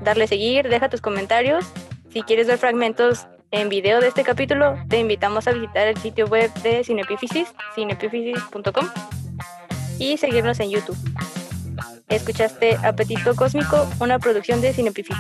darle 0.01 0.27
seguir, 0.27 0.69
deja 0.69 0.89
tus 0.89 1.01
comentarios. 1.01 1.65
Si 2.13 2.23
quieres 2.23 2.47
ver 2.47 2.59
fragmentos 2.59 3.27
en 3.51 3.69
video 3.69 4.01
de 4.01 4.09
este 4.09 4.23
capítulo, 4.23 4.77
te 4.89 4.99
invitamos 4.99 5.47
a 5.49 5.53
visitar 5.53 5.87
el 5.87 5.97
sitio 5.97 6.27
web 6.27 6.53
de 6.63 6.85
Cinepífisis, 6.85 7.49
cinepífisis.com 7.75 8.89
y 9.99 10.17
seguirnos 10.17 10.61
en 10.61 10.71
YouTube. 10.71 10.99
Escuchaste 12.09 12.77
Apetito 12.83 13.37
Cósmico, 13.37 13.89
una 14.01 14.19
producción 14.19 14.61
de 14.61 14.73
Cinepífisis. 14.73 15.17